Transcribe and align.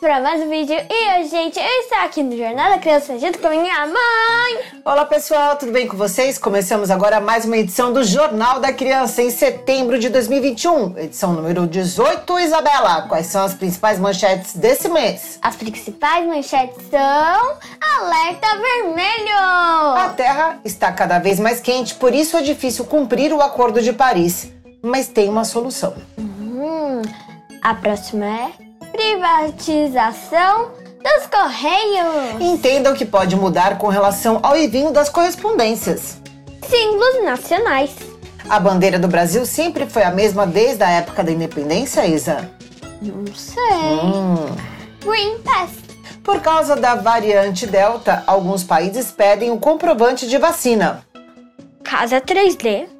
Para 0.00 0.18
mais 0.18 0.40
um 0.40 0.48
vídeo 0.48 0.74
e 0.74 1.20
hoje, 1.20 1.28
gente, 1.28 1.58
eu 1.58 1.80
estou 1.82 1.98
aqui 1.98 2.22
no 2.22 2.34
Jornal 2.34 2.70
da 2.70 2.78
Criança 2.78 3.18
junto 3.18 3.38
com 3.38 3.48
a 3.48 3.50
minha 3.50 3.86
mãe. 3.86 4.58
Olá 4.82 5.04
pessoal, 5.04 5.56
tudo 5.56 5.72
bem 5.72 5.86
com 5.86 5.94
vocês? 5.94 6.38
Começamos 6.38 6.90
agora 6.90 7.20
mais 7.20 7.44
uma 7.44 7.58
edição 7.58 7.92
do 7.92 8.02
Jornal 8.02 8.60
da 8.60 8.72
Criança 8.72 9.20
em 9.20 9.30
setembro 9.30 9.98
de 9.98 10.08
2021, 10.08 10.96
edição 10.96 11.34
número 11.34 11.66
18. 11.66 12.38
Isabela, 12.38 13.02
quais 13.02 13.26
são 13.26 13.44
as 13.44 13.52
principais 13.52 13.98
manchetes 13.98 14.54
desse 14.54 14.88
mês? 14.88 15.38
As 15.42 15.56
principais 15.56 16.26
manchetes 16.26 16.78
são 16.88 17.58
alerta 17.98 18.46
vermelho. 18.56 19.36
A 19.98 20.14
Terra 20.16 20.60
está 20.64 20.90
cada 20.92 21.18
vez 21.18 21.38
mais 21.38 21.60
quente, 21.60 21.94
por 21.94 22.14
isso 22.14 22.38
é 22.38 22.42
difícil 22.42 22.86
cumprir 22.86 23.34
o 23.34 23.42
Acordo 23.42 23.82
de 23.82 23.92
Paris, 23.92 24.50
mas 24.80 25.08
tem 25.08 25.28
uma 25.28 25.44
solução. 25.44 25.94
Hum, 26.18 27.02
a 27.62 27.74
próxima 27.74 28.24
é 28.24 28.69
privatização 29.00 30.72
dos 31.02 31.26
Correios. 31.30 32.38
Entenda 32.38 32.92
o 32.92 32.94
que 32.94 33.06
pode 33.06 33.34
mudar 33.34 33.78
com 33.78 33.88
relação 33.88 34.40
ao 34.42 34.54
envio 34.54 34.90
das 34.90 35.08
correspondências. 35.08 36.20
Símbolos 36.68 37.24
nacionais. 37.24 37.96
A 38.48 38.60
bandeira 38.60 38.98
do 38.98 39.08
Brasil 39.08 39.46
sempre 39.46 39.86
foi 39.86 40.02
a 40.02 40.10
mesma 40.10 40.46
desde 40.46 40.84
a 40.84 40.90
época 40.90 41.24
da 41.24 41.32
independência, 41.32 42.06
Isa? 42.06 42.50
Não 43.00 43.34
sei. 43.34 43.62
Hum. 44.04 44.54
Green 45.02 45.38
Pass. 45.38 45.70
Por 46.22 46.40
causa 46.42 46.76
da 46.76 46.94
variante 46.94 47.66
Delta, 47.66 48.22
alguns 48.26 48.62
países 48.62 49.10
pedem 49.10 49.50
o 49.50 49.54
um 49.54 49.58
comprovante 49.58 50.28
de 50.28 50.36
vacina. 50.36 51.02
Casa 51.82 52.20
3D. 52.20 52.99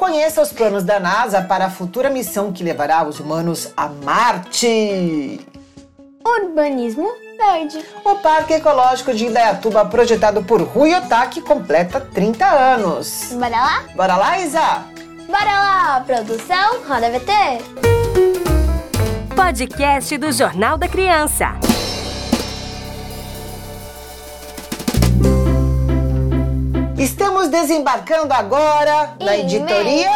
Conheça 0.00 0.40
os 0.40 0.50
planos 0.50 0.82
da 0.82 0.98
NASA 0.98 1.42
para 1.42 1.66
a 1.66 1.70
futura 1.70 2.08
missão 2.08 2.50
que 2.50 2.64
levará 2.64 3.06
os 3.06 3.20
humanos 3.20 3.70
a 3.76 3.86
Marte. 3.86 5.46
Urbanismo 6.26 7.06
Verde. 7.36 7.84
O 8.02 8.14
Parque 8.14 8.54
Ecológico 8.54 9.12
de 9.12 9.26
Indaiatuba, 9.26 9.84
projetado 9.84 10.42
por 10.42 10.62
Rui 10.62 10.94
Otaki, 10.94 11.42
completa 11.42 12.00
30 12.00 12.46
anos. 12.46 13.28
Bora 13.34 13.50
lá? 13.50 13.84
Bora 13.94 14.16
lá, 14.16 14.38
Isa? 14.38 14.86
Bora 15.26 15.60
lá, 15.60 16.00
produção 16.06 16.82
Roda 16.88 17.10
VT. 17.10 17.32
Podcast 19.36 20.16
do 20.16 20.32
Jornal 20.32 20.78
da 20.78 20.88
Criança. 20.88 21.69
Estamos 27.00 27.48
desembarcando 27.48 28.34
agora 28.34 29.14
na 29.18 29.34
editoria 29.34 30.10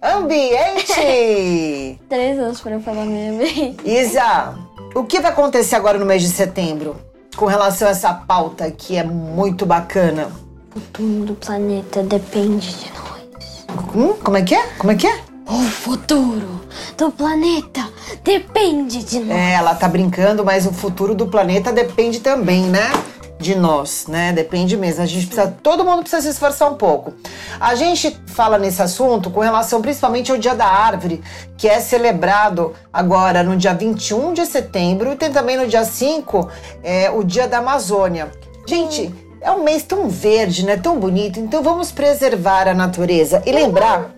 Ambiente. 0.00 1.98
Três 2.08 2.38
anos 2.38 2.60
para 2.60 2.78
falar 2.78 3.04
meio 3.04 3.34
ambiente. 3.34 3.78
Isa, 3.84 4.54
o 4.94 5.02
que 5.02 5.18
vai 5.18 5.32
acontecer 5.32 5.74
agora 5.74 5.98
no 5.98 6.06
mês 6.06 6.22
de 6.22 6.28
setembro 6.28 6.94
com 7.34 7.46
relação 7.46 7.88
a 7.88 7.90
essa 7.90 8.14
pauta 8.14 8.70
que 8.70 8.96
é 8.96 9.02
muito 9.02 9.66
bacana? 9.66 10.30
O 10.70 10.78
futuro 10.78 11.24
do 11.24 11.34
planeta 11.34 12.04
depende 12.04 12.76
de 12.76 12.92
nós. 12.92 13.66
Hum, 13.92 14.14
como 14.22 14.36
é 14.36 14.42
que 14.42 14.54
é? 14.54 14.62
Como 14.78 14.92
é 14.92 14.94
que 14.94 15.08
é? 15.08 15.18
O 15.48 15.62
futuro 15.64 16.60
do 16.96 17.10
planeta 17.10 17.90
depende 18.22 19.02
de 19.02 19.18
nós. 19.18 19.36
É, 19.36 19.54
ela 19.54 19.74
tá 19.74 19.88
brincando, 19.88 20.44
mas 20.44 20.64
o 20.64 20.72
futuro 20.72 21.12
do 21.12 21.26
planeta 21.26 21.72
depende 21.72 22.20
também, 22.20 22.62
né? 22.62 22.92
De 23.38 23.54
nós, 23.54 24.06
né? 24.06 24.32
Depende 24.32 24.76
mesmo. 24.76 25.02
A 25.02 25.06
gente 25.06 25.26
precisa, 25.26 25.54
todo 25.62 25.84
mundo 25.84 26.00
precisa 26.00 26.22
se 26.22 26.28
esforçar 26.28 26.70
um 26.70 26.76
pouco. 26.76 27.12
A 27.60 27.74
gente 27.74 28.16
fala 28.26 28.58
nesse 28.58 28.80
assunto 28.80 29.30
com 29.30 29.40
relação 29.40 29.82
principalmente 29.82 30.30
ao 30.30 30.38
Dia 30.38 30.54
da 30.54 30.66
Árvore, 30.66 31.22
que 31.56 31.68
é 31.68 31.80
celebrado 31.80 32.72
agora 32.92 33.42
no 33.42 33.56
dia 33.56 33.74
21 33.74 34.32
de 34.32 34.46
setembro 34.46 35.12
e 35.12 35.16
tem 35.16 35.30
também 35.30 35.56
no 35.56 35.66
dia 35.66 35.84
5 35.84 36.48
é, 36.82 37.10
o 37.10 37.22
Dia 37.22 37.46
da 37.46 37.58
Amazônia. 37.58 38.30
Gente, 38.66 39.12
é 39.40 39.50
um 39.50 39.62
mês 39.62 39.82
tão 39.82 40.08
verde, 40.08 40.64
né? 40.64 40.76
Tão 40.76 40.98
bonito. 40.98 41.38
Então 41.38 41.62
vamos 41.62 41.92
preservar 41.92 42.66
a 42.66 42.74
natureza 42.74 43.42
e 43.44 43.52
lembrar, 43.52 44.10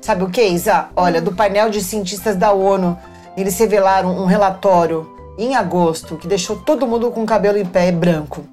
sabe 0.00 0.24
o 0.24 0.30
que, 0.30 0.42
Isa? 0.42 0.88
Olha, 0.94 1.22
do 1.22 1.32
painel 1.32 1.70
de 1.70 1.82
cientistas 1.82 2.36
da 2.36 2.52
ONU, 2.52 2.98
eles 3.36 3.58
revelaram 3.58 4.10
um 4.10 4.26
relatório 4.26 5.10
em 5.38 5.56
agosto 5.56 6.16
que 6.16 6.28
deixou 6.28 6.56
todo 6.56 6.86
mundo 6.86 7.10
com 7.10 7.22
o 7.22 7.26
cabelo 7.26 7.58
em 7.58 7.64
pé 7.64 7.88
e 7.88 7.92
branco. 7.92 8.44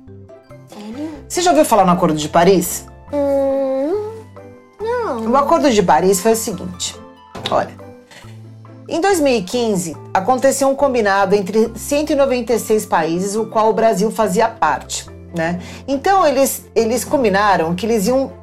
Você 1.32 1.42
já 1.42 1.52
ouviu 1.52 1.64
falar 1.64 1.86
no 1.86 1.94
Acordo 1.94 2.18
de 2.18 2.28
Paris? 2.28 2.86
Hum, 3.14 4.12
não. 4.82 5.32
O 5.32 5.38
Acordo 5.38 5.72
de 5.72 5.82
Paris 5.82 6.20
foi 6.20 6.34
o 6.34 6.36
seguinte: 6.36 6.94
olha. 7.50 7.72
Em 8.86 9.00
2015, 9.00 9.96
aconteceu 10.14 10.68
um 10.68 10.76
combinado 10.76 11.34
entre 11.34 11.72
196 11.74 12.86
países, 12.86 13.38
o 13.38 13.46
qual 13.46 13.70
o 13.70 13.74
Brasil 13.74 14.12
fazia 14.12 14.50
parte. 14.50 15.10
Né? 15.34 15.62
Então, 15.88 16.28
eles, 16.28 16.66
eles 16.76 17.06
combinaram 17.06 17.74
que 17.76 17.86
eles 17.86 18.08
iam 18.08 18.34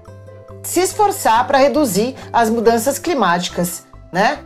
se 0.62 0.80
esforçar 0.80 1.46
para 1.46 1.58
reduzir 1.58 2.16
as 2.32 2.48
mudanças 2.48 2.98
climáticas. 2.98 3.84
Né? 4.10 4.38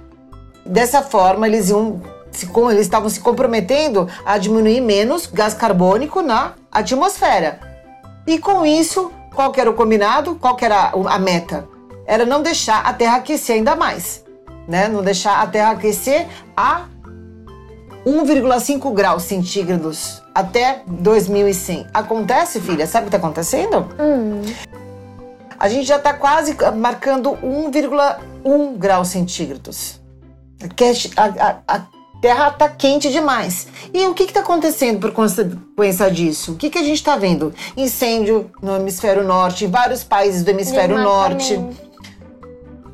Dessa 0.66 1.00
forma, 1.00 1.46
eles 1.46 1.70
iam 1.70 2.02
se, 2.32 2.50
eles 2.72 2.80
estavam 2.80 3.08
se 3.08 3.20
comprometendo 3.20 4.08
a 4.26 4.36
diminuir 4.36 4.80
menos 4.80 5.28
gás 5.32 5.54
carbônico 5.54 6.22
na 6.22 6.54
atmosfera. 6.72 7.71
E 8.26 8.38
com 8.38 8.64
isso, 8.64 9.10
qual 9.34 9.52
era 9.56 9.70
o 9.70 9.74
combinado? 9.74 10.36
Qual 10.36 10.56
era 10.60 10.90
a 10.90 11.18
meta? 11.18 11.68
Era 12.06 12.24
não 12.24 12.42
deixar 12.42 12.84
a 12.84 12.92
Terra 12.92 13.16
aquecer 13.16 13.56
ainda 13.56 13.74
mais, 13.74 14.24
né? 14.68 14.88
Não 14.88 15.02
deixar 15.02 15.40
a 15.40 15.46
Terra 15.46 15.70
aquecer 15.72 16.26
a 16.56 16.86
1,5 18.04 18.92
graus 18.92 19.22
centígrados 19.22 20.22
até 20.34 20.82
2100. 20.86 21.86
Acontece, 21.94 22.60
filha? 22.60 22.86
Sabe 22.86 23.06
o 23.06 23.10
que 23.10 23.16
está 23.16 23.26
acontecendo? 23.26 23.88
Hum. 23.98 24.42
A 25.58 25.68
gente 25.68 25.86
já 25.86 25.96
está 25.96 26.12
quase 26.12 26.56
marcando 26.76 27.32
1,1 27.36 28.76
graus 28.76 29.08
centígrados. 29.08 30.00
A, 31.16 31.24
a, 31.24 31.56
a, 31.68 31.86
Terra 32.22 32.50
está 32.50 32.68
quente 32.68 33.10
demais. 33.10 33.66
E 33.92 34.06
o 34.06 34.14
que 34.14 34.22
está 34.22 34.40
acontecendo 34.40 35.00
por 35.00 35.10
consequência 35.10 36.08
disso? 36.08 36.52
O 36.52 36.56
que, 36.56 36.70
que 36.70 36.78
a 36.78 36.82
gente 36.82 36.94
está 36.94 37.16
vendo? 37.16 37.52
Incêndio 37.76 38.48
no 38.62 38.76
hemisfério 38.76 39.24
norte, 39.24 39.64
em 39.64 39.68
vários 39.68 40.04
países 40.04 40.44
do 40.44 40.50
hemisfério 40.50 40.96
norte. 41.02 41.60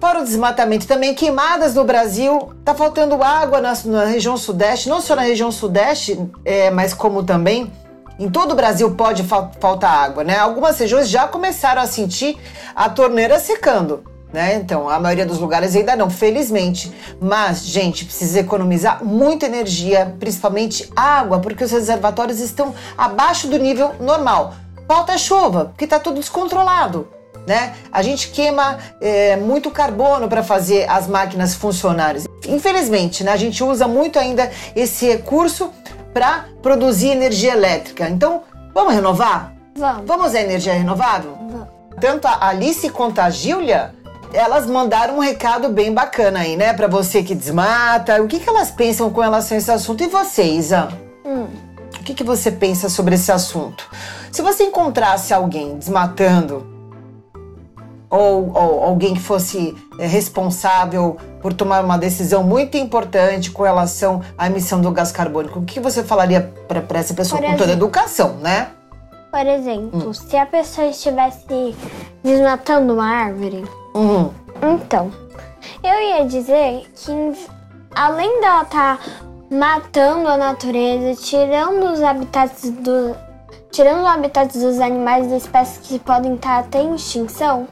Fora 0.01 0.21
o 0.21 0.25
desmatamento 0.25 0.87
também, 0.87 1.15
queimadas 1.15 1.75
no 1.75 1.85
Brasil. 1.85 2.55
Tá 2.65 2.75
faltando 2.75 3.23
água 3.23 3.61
na, 3.61 3.75
na 3.85 4.07
região 4.07 4.39
sudeste, 4.39 4.89
não 4.89 5.03
só 5.03 5.15
na 5.15 5.23
região 5.23 5.53
sudeste, 5.53 6.19
é, 6.43 6.71
mas 6.71 6.95
como 6.95 7.23
também 7.23 7.71
em 8.19 8.31
todo 8.31 8.53
o 8.53 8.55
Brasil 8.55 8.95
pode 8.95 9.25
fa 9.25 9.51
faltar 9.61 9.93
água, 9.93 10.25
né? 10.25 10.39
Algumas 10.39 10.79
regiões 10.79 11.07
já 11.07 11.29
começaram 11.29 11.83
a 11.83 11.87
sentir 11.87 12.39
a 12.75 12.89
torneira 12.89 13.39
secando 13.39 14.05
né? 14.33 14.57
Então, 14.57 14.89
a 14.89 15.01
maioria 15.01 15.25
dos 15.25 15.39
lugares 15.39 15.75
ainda 15.75 15.97
não, 15.97 16.11
felizmente. 16.11 16.93
Mas, 17.21 17.65
gente, 17.65 18.05
precisa 18.05 18.41
economizar 18.41 19.05
muita 19.05 19.47
energia, 19.47 20.15
principalmente 20.19 20.91
água, 20.95 21.41
porque 21.41 21.65
os 21.65 21.71
reservatórios 21.71 22.41
estão 22.41 22.75
abaixo 22.97 23.49
do 23.49 23.59
nível 23.59 23.95
normal. 24.01 24.55
Falta 24.87 25.17
chuva, 25.19 25.67
porque 25.67 25.85
está 25.85 25.99
tudo 25.99 26.21
descontrolado. 26.21 27.09
Né? 27.47 27.75
A 27.91 28.03
gente 28.03 28.29
queima 28.29 28.79
é, 29.01 29.37
muito 29.37 29.71
carbono 29.71 30.29
para 30.29 30.43
fazer 30.43 30.89
as 30.89 31.07
máquinas 31.07 31.55
funcionarem. 31.55 32.23
Infelizmente, 32.47 33.25
né, 33.25 33.33
a 33.33 33.37
gente 33.37 33.65
usa 33.65 33.89
muito 33.89 34.19
ainda 34.19 34.51
esse 34.77 35.07
recurso 35.07 35.71
para 36.13 36.45
produzir 36.61 37.09
energia 37.09 37.53
elétrica. 37.53 38.09
Então, 38.09 38.43
vamos 38.75 38.93
renovar? 38.93 39.55
Vamos. 39.75 40.07
Vamos 40.07 40.35
a 40.35 40.41
energia 40.41 40.75
renovável? 40.75 41.39
Vamos. 41.39 41.69
Tanto 41.99 42.29
a 42.29 42.49
Alice 42.49 42.89
quanto 42.91 43.19
a 43.21 43.31
Júlia 43.31 43.95
elas 44.33 44.67
mandaram 44.67 45.17
um 45.17 45.21
recado 45.21 45.69
bem 45.69 45.93
bacana 45.93 46.41
aí, 46.41 46.57
né? 46.57 46.73
Para 46.73 46.87
você 46.87 47.23
que 47.23 47.35
desmata. 47.35 48.23
O 48.23 48.29
que, 48.29 48.39
que 48.39 48.49
elas 48.49 48.71
pensam 48.71 49.11
com 49.11 49.21
relação 49.21 49.57
a 49.57 49.59
esse 49.59 49.71
assunto? 49.71 50.03
E 50.03 50.07
você, 50.07 50.45
Isa? 50.45 50.89
Hum. 51.25 51.47
O 51.99 52.05
que, 52.05 52.15
que 52.15 52.25
você 52.25 52.51
pensa 52.51 52.89
sobre 52.89 53.15
esse 53.15 53.31
assunto? 53.31 53.89
Se 54.31 54.43
você 54.43 54.65
encontrasse 54.65 55.33
alguém 55.33 55.77
desmatando, 55.77 56.67
ou, 58.11 58.53
ou 58.55 58.85
alguém 58.85 59.15
que 59.15 59.21
fosse 59.21 59.75
é, 59.99 60.07
responsável 60.07 61.17
por 61.41 61.53
tomar 61.53 61.85
uma 61.85 61.99
decisão 61.99 62.43
muito 62.43 62.77
importante 62.77 63.51
com 63.51 63.63
relação 63.63 64.23
à 64.37 64.47
emissão 64.47 64.81
do 64.81 64.91
gás 64.91 65.13
carbônico, 65.13 65.61
o 65.61 65.65
que 65.65 65.79
você 65.79 66.03
falaria 66.03 66.53
para 66.67 66.99
essa 66.99 67.15
pessoa 67.15 67.41
com 67.41 67.57
toda 67.57 67.71
a 67.71 67.75
educação, 67.75 68.37
né? 68.39 68.69
Por 69.31 69.47
exemplo, 69.47 70.15
se 70.15 70.37
a 70.37 70.47
pessoa 70.47 70.87
estivesse 70.89 71.77
desmatando 72.23 72.95
uma 72.95 73.07
árvore, 73.07 73.65
Uhum. 73.95 74.31
então, 74.75 75.11
eu 75.83 76.01
ia 76.01 76.27
dizer 76.27 76.87
que 76.95 77.47
além 77.95 78.41
dela 78.41 78.63
estar 78.63 78.99
matando 79.51 80.29
a 80.29 80.37
natureza, 80.37 81.21
tirando 81.23 81.93
os 81.93 82.03
habitats 82.03 82.71
do 82.71 83.15
tirando 83.71 84.01
os 84.01 84.07
habitats 84.07 84.63
dos 84.63 84.81
animais 84.81 85.29
das 85.29 85.43
espécies 85.43 85.87
que 85.87 85.99
podem 85.99 86.35
estar 86.35 86.61
até 86.61 86.83
em 86.83 86.95
extinção, 86.95 87.69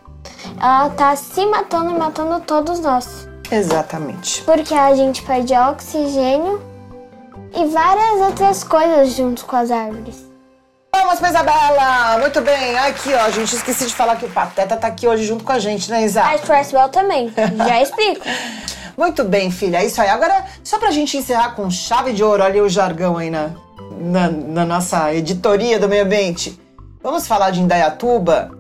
ela 0.61 0.91
tá 0.91 1.17
se 1.17 1.45
matando 1.47 1.91
e 1.91 1.99
matando 1.99 2.39
todos 2.41 2.81
nós. 2.81 3.27
Exatamente. 3.51 4.43
Porque 4.43 4.75
a 4.75 4.95
gente 4.95 5.23
perde 5.23 5.55
oxigênio 5.55 6.61
e 7.55 7.65
várias 7.67 8.21
outras 8.29 8.63
coisas 8.63 9.15
junto 9.15 9.47
com 9.47 9.57
as 9.57 9.71
árvores. 9.71 10.26
Vamos 10.99 11.19
pra 11.19 11.29
Isabela! 11.29 12.17
Muito 12.19 12.41
bem. 12.41 12.75
Aqui, 12.79 13.13
ó, 13.13 13.31
gente, 13.31 13.55
esqueci 13.55 13.85
de 13.87 13.95
falar 13.95 14.17
que 14.17 14.25
o 14.25 14.31
Pateta 14.31 14.79
tá 14.79 14.87
aqui 14.87 15.07
hoje 15.07 15.25
junto 15.25 15.45
com 15.45 15.53
a 15.53 15.59
gente, 15.59 15.91
né, 15.91 16.03
Isa? 16.03 16.25
A 16.25 16.35
Expresswell 16.35 16.89
também, 16.89 17.31
já 17.59 17.81
explico. 17.83 18.25
Muito 18.97 19.23
bem, 19.23 19.51
filha. 19.51 19.77
É 19.77 19.85
isso 19.85 20.01
aí. 20.01 20.09
Agora, 20.09 20.47
só 20.65 20.79
pra 20.79 20.91
gente 20.91 21.19
encerrar 21.19 21.55
com 21.55 21.71
chave 21.71 22.15
de 22.15 22.25
ouro, 22.25 22.43
olha 22.43 22.65
o 22.65 22.69
jargão 22.69 23.19
aí 23.19 23.29
na, 23.29 23.51
na, 24.01 24.31
na 24.31 24.65
nossa 24.65 25.13
editoria 25.13 25.79
do 25.79 25.87
meio 25.87 26.05
ambiente. 26.05 26.59
Vamos 27.03 27.27
falar 27.27 27.51
de 27.51 27.61
Indaiatuba? 27.61 28.53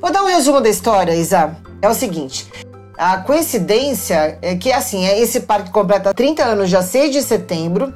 Vou 0.00 0.12
dar 0.12 0.22
um 0.22 0.26
resumo 0.26 0.60
da 0.60 0.68
história, 0.68 1.14
Isa. 1.14 1.56
É 1.80 1.88
o 1.88 1.94
seguinte, 1.94 2.46
a 2.98 3.18
coincidência 3.18 4.38
é 4.40 4.56
que, 4.56 4.72
assim, 4.72 5.04
é 5.06 5.20
esse 5.20 5.40
parque 5.40 5.70
completa 5.70 6.14
30 6.14 6.42
anos 6.44 6.68
dia 6.68 6.82
6 6.82 7.12
de 7.12 7.22
setembro. 7.22 7.92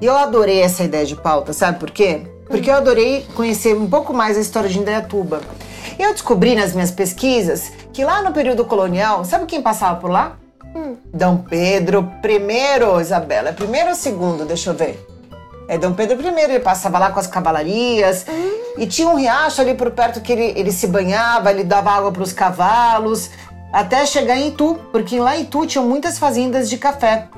E 0.00 0.06
eu 0.06 0.16
adorei 0.16 0.60
essa 0.60 0.82
ideia 0.82 1.06
de 1.06 1.14
pauta, 1.14 1.52
sabe 1.52 1.78
por 1.78 1.90
quê? 1.90 2.22
Porque 2.48 2.68
eu 2.68 2.74
adorei 2.74 3.26
conhecer 3.34 3.76
um 3.76 3.88
pouco 3.88 4.12
mais 4.12 4.36
a 4.36 4.40
história 4.40 4.68
de 4.68 4.78
Indaiatuba. 4.78 5.40
Eu 5.98 6.12
descobri 6.12 6.54
nas 6.54 6.72
minhas 6.72 6.90
pesquisas 6.90 7.72
que 7.92 8.04
lá 8.04 8.20
no 8.22 8.32
período 8.32 8.64
colonial, 8.64 9.24
sabe 9.24 9.46
quem 9.46 9.62
passava 9.62 10.00
por 10.00 10.10
lá? 10.10 10.36
Dom 11.12 11.38
Pedro 11.38 12.12
I, 12.24 13.00
Isabela. 13.00 13.50
É 13.50 13.52
primeiro 13.52 13.90
ou 13.90 13.94
segundo? 13.94 14.44
Deixa 14.44 14.70
eu 14.70 14.74
ver. 14.74 15.06
É 15.68 15.78
Dom 15.78 15.92
Pedro 15.92 16.20
I, 16.20 16.40
ele 16.40 16.60
passava 16.60 16.98
lá 16.98 17.10
com 17.10 17.20
as 17.20 17.26
cavalarias. 17.26 18.26
E 18.76 18.86
tinha 18.86 19.08
um 19.08 19.14
riacho 19.14 19.60
ali 19.60 19.74
por 19.74 19.90
perto 19.92 20.20
que 20.20 20.32
ele, 20.32 20.58
ele 20.58 20.72
se 20.72 20.86
banhava, 20.86 21.50
ele 21.50 21.64
dava 21.64 21.90
água 21.90 22.10
para 22.10 22.22
os 22.22 22.32
cavalos, 22.32 23.30
até 23.72 24.04
chegar 24.04 24.36
em 24.36 24.48
Itu, 24.48 24.78
porque 24.90 25.20
lá 25.20 25.36
em 25.36 25.42
Itu 25.42 25.64
tinham 25.66 25.86
muitas 25.86 26.18
fazendas 26.18 26.68
de 26.68 26.76
café. 26.76 27.28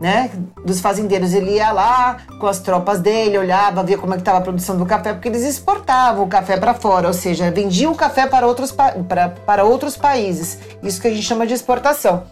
Né, 0.00 0.30
dos 0.64 0.80
fazendeiros, 0.80 1.34
ele 1.34 1.56
ia 1.56 1.70
lá 1.72 2.16
com 2.40 2.46
as 2.46 2.58
tropas 2.58 3.00
dele, 3.00 3.36
olhava, 3.36 3.82
via 3.82 3.98
como 3.98 4.14
é 4.14 4.16
que 4.16 4.22
estava 4.22 4.38
a 4.38 4.40
produção 4.40 4.78
do 4.78 4.86
café, 4.86 5.12
porque 5.12 5.28
eles 5.28 5.42
exportavam 5.42 6.24
o 6.24 6.26
café 6.26 6.56
para 6.56 6.72
fora, 6.72 7.06
ou 7.06 7.12
seja, 7.12 7.50
vendiam 7.50 7.92
o 7.92 7.94
café 7.94 8.26
para 8.26 8.46
outros, 8.46 8.72
pra- 8.72 9.28
para 9.44 9.62
outros 9.64 9.98
países. 9.98 10.58
Isso 10.82 11.02
que 11.02 11.06
a 11.06 11.10
gente 11.10 11.22
chama 11.22 11.46
de 11.46 11.52
exportação. 11.52 12.22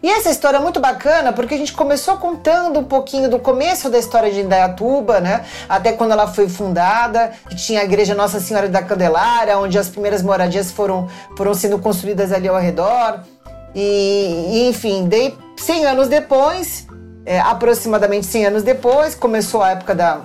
E 0.00 0.08
essa 0.08 0.30
história 0.30 0.58
é 0.58 0.60
muito 0.60 0.78
bacana 0.78 1.32
porque 1.32 1.54
a 1.54 1.58
gente 1.58 1.72
começou 1.72 2.18
contando 2.18 2.78
um 2.78 2.84
pouquinho 2.84 3.28
do 3.28 3.40
começo 3.40 3.90
da 3.90 3.98
história 3.98 4.30
de 4.30 4.38
Indaiatuba, 4.42 5.18
né? 5.20 5.44
Até 5.68 5.90
quando 5.90 6.12
ela 6.12 6.28
foi 6.28 6.48
fundada, 6.48 7.32
que 7.50 7.56
tinha 7.56 7.80
a 7.80 7.84
igreja 7.84 8.14
Nossa 8.14 8.38
Senhora 8.38 8.68
da 8.68 8.80
Candelária, 8.80 9.58
onde 9.58 9.76
as 9.76 9.88
primeiras 9.88 10.22
moradias 10.22 10.70
foram, 10.70 11.08
foram 11.36 11.52
sendo 11.52 11.80
construídas 11.80 12.30
ali 12.30 12.46
ao 12.46 12.60
redor. 12.60 13.24
E, 13.74 14.50
e, 14.52 14.68
enfim, 14.68 15.08
daí 15.08 15.36
100 15.56 15.84
anos 15.86 16.06
depois, 16.08 16.86
é, 17.26 17.38
aproximadamente 17.40 18.26
100 18.26 18.46
anos 18.46 18.62
depois, 18.62 19.14
começou 19.14 19.62
a 19.62 19.70
época 19.70 19.94
da, 19.94 20.20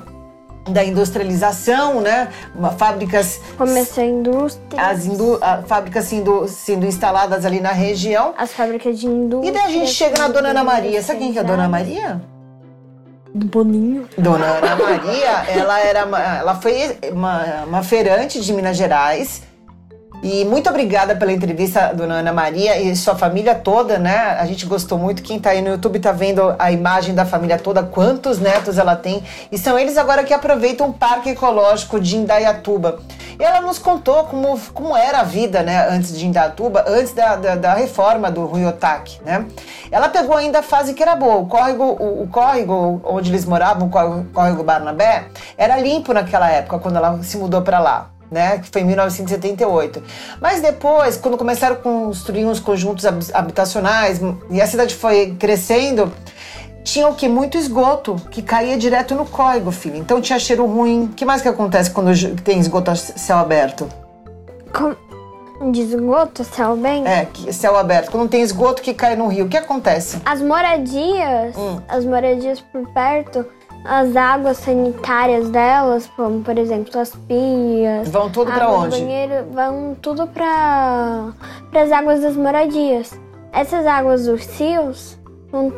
da 0.69 0.83
industrialização, 0.83 1.99
né? 2.01 2.29
Fábricas 2.77 3.39
Começou 3.57 4.03
a 4.03 4.07
indústria, 4.07 4.81
as 4.81 5.05
indu- 5.05 5.37
a- 5.41 5.61
fábricas 5.63 6.05
sendo, 6.05 6.47
sendo 6.47 6.85
instaladas 6.85 7.45
ali 7.45 7.59
na 7.59 7.71
região. 7.71 8.33
as 8.37 8.51
fábricas 8.53 8.97
de 8.99 9.07
indústria. 9.07 9.49
E 9.49 9.53
daí 9.53 9.65
a 9.67 9.69
gente 9.69 9.91
chega 9.91 10.17
na 10.17 10.27
Dona 10.29 10.49
Ana 10.49 10.63
Maria. 10.63 11.01
Sabe 11.01 11.19
quem 11.19 11.31
que 11.33 11.37
é 11.37 11.41
a 11.41 11.43
Dona 11.43 11.67
Maria? 11.67 12.21
Do 13.35 13.47
Boninho. 13.47 14.07
Dona 14.17 14.45
Ana 14.45 14.75
Maria, 14.75 15.29
ela 15.49 15.79
era 15.79 16.05
uma- 16.05 16.21
ela 16.37 16.55
foi 16.55 16.97
uma, 17.11 17.63
uma 17.65 17.83
feirante 17.83 18.39
de 18.39 18.53
Minas 18.53 18.77
Gerais. 18.77 19.41
E 20.23 20.45
muito 20.45 20.69
obrigada 20.69 21.17
pela 21.17 21.33
entrevista, 21.33 21.93
Dona 21.93 22.15
Ana 22.15 22.31
Maria 22.31 22.79
e 22.79 22.95
sua 22.95 23.13
família 23.13 23.53
toda, 23.53 23.99
né? 23.99 24.37
A 24.39 24.45
gente 24.45 24.65
gostou 24.65 24.97
muito. 24.97 25.21
Quem 25.21 25.37
tá 25.37 25.49
aí 25.49 25.61
no 25.61 25.67
YouTube 25.67 25.99
tá 25.99 26.13
vendo 26.13 26.55
a 26.57 26.71
imagem 26.71 27.13
da 27.13 27.25
família 27.25 27.59
toda, 27.59 27.83
quantos 27.83 28.39
netos 28.39 28.77
ela 28.77 28.95
tem. 28.95 29.21
E 29.51 29.57
são 29.57 29.77
eles 29.77 29.97
agora 29.97 30.23
que 30.23 30.33
aproveitam 30.33 30.87
o 30.87 30.93
Parque 30.93 31.31
Ecológico 31.31 31.99
de 31.99 32.15
Indaiatuba. 32.15 32.99
E 33.37 33.43
ela 33.43 33.59
nos 33.59 33.77
contou 33.77 34.23
como, 34.23 34.57
como 34.73 34.95
era 34.95 35.19
a 35.19 35.23
vida, 35.23 35.61
né, 35.61 35.89
antes 35.89 36.17
de 36.17 36.25
Indaiatuba, 36.25 36.85
antes 36.87 37.11
da, 37.13 37.35
da, 37.35 37.55
da 37.55 37.73
reforma 37.73 38.31
do 38.31 38.45
Rui 38.45 38.65
Otaki, 38.65 39.19
né? 39.25 39.45
Ela 39.91 40.07
pegou 40.07 40.37
ainda 40.37 40.59
a 40.59 40.63
fase 40.63 40.93
que 40.93 41.03
era 41.03 41.17
boa. 41.17 41.35
O 41.35 41.47
córrego, 41.47 41.83
o, 41.83 42.23
o 42.23 42.27
córrego 42.27 43.01
onde 43.03 43.29
eles 43.29 43.43
moravam, 43.43 43.87
o 43.87 44.25
córrego 44.31 44.63
Barnabé, 44.63 45.25
era 45.57 45.75
limpo 45.77 46.13
naquela 46.13 46.49
época, 46.49 46.79
quando 46.79 46.95
ela 46.95 47.21
se 47.23 47.37
mudou 47.37 47.61
para 47.61 47.79
lá 47.79 48.12
né, 48.31 48.57
que 48.59 48.69
foi 48.71 48.81
em 48.81 48.85
1978. 48.85 50.03
Mas 50.41 50.61
depois, 50.61 51.17
quando 51.17 51.37
começaram 51.37 51.75
a 51.75 51.79
construir 51.79 52.45
uns 52.45 52.59
conjuntos 52.59 53.05
hab- 53.05 53.21
habitacionais 53.33 54.19
e 54.49 54.61
a 54.61 54.67
cidade 54.67 54.95
foi 54.95 55.35
crescendo, 55.37 56.11
tinha 56.83 57.07
o 57.07 57.15
que? 57.15 57.27
Muito 57.29 57.57
esgoto, 57.57 58.15
que 58.29 58.41
caía 58.41 58.77
direto 58.77 59.15
no 59.15 59.25
córrego, 59.25 59.71
filho. 59.71 59.95
Então 59.95 60.19
tinha 60.19 60.37
cheiro 60.39 60.65
ruim. 60.65 61.05
O 61.05 61.09
que 61.09 61.23
mais 61.25 61.41
que 61.41 61.47
acontece 61.47 61.89
quando 61.91 62.11
tem 62.41 62.59
esgoto 62.59 62.91
a 62.91 62.95
céu 62.95 63.37
aberto? 63.37 63.87
Com... 64.75 64.93
De 65.71 65.79
esgoto, 65.79 66.43
céu 66.43 66.75
bem? 66.75 67.05
É, 67.07 67.25
céu 67.53 67.77
aberto. 67.77 68.11
Quando 68.11 68.27
tem 68.27 68.41
esgoto 68.41 68.81
que 68.81 68.93
cai 68.93 69.15
no 69.15 69.27
rio, 69.29 69.45
o 69.45 69.47
que 69.47 69.55
acontece? 69.55 70.17
As 70.25 70.41
moradias, 70.41 71.55
Hum. 71.55 71.79
as 71.87 72.03
moradias 72.03 72.59
por 72.59 72.85
perto, 72.89 73.45
as 73.85 74.15
águas 74.15 74.57
sanitárias 74.57 75.49
delas, 75.49 76.09
como 76.15 76.41
por 76.41 76.57
exemplo 76.57 76.99
as 76.99 77.09
pias, 77.27 78.07
Vão 78.09 78.29
tudo 78.29 78.51
do 78.51 78.59
onde? 78.65 78.99
banheiro, 78.99 79.45
vão 79.51 79.95
tudo 80.01 80.27
para 80.27 81.33
as 81.73 81.91
águas 81.91 82.21
das 82.21 82.35
moradias. 82.35 83.11
Essas 83.51 83.85
águas 83.85 84.25
dos 84.25 84.45
rios 84.59 85.17
vão, 85.51 85.71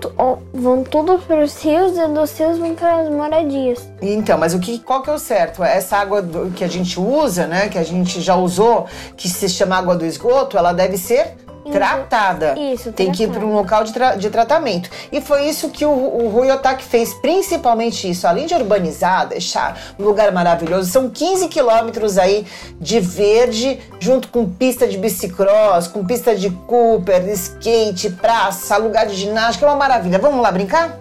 vão 0.54 0.84
tudo 0.84 1.20
para 1.20 1.44
os 1.44 1.62
rios 1.62 1.98
e 1.98 2.08
dos 2.08 2.38
rios 2.38 2.58
vão 2.58 2.74
para 2.76 3.02
as 3.02 3.10
moradias. 3.10 3.90
Então, 4.02 4.38
mas 4.38 4.54
o 4.54 4.60
que, 4.60 4.80
qual 4.80 5.02
que 5.02 5.10
é 5.10 5.14
o 5.14 5.20
certo? 5.20 5.62
Essa 5.64 5.98
água 5.98 6.22
do- 6.22 6.52
que 6.52 6.64
a 6.64 6.68
gente 6.70 6.98
usa, 7.00 7.46
né, 7.48 7.68
que 7.68 7.78
a 7.78 7.84
gente 7.84 8.22
já 8.22 8.36
usou, 8.36 8.86
que 9.18 9.28
se 9.28 9.50
chama 9.50 9.76
água 9.78 9.96
do 9.96 10.06
esgoto, 10.06 10.58
ela 10.58 10.72
deve 10.72 10.98
ser 10.98 11.36
tratada. 11.72 12.58
Isso, 12.60 12.92
Tem 12.92 13.12
que 13.12 13.24
ir 13.24 13.30
para 13.30 13.46
um 13.46 13.54
local 13.54 13.84
de, 13.84 13.92
tra- 13.94 14.16
de 14.16 14.30
tratamento. 14.30 14.90
E 15.12 15.20
foi 15.22 15.48
isso 15.50 15.70
que 15.70 15.86
o, 15.86 15.90
o 15.90 16.30
Rui 16.30 16.50
Otaki 16.52 16.84
fez, 16.84 17.14
principalmente 17.16 18.10
isso. 18.10 18.28
Além 18.28 18.46
de 18.46 18.54
urbanizar, 18.54 19.28
deixar 19.28 19.78
um 20.00 20.04
lugar 20.04 20.32
maravilhoso, 20.32 20.90
são 20.92 21.10
15 21.10 21.48
quilômetros 21.48 22.18
aí 22.18 22.46
de 22.80 23.00
verde, 23.00 23.80
junto 24.00 24.28
com 24.28 24.48
pista 24.50 24.88
de 24.88 24.98
bicicross, 24.98 25.88
com 25.88 26.06
pista 26.06 26.36
de 26.36 26.50
Cooper, 26.50 27.28
skate, 27.30 28.10
praça, 28.12 28.78
lugar 28.78 29.06
de 29.08 29.16
ginástica, 29.16 29.66
é 29.66 29.70
uma 29.70 29.76
maravilha. 29.76 30.20
Vamos 30.20 30.42
lá 30.42 30.52
brincar? 30.52 30.98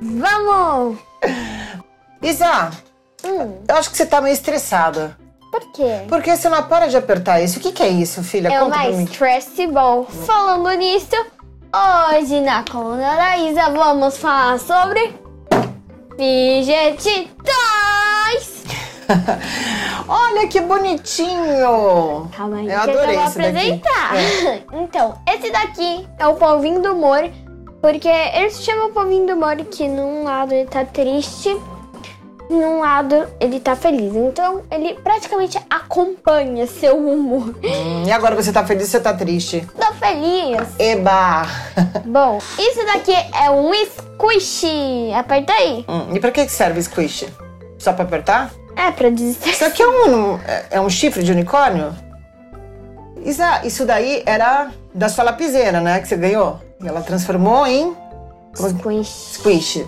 Vamos! 0.00 0.98
Isa, 2.22 2.70
Hum, 3.24 3.56
eu 3.66 3.74
acho 3.74 3.90
que 3.90 3.96
você 3.96 4.06
tá 4.06 4.20
meio 4.20 4.32
estressada. 4.32 5.16
Por 5.58 5.72
quê? 5.72 6.02
Porque 6.08 6.36
você 6.36 6.48
não 6.48 6.62
para 6.62 6.86
de 6.86 6.96
apertar 6.96 7.40
isso. 7.40 7.58
O 7.58 7.62
que, 7.62 7.72
que 7.72 7.82
é 7.82 7.88
isso, 7.88 8.22
filha? 8.22 8.48
É 8.48 8.58
Conta 8.60 8.76
uma 8.76 8.90
mim. 8.90 9.04
Stress 9.04 9.66
Ball. 9.66 10.04
Falando 10.04 10.70
nisso, 10.76 11.16
hoje 12.14 12.40
na 12.40 12.64
coluna 12.64 13.16
da 13.16 13.36
Isa 13.38 13.70
vamos 13.70 14.16
falar 14.18 14.58
sobre 14.58 15.14
Fidget 16.16 17.30
Toys. 17.44 18.64
Olha 20.08 20.46
que 20.48 20.60
bonitinho! 20.60 22.28
Calma 22.36 22.58
aí, 22.58 22.68
Eu 22.68 22.80
adorei 22.80 23.16
eu 23.16 23.20
vou 23.20 23.28
apresentar. 23.28 24.16
É. 24.16 24.62
Então, 24.80 25.18
esse 25.26 25.50
daqui 25.50 26.06
é 26.18 26.26
o 26.26 26.34
povinho 26.34 26.82
do 26.82 26.92
humor, 26.92 27.30
porque 27.80 28.08
ele 28.08 28.50
se 28.50 28.62
chama 28.62 28.90
povinho 28.90 29.26
do 29.26 29.32
humor 29.34 29.56
que 29.56 29.88
num 29.88 30.24
lado 30.24 30.52
ele 30.52 30.68
tá 30.68 30.84
triste 30.84 31.56
num 32.50 32.80
lado 32.80 33.26
ele 33.40 33.60
tá 33.60 33.76
feliz. 33.76 34.14
Então 34.14 34.62
ele 34.70 34.94
praticamente 34.94 35.58
acompanha 35.68 36.66
seu 36.66 36.96
humor. 36.96 37.54
Hum, 37.62 38.04
e 38.06 38.10
agora 38.12 38.34
você 38.34 38.52
tá 38.52 38.64
feliz 38.64 38.84
ou 38.84 38.88
você 38.90 39.00
tá 39.00 39.12
triste? 39.14 39.66
Tô 39.78 39.92
feliz. 39.94 40.58
Eba! 40.78 41.42
Bom, 42.06 42.38
isso 42.58 42.84
daqui 42.86 43.12
é 43.12 43.50
um 43.50 43.70
squish. 43.84 44.64
Aperta 45.14 45.52
aí. 45.52 45.84
Hum, 45.88 46.14
e 46.14 46.20
pra 46.20 46.30
que 46.30 46.48
serve 46.48 46.80
squish? 46.82 47.26
Só 47.78 47.92
pra 47.92 48.04
apertar? 48.04 48.50
É 48.76 48.90
pra 48.92 49.08
Isso 49.08 49.16
desestressar. 49.16 49.68
aqui 49.68 49.82
é 49.82 49.88
um, 49.88 50.34
é- 50.46 50.66
é 50.72 50.80
um 50.80 50.88
chifre 50.88 51.22
de 51.22 51.32
unicórnio? 51.32 51.94
Isa, 53.24 53.60
isso 53.64 53.84
daí 53.84 54.22
era 54.24 54.70
da 54.94 55.08
sua 55.08 55.24
lapiseira, 55.24 55.80
né? 55.80 56.00
Que 56.00 56.06
você 56.08 56.16
ganhou. 56.16 56.60
E 56.80 56.86
ela 56.86 57.00
transformou 57.02 57.66
em 57.66 57.94
Squish. 58.54 59.32
squish. 59.34 59.86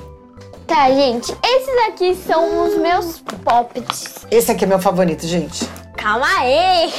Tá, 0.71 0.89
gente. 0.89 1.37
Esses 1.45 1.89
aqui 1.89 2.15
são 2.15 2.65
os 2.65 2.77
meus 2.79 3.19
poppets. 3.43 4.05
Esse 4.31 4.53
aqui 4.53 4.63
é 4.63 4.69
meu 4.69 4.79
favorito, 4.79 5.27
gente. 5.27 5.69
Calma 5.97 6.25
aí. 6.39 6.93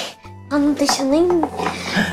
Ah, 0.50 0.60
não 0.60 0.74
deixa 0.74 1.04
nem... 1.04 1.26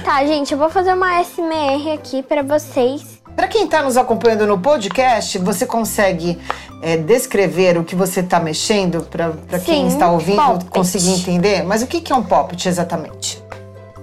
Tá, 0.05 0.25
gente, 0.25 0.53
eu 0.53 0.59
vou 0.59 0.71
fazer 0.71 0.93
uma 0.93 1.21
SMR 1.25 1.95
aqui 1.95 2.23
pra 2.23 2.45
vocês. 2.45 3.19
Pra 3.35 3.49
quem 3.49 3.67
tá 3.67 3.83
nos 3.83 3.97
acompanhando 3.97 4.47
no 4.47 4.57
podcast, 4.57 5.37
você 5.39 5.67
consegue 5.67 6.39
é, 6.81 6.97
descrever 6.97 7.77
o 7.77 7.83
que 7.83 7.97
você 7.97 8.23
tá 8.23 8.39
mexendo 8.39 9.03
pra 9.03 9.31
pra 9.31 9.59
quem 9.59 9.89
está 9.89 10.09
ouvindo 10.13 10.37
poppet. 10.41 10.71
conseguir 10.71 11.11
entender? 11.11 11.65
Mas 11.65 11.83
o 11.83 11.89
que 11.89 12.01
que 12.01 12.13
é 12.13 12.15
um 12.17 12.23
poppet 12.23 12.69
exatamente? 12.69 13.43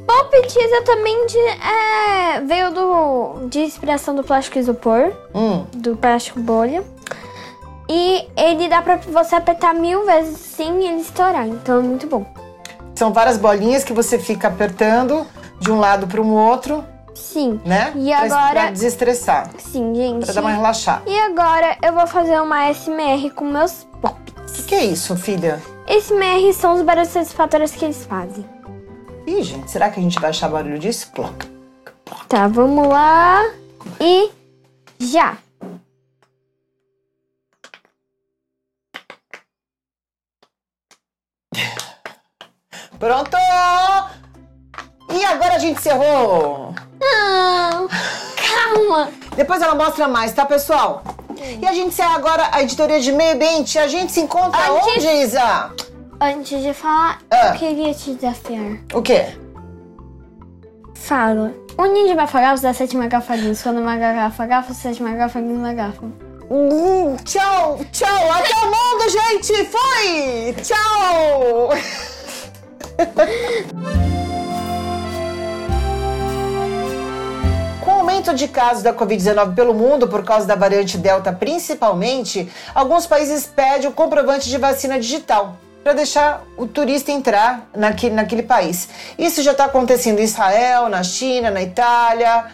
Poppet 0.05 0.57
exatamente 0.59 1.37
é, 1.37 2.41
veio 2.41 2.71
do, 2.71 3.47
de 3.47 3.59
inspiração 3.61 4.13
do 4.13 4.23
plástico 4.23 4.59
isopor, 4.59 5.13
Hum, 5.33 5.65
do 5.73 5.95
plástico 5.95 6.39
bolha. 6.41 6.83
E 7.89 8.27
ele 8.35 8.67
dá 8.67 8.81
pra 8.81 8.97
você 8.97 9.35
apertar 9.35 9.73
mil 9.73 10.05
vezes 10.05 10.37
sem 10.39 10.85
ele 10.87 11.01
estourar, 11.01 11.47
então 11.47 11.79
é 11.79 11.83
muito 11.83 12.07
bom. 12.07 12.25
são 12.95 13.11
várias 13.11 13.37
bolinhas 13.37 13.83
que 13.83 13.91
você 13.93 14.17
fica 14.17 14.47
apertando 14.47 15.27
de 15.59 15.69
um 15.71 15.79
lado 15.79 16.07
para 16.07 16.21
o 16.21 16.31
outro, 16.33 16.83
Sim. 17.13 17.59
né? 17.65 17.91
E 17.95 18.07
Pra- 18.09 18.19
agora- 18.23 18.51
Pra 18.61 18.71
desestressar, 18.71 19.49
Sim, 19.57 19.93
gente. 19.93 20.23
pra 20.25 20.33
dar 20.33 20.41
uma 20.41 20.51
relaxada. 20.51 21.03
E 21.09 21.19
agora 21.19 21.77
eu 21.83 21.91
vou 21.93 22.07
fazer 22.07 22.39
uma 22.41 22.69
SMR 22.71 23.29
com 23.31 23.45
meus 23.45 23.85
poppets. 24.01 24.51
O 24.51 24.53
que, 24.53 24.63
que 24.63 24.75
é 24.75 24.85
isso, 24.85 25.15
filha? 25.17 25.61
SMR 25.87 26.53
são 26.53 26.73
os 26.75 26.81
barulhos 26.81 27.09
satisfatórios 27.09 27.71
que 27.71 27.83
eles 27.85 28.05
fazem. 28.05 28.45
Ih, 29.27 29.43
gente, 29.43 29.69
será 29.69 29.89
que 29.89 29.99
a 29.99 30.03
gente 30.03 30.19
vai 30.19 30.29
achar 30.29 30.47
barulho 30.49 30.79
disso? 30.79 31.11
Ploc. 31.11 31.43
Tá, 32.29 32.47
vamos 32.47 32.87
lá. 32.87 33.43
E 33.99 34.29
já. 34.99 35.37
Pronto! 42.99 43.37
E 45.11 45.25
agora 45.25 45.55
a 45.55 45.59
gente 45.59 45.77
encerrou! 45.79 46.73
Não, 46.99 47.87
calma. 48.35 49.09
Depois 49.35 49.61
ela 49.61 49.75
mostra 49.75 50.07
mais, 50.07 50.31
tá, 50.33 50.45
pessoal? 50.45 51.03
E 51.61 51.65
a 51.67 51.73
gente 51.73 51.89
encerra 51.89 52.15
agora 52.15 52.49
a 52.51 52.61
editoria 52.63 52.99
de 52.99 53.11
meio 53.11 53.35
ambiente. 53.35 53.77
A 53.77 53.87
gente 53.87 54.11
se 54.11 54.21
encontra 54.21 54.59
Antes- 54.71 54.95
onde, 54.95 55.07
Isa? 55.07 55.71
Antes 56.19 56.61
de 56.63 56.73
falar, 56.73 57.19
Ah. 57.29 57.47
eu 57.49 57.53
queria 57.59 57.93
te 57.93 58.13
desafiar. 58.13 58.79
O 58.93 59.01
quê? 59.01 59.37
Fala. 60.95 61.53
Um 61.77 62.27
falar, 62.27 62.57
você 62.57 62.63
dá 62.63 62.73
sete 62.73 62.95
magafaguinhos. 62.95 63.61
Quando 63.61 63.79
uma 63.79 63.97
garrafa 63.97 64.45
gafa, 64.45 64.73
sete 64.73 65.03
magafaguinhos 65.03 65.59
na 65.61 65.73
garrafa. 65.73 66.05
Hum, 66.49 67.17
tchau, 67.25 67.79
tchau, 67.91 68.31
até 68.31 68.53
o 68.55 68.65
mundo, 68.65 69.09
gente! 69.09 69.65
Foi! 69.65 70.55
Tchau! 70.63 71.69
Com 77.83 77.91
o 77.91 77.93
aumento 77.93 78.33
de 78.33 78.47
casos 78.47 78.81
da 78.81 78.93
Covid-19 78.93 79.53
pelo 79.53 79.73
mundo, 79.73 80.07
por 80.07 80.23
causa 80.23 80.47
da 80.47 80.55
variante 80.55 80.97
Delta 80.97 81.31
principalmente, 81.31 82.49
alguns 82.73 83.05
países 83.05 83.45
pedem 83.45 83.89
o 83.89 83.91
comprovante 83.91 84.49
de 84.49 84.57
vacina 84.57 84.99
digital 84.99 85.57
para 85.83 85.93
deixar 85.93 86.43
o 86.57 86.65
turista 86.65 87.11
entrar 87.11 87.69
naquele, 87.75 88.15
naquele 88.15 88.41
país. 88.41 88.89
Isso 89.19 89.43
já 89.43 89.51
está 89.51 89.65
acontecendo 89.65 90.19
em 90.19 90.23
Israel, 90.23 90.89
na 90.89 91.03
China, 91.03 91.51
na 91.51 91.61
Itália, 91.61 92.45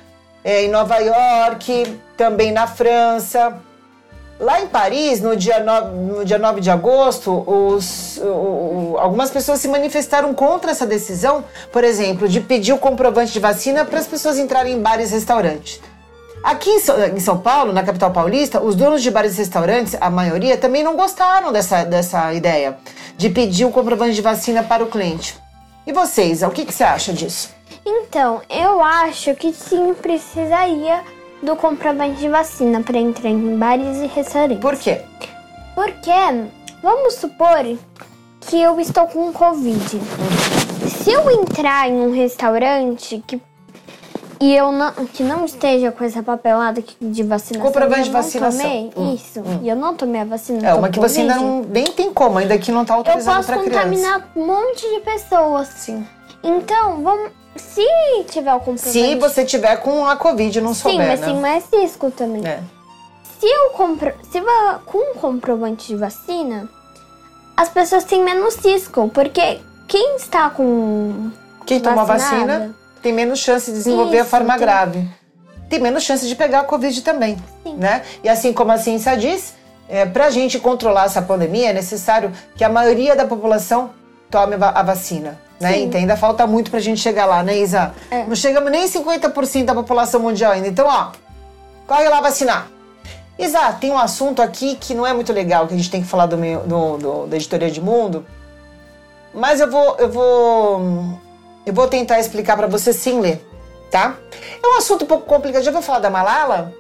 eh, 0.44 0.66
em 0.66 0.70
Nova 0.70 0.98
York, 0.98 1.98
também 2.18 2.52
na 2.52 2.68
França. 2.68 3.62
Lá 4.42 4.60
em 4.60 4.66
Paris, 4.68 5.22
no 5.22 5.36
dia 5.36 5.60
9, 5.60 5.96
no 5.98 6.26
dia 6.26 6.40
9 6.40 6.60
de 6.62 6.72
agosto, 6.72 7.44
os- 7.48 8.18
o- 8.24 8.96
algumas 8.98 9.30
pessoas 9.30 9.60
se 9.60 9.68
manifestaram 9.68 10.34
contra 10.34 10.72
essa 10.72 10.86
decisão, 10.88 11.46
por 11.72 11.84
exemplo, 11.84 12.28
de 12.28 12.42
pedir 12.42 12.74
o 12.74 12.80
comprovante 12.80 13.32
de 13.32 13.40
vacina 13.40 13.86
para 13.86 14.00
as 14.00 14.08
pessoas 14.08 14.40
entrarem 14.40 14.74
em 14.74 14.82
bares 14.82 15.12
e 15.12 15.14
restaurantes. 15.14 15.80
Aqui 16.44 16.72
em 16.72 16.80
São, 16.80 17.00
em 17.06 17.20
São 17.20 17.38
Paulo, 17.38 17.72
na 17.72 17.84
capital 17.84 18.10
paulista, 18.10 18.60
os 18.60 18.74
donos 18.74 19.04
de 19.04 19.12
bares 19.12 19.36
e 19.36 19.38
restaurantes, 19.38 19.96
a 20.02 20.10
maioria, 20.10 20.58
também 20.58 20.82
não 20.84 20.96
gostaram 20.96 21.52
dessa, 21.52 21.84
dessa 21.84 22.34
ideia 22.34 22.80
de 23.16 23.30
pedir 23.30 23.66
o 23.66 23.70
comprovante 23.70 24.16
de 24.16 24.22
vacina 24.24 24.64
para 24.64 24.84
o 24.84 24.88
cliente. 24.88 25.38
E 25.86 25.94
vocês, 25.94 26.42
o 26.42 26.50
que, 26.50 26.66
que 26.66 26.74
você 26.74 26.84
acha 26.84 27.14
disso? 27.14 27.50
Então, 27.86 28.42
eu 28.50 28.82
acho 28.84 29.36
que 29.36 29.54
sim 29.54 29.94
precisaria 29.94 31.02
do 31.42 31.56
comprovante 31.56 32.20
de 32.20 32.30
vacina 32.30 32.82
para 32.82 32.98
entrar 32.98 33.30
em 33.30 33.58
bares 33.58 33.98
e 33.98 34.08
restaurantes. 34.08 34.60
Por 34.60 34.76
quê? 34.78 35.02
Porque, 35.76 36.12
vamos 36.84 37.16
supor 37.16 37.78
que 38.42 38.62
eu 38.62 38.80
estou 38.80 39.08
com 39.08 39.32
Covid. 39.32 40.02
Se 40.88 41.12
eu 41.12 41.30
entrar 41.32 41.90
em 41.90 41.94
um 41.94 42.12
restaurante 42.12 43.24
que, 43.26 43.42
e 44.40 44.56
eu 44.56 44.72
não, 44.72 44.92
que 45.06 45.24
não 45.24 45.46
esteja 45.46 45.92
com 45.92 46.04
essa 46.04 46.22
papelada 46.22 46.84
de 47.00 47.24
vacinação, 47.24 47.66
Comprovante 47.66 48.00
eu 48.00 48.06
de 48.06 48.12
não 48.12 48.22
vacinação. 48.22 48.60
Tomei, 48.62 48.92
Hum, 48.96 49.14
isso. 49.16 49.42
E 49.62 49.70
eu 49.70 49.76
não 49.76 49.96
tomei 49.96 50.22
a 50.22 50.26
vacina. 50.26 50.68
É 50.68 50.74
uma 50.74 50.90
que 50.90 51.00
você 51.00 51.22
ainda 51.22 51.36
Covid, 51.36 51.52
não, 51.52 51.62
nem 51.64 51.86
tem 51.86 52.14
como, 52.14 52.38
ainda 52.40 52.58
que 52.58 52.72
não 52.72 52.82
está 52.82 52.94
Eu 52.96 52.98
autorizado 53.00 53.38
posso 53.38 53.48
para 53.48 53.58
criança. 53.60 53.80
contaminar 53.80 54.32
um 54.36 54.46
monte 54.46 54.82
de 54.90 55.00
pessoas. 55.02 55.68
Sim. 55.70 56.06
Então, 56.44 57.04
vamos. 57.04 57.32
Se 57.56 57.86
tiver 58.30 58.54
o 58.54 58.60
comprovante. 58.60 58.92
Se 58.92 59.16
você 59.16 59.44
tiver 59.44 59.76
com 59.78 60.06
a 60.06 60.16
Covid 60.16 60.62
não 60.62 60.74
Sim, 60.74 60.82
souber, 60.92 61.08
mas 61.08 61.20
né? 61.20 61.26
tem 61.28 61.36
mais 61.36 61.66
risco 61.74 62.10
também. 62.10 62.48
É. 62.48 62.62
Se 63.40 63.46
eu 63.46 63.72
compro, 63.72 64.14
se 64.32 64.40
va- 64.40 64.80
com 64.86 65.14
comprovante 65.16 65.88
de 65.88 65.96
vacina, 65.98 66.70
as 67.58 67.68
pessoas 67.68 68.06
têm 68.06 68.24
menos 68.24 68.56
risco, 68.56 69.10
porque 69.14 69.60
quem 69.88 70.16
está 70.16 70.50
com 70.50 71.30
Quem 71.66 71.80
toma 71.82 72.06
vacinada, 72.06 72.46
vacina 72.60 72.76
tem 73.02 73.12
menos 73.12 73.40
chance 73.40 73.70
de 73.70 73.78
desenvolver 73.78 74.20
a 74.20 74.22
Isso, 74.22 74.30
forma 74.30 74.54
tem- 74.54 74.62
grave. 74.62 75.10
Tem 75.70 75.80
menos 75.80 76.04
chance 76.04 76.26
de 76.28 76.36
pegar 76.36 76.62
a 76.62 76.64
Covid 76.64 77.02
também, 77.02 77.38
Sim. 77.64 77.76
né? 77.76 78.04
E 78.24 78.30
assim 78.30 78.54
como 78.54 78.72
a 78.72 78.78
ciência 78.78 79.18
diz, 79.18 79.54
é, 79.90 80.06
para 80.06 80.28
a 80.28 80.30
gente 80.30 80.58
controlar 80.60 81.06
essa 81.06 81.22
pandemia 81.22 81.72
é 81.72 81.74
necessário 81.74 82.32
que 82.56 82.64
a 82.64 82.70
maioria 82.70 83.14
da 83.16 83.26
população 83.26 83.90
tome 84.30 84.56
a 84.60 84.84
vacina, 84.84 85.38
né? 85.62 85.74
Sim. 85.74 85.84
Então 85.86 86.00
ainda 86.00 86.18
falta 86.18 86.46
muito 86.48 86.70
pra 86.72 86.80
gente 86.80 87.00
chegar 87.00 87.26
lá, 87.26 87.42
né, 87.44 87.58
Isa? 87.58 87.94
É. 88.10 88.26
Não 88.26 88.36
chegamos 88.36 88.70
nem 88.72 88.86
em 88.86 88.90
50% 88.90 89.66
da 89.66 89.74
população 89.76 90.20
mundial 90.20 90.52
ainda. 90.52 90.68
Então, 90.68 90.88
ó, 90.88 91.12
corre 91.88 92.10
lá 92.10 92.20
vacinar. 92.22 92.68
Isa, 93.40 93.72
tem 93.74 93.92
um 93.92 93.98
assunto 93.98 94.42
aqui 94.42 94.76
que 94.76 94.94
não 94.94 95.06
é 95.08 95.14
muito 95.14 95.32
legal, 95.34 95.68
que 95.68 95.74
a 95.74 95.78
gente 95.78 95.90
tem 95.90 96.02
que 96.02 96.08
falar 96.08 96.26
do 96.26 96.38
meu, 96.38 96.60
do, 96.62 96.98
do- 96.98 97.28
da 97.28 97.36
editoria 97.38 97.72
de 97.72 97.82
mundo, 97.82 98.26
mas 99.34 99.60
eu 99.60 99.72
vou, 99.72 99.96
eu 99.98 100.12
vou, 100.12 101.20
eu 101.66 101.74
vou 101.74 101.88
tentar 101.88 102.20
explicar 102.20 102.56
pra 102.58 102.68
você 102.68 102.92
sem 102.94 103.20
ler, 103.20 103.44
tá? 103.90 104.16
É 104.62 104.68
um 104.68 104.78
assunto 104.78 105.06
um 105.06 105.08
pouco 105.08 105.26
complicado. 105.26 105.64
Já 105.64 105.72
ouviu 105.72 105.82
falar 105.82 106.00
da 106.00 106.10
Malala? 106.10 106.74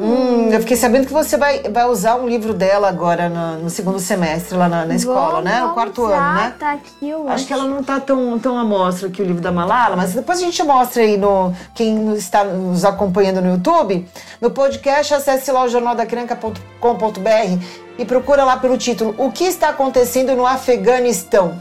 Hum, 0.00 0.50
eu 0.52 0.60
fiquei 0.60 0.76
sabendo 0.76 1.06
que 1.08 1.12
você 1.12 1.36
vai, 1.36 1.60
vai 1.64 1.84
usar 1.86 2.14
um 2.14 2.28
livro 2.28 2.54
dela 2.54 2.88
agora 2.88 3.28
no, 3.28 3.64
no 3.64 3.70
segundo 3.70 3.98
semestre 3.98 4.56
lá 4.56 4.68
na, 4.68 4.86
na 4.86 4.94
escola, 4.94 5.32
Vou- 5.32 5.42
né? 5.42 5.54
No 5.54 5.60
vamos 5.60 5.74
quarto 5.74 6.02
lá, 6.02 6.16
ano, 6.30 6.34
né? 6.40 6.54
Tá 6.56 6.72
aqui, 6.74 7.08
eu 7.08 7.28
Acho 7.28 7.44
que 7.46 7.52
ela 7.52 7.64
não 7.64 7.82
tá 7.82 7.98
tão, 7.98 8.38
tão 8.38 8.56
à 8.56 8.62
mostra 8.64 9.08
aqui 9.08 9.20
o 9.20 9.24
livro 9.24 9.42
da 9.42 9.50
Malala, 9.50 9.96
mas 9.96 10.12
depois 10.14 10.38
a 10.38 10.42
gente 10.42 10.62
mostra 10.62 11.02
aí 11.02 11.16
no 11.16 11.52
quem 11.74 12.14
está 12.14 12.44
nos 12.44 12.84
acompanhando 12.84 13.40
no 13.40 13.50
YouTube, 13.50 14.06
no 14.40 14.50
podcast, 14.52 15.14
acesse 15.14 15.50
lá 15.50 15.64
o 15.64 15.68
jornaldacranca.com.br 15.68 17.64
e 17.98 18.04
procura 18.04 18.44
lá 18.44 18.56
pelo 18.56 18.78
título 18.78 19.14
O 19.18 19.32
que 19.32 19.44
está 19.44 19.70
acontecendo 19.70 20.36
no 20.36 20.46
Afeganistão? 20.46 21.58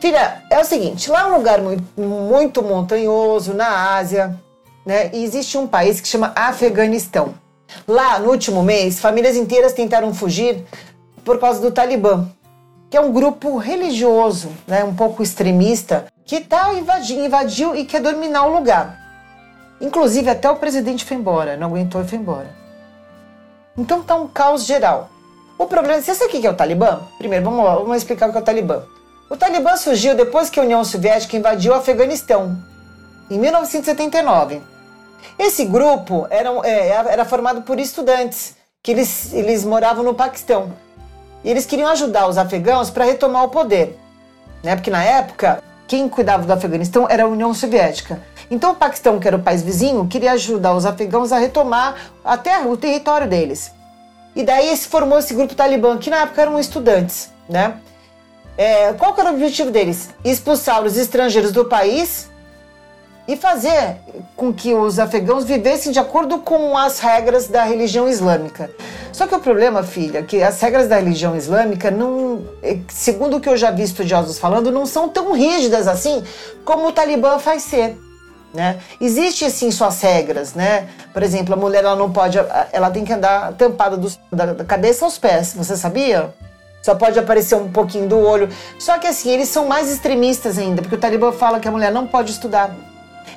Filha, 0.00 0.42
é 0.50 0.58
o 0.58 0.64
seguinte, 0.64 1.08
lá 1.08 1.20
é 1.20 1.26
um 1.26 1.36
lugar 1.36 1.60
muito, 1.60 1.84
muito 2.00 2.60
montanhoso, 2.64 3.54
na 3.54 3.94
Ásia, 3.94 4.34
né? 4.84 5.10
E 5.12 5.24
existe 5.24 5.56
um 5.56 5.66
país 5.66 6.00
que 6.00 6.08
chama 6.08 6.32
Afeganistão. 6.34 7.34
Lá, 7.86 8.18
no 8.18 8.30
último 8.30 8.62
mês, 8.62 9.00
famílias 9.00 9.36
inteiras 9.36 9.72
tentaram 9.72 10.12
fugir 10.12 10.64
por 11.24 11.38
causa 11.38 11.60
do 11.60 11.70
Talibã, 11.70 12.28
que 12.90 12.96
é 12.96 13.00
um 13.00 13.12
grupo 13.12 13.56
religioso, 13.56 14.50
né, 14.66 14.84
um 14.84 14.94
pouco 14.94 15.22
extremista, 15.22 16.06
que 16.24 16.40
tá 16.40 16.74
invadindo, 16.74 17.24
invadiu 17.24 17.74
e 17.74 17.84
quer 17.84 18.00
dominar 18.00 18.46
o 18.46 18.52
lugar. 18.52 18.98
Inclusive, 19.80 20.30
até 20.30 20.50
o 20.50 20.56
presidente 20.56 21.04
foi 21.04 21.16
embora, 21.16 21.56
não 21.56 21.68
aguentou 21.68 22.02
e 22.02 22.06
foi 22.06 22.18
embora. 22.18 22.50
Então 23.76 24.02
tá 24.02 24.14
um 24.14 24.28
caos 24.28 24.66
geral. 24.66 25.10
O 25.58 25.66
problema, 25.66 26.02
você 26.02 26.14
sabe 26.14 26.36
o 26.36 26.40
que 26.40 26.46
é 26.46 26.50
o 26.50 26.54
Talibã? 26.54 27.00
Primeiro, 27.18 27.44
vamos, 27.44 27.64
lá, 27.64 27.76
vamos 27.76 27.96
explicar 27.96 28.28
o 28.28 28.32
que 28.32 28.38
é 28.38 28.40
o 28.40 28.44
Talibã. 28.44 28.82
O 29.30 29.36
Talibã 29.36 29.76
surgiu 29.76 30.14
depois 30.14 30.50
que 30.50 30.60
a 30.60 30.62
União 30.62 30.84
Soviética 30.84 31.36
invadiu 31.36 31.72
o 31.72 31.76
Afeganistão, 31.76 32.58
em 33.30 33.38
1979. 33.38 34.71
Esse 35.38 35.64
grupo 35.64 36.26
era, 36.30 36.50
é, 36.64 36.88
era 36.88 37.24
formado 37.24 37.62
por 37.62 37.78
estudantes, 37.78 38.56
que 38.82 38.90
eles, 38.90 39.32
eles 39.32 39.64
moravam 39.64 40.04
no 40.04 40.14
Paquistão. 40.14 40.72
E 41.44 41.50
eles 41.50 41.66
queriam 41.66 41.88
ajudar 41.90 42.28
os 42.28 42.38
afegãos 42.38 42.90
para 42.90 43.04
retomar 43.04 43.44
o 43.44 43.48
poder. 43.48 43.98
Né? 44.62 44.76
Porque 44.76 44.90
na 44.90 45.02
época, 45.02 45.62
quem 45.86 46.08
cuidava 46.08 46.44
do 46.44 46.52
Afeganistão 46.52 47.06
era 47.08 47.24
a 47.24 47.28
União 47.28 47.52
Soviética. 47.52 48.22
Então 48.50 48.72
o 48.72 48.76
Paquistão, 48.76 49.18
que 49.18 49.26
era 49.26 49.36
o 49.36 49.42
país 49.42 49.62
vizinho, 49.62 50.06
queria 50.06 50.32
ajudar 50.32 50.74
os 50.74 50.86
afegãos 50.86 51.32
a 51.32 51.38
retomar 51.38 51.96
a 52.24 52.36
terra, 52.36 52.66
o 52.68 52.76
território 52.76 53.28
deles. 53.28 53.72
E 54.34 54.42
daí 54.42 54.74
se 54.76 54.88
formou 54.88 55.18
esse 55.18 55.34
grupo 55.34 55.54
talibã, 55.54 55.98
que 55.98 56.10
na 56.10 56.22
época 56.22 56.42
eram 56.42 56.58
estudantes. 56.58 57.30
Né? 57.48 57.76
É, 58.56 58.92
qual 58.94 59.14
era 59.18 59.30
o 59.30 59.34
objetivo 59.34 59.70
deles? 59.70 60.10
Expulsar 60.24 60.82
os 60.82 60.96
estrangeiros 60.96 61.52
do 61.52 61.64
país 61.64 62.30
e 63.26 63.36
fazer 63.36 63.96
com 64.36 64.52
que 64.52 64.74
os 64.74 64.98
afegãos 64.98 65.44
vivessem 65.44 65.92
de 65.92 65.98
acordo 65.98 66.38
com 66.38 66.76
as 66.76 66.98
regras 66.98 67.48
da 67.48 67.62
religião 67.64 68.08
islâmica. 68.08 68.70
Só 69.12 69.26
que 69.26 69.34
o 69.34 69.40
problema, 69.40 69.82
filha, 69.82 70.18
é 70.18 70.22
que 70.22 70.42
as 70.42 70.60
regras 70.60 70.88
da 70.88 70.96
religião 70.96 71.36
islâmica 71.36 71.90
não, 71.90 72.42
é, 72.62 72.78
segundo 72.88 73.36
o 73.36 73.40
que 73.40 73.48
eu 73.48 73.56
já 73.56 73.70
vi 73.70 73.82
estudiosos 73.82 74.38
falando, 74.38 74.72
não 74.72 74.86
são 74.86 75.08
tão 75.08 75.32
rígidas 75.32 75.86
assim 75.86 76.22
como 76.64 76.88
o 76.88 76.92
Talibã 76.92 77.38
faz 77.38 77.62
ser. 77.62 77.96
Né? 78.52 78.78
Existem 79.00 79.48
sim 79.48 79.70
suas 79.70 80.00
regras, 80.02 80.52
né? 80.52 80.86
Por 81.12 81.22
exemplo, 81.22 81.54
a 81.54 81.56
mulher 81.56 81.84
ela 81.84 81.96
não 81.96 82.12
pode, 82.12 82.38
ela 82.70 82.90
tem 82.90 83.02
que 83.02 83.12
andar 83.12 83.54
tampada 83.54 83.96
dos, 83.96 84.18
da, 84.30 84.52
da 84.52 84.64
cabeça 84.64 85.06
aos 85.06 85.16
pés. 85.16 85.54
Você 85.56 85.74
sabia? 85.74 86.34
Só 86.82 86.94
pode 86.94 87.18
aparecer 87.18 87.54
um 87.54 87.70
pouquinho 87.70 88.08
do 88.08 88.18
olho. 88.18 88.50
Só 88.78 88.98
que 88.98 89.06
assim, 89.06 89.30
eles 89.30 89.48
são 89.48 89.66
mais 89.66 89.90
extremistas 89.90 90.58
ainda, 90.58 90.82
porque 90.82 90.96
o 90.96 90.98
Talibã 90.98 91.32
fala 91.32 91.60
que 91.60 91.68
a 91.68 91.70
mulher 91.70 91.90
não 91.90 92.06
pode 92.06 92.30
estudar. 92.30 92.74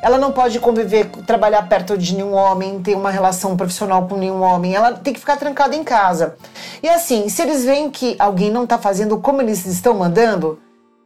Ela 0.02 0.18
não 0.18 0.32
pode 0.32 0.60
conviver, 0.60 1.10
trabalhar 1.26 1.68
perto 1.68 1.98
de 1.98 2.16
nenhum 2.16 2.34
homem, 2.34 2.82
ter 2.82 2.96
uma 2.96 3.10
relação 3.10 3.56
profissional 3.58 4.08
com 4.08 4.18
nenhum 4.18 4.42
homem. 4.42 4.76
Ela 4.76 4.94
tem 4.94 5.14
que 5.14 5.20
ficar 5.20 5.38
trancada 5.38 5.76
em 5.76 5.84
casa. 5.84 6.36
E 6.84 6.90
assim, 6.90 7.30
se 7.30 7.42
eles 7.42 7.66
veem 7.66 7.90
que 7.90 8.16
alguém 8.20 8.52
não 8.52 8.64
está 8.64 8.78
fazendo 8.78 9.18
como 9.18 9.42
eles 9.42 9.66
estão 9.66 9.96
mandando, 9.96 10.60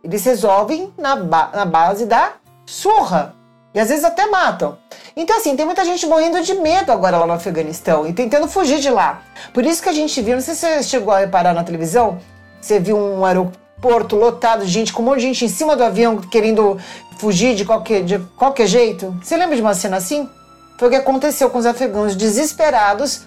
eles 0.04 0.24
resolvem 0.24 0.94
na, 0.98 1.16
ba 1.16 1.50
na 1.54 1.66
base 1.66 2.06
da 2.06 2.34
surra. 2.66 3.36
E 3.74 3.80
às 3.80 3.90
vezes 3.90 4.04
até 4.04 4.26
matam. 4.28 4.78
Então, 5.16 5.38
assim, 5.38 5.56
tem 5.56 5.66
muita 5.66 5.86
gente 5.86 6.06
morrendo 6.08 6.42
de 6.42 6.54
medo 6.56 6.92
agora 6.92 7.18
lá 7.18 7.28
no 7.28 7.34
Afeganistão 7.34 8.08
e 8.08 8.14
tentando 8.14 8.48
fugir 8.48 8.80
de 8.80 8.90
lá. 8.90 9.22
Por 9.54 9.66
isso 9.66 9.82
que 9.82 9.90
a 9.90 9.94
gente 9.94 10.22
viu, 10.22 10.36
não 10.36 10.42
sei 10.42 10.56
se 10.56 10.62
você 10.62 10.84
chegou 10.84 11.14
a 11.14 11.20
reparar 11.20 11.54
na 11.54 11.64
televisão, 11.64 12.20
você 12.60 12.80
viu 12.80 12.98
um 12.98 13.24
aeroporto 13.24 14.16
lotado 14.16 14.66
de 14.66 14.72
gente, 14.72 14.92
com 14.92 15.02
um 15.02 15.06
monte 15.06 15.20
de 15.20 15.28
gente 15.28 15.46
em 15.46 15.50
cima 15.50 15.76
do 15.76 15.84
avião 15.84 16.18
querendo 16.18 16.78
fugir 17.20 17.54
de 17.56 17.66
qualquer, 17.66 18.04
de 18.04 18.18
qualquer 18.36 18.66
jeito. 18.66 19.16
Você 19.22 19.38
lembra 19.38 19.56
de 19.56 19.62
uma 19.62 19.74
cena 19.76 19.98
assim? 19.98 20.28
Foi 20.78 20.88
o 20.88 20.92
que 20.92 20.98
aconteceu 20.98 21.50
com 21.50 21.58
os 21.60 21.66
afegãos, 21.66 22.16
desesperados. 22.16 23.22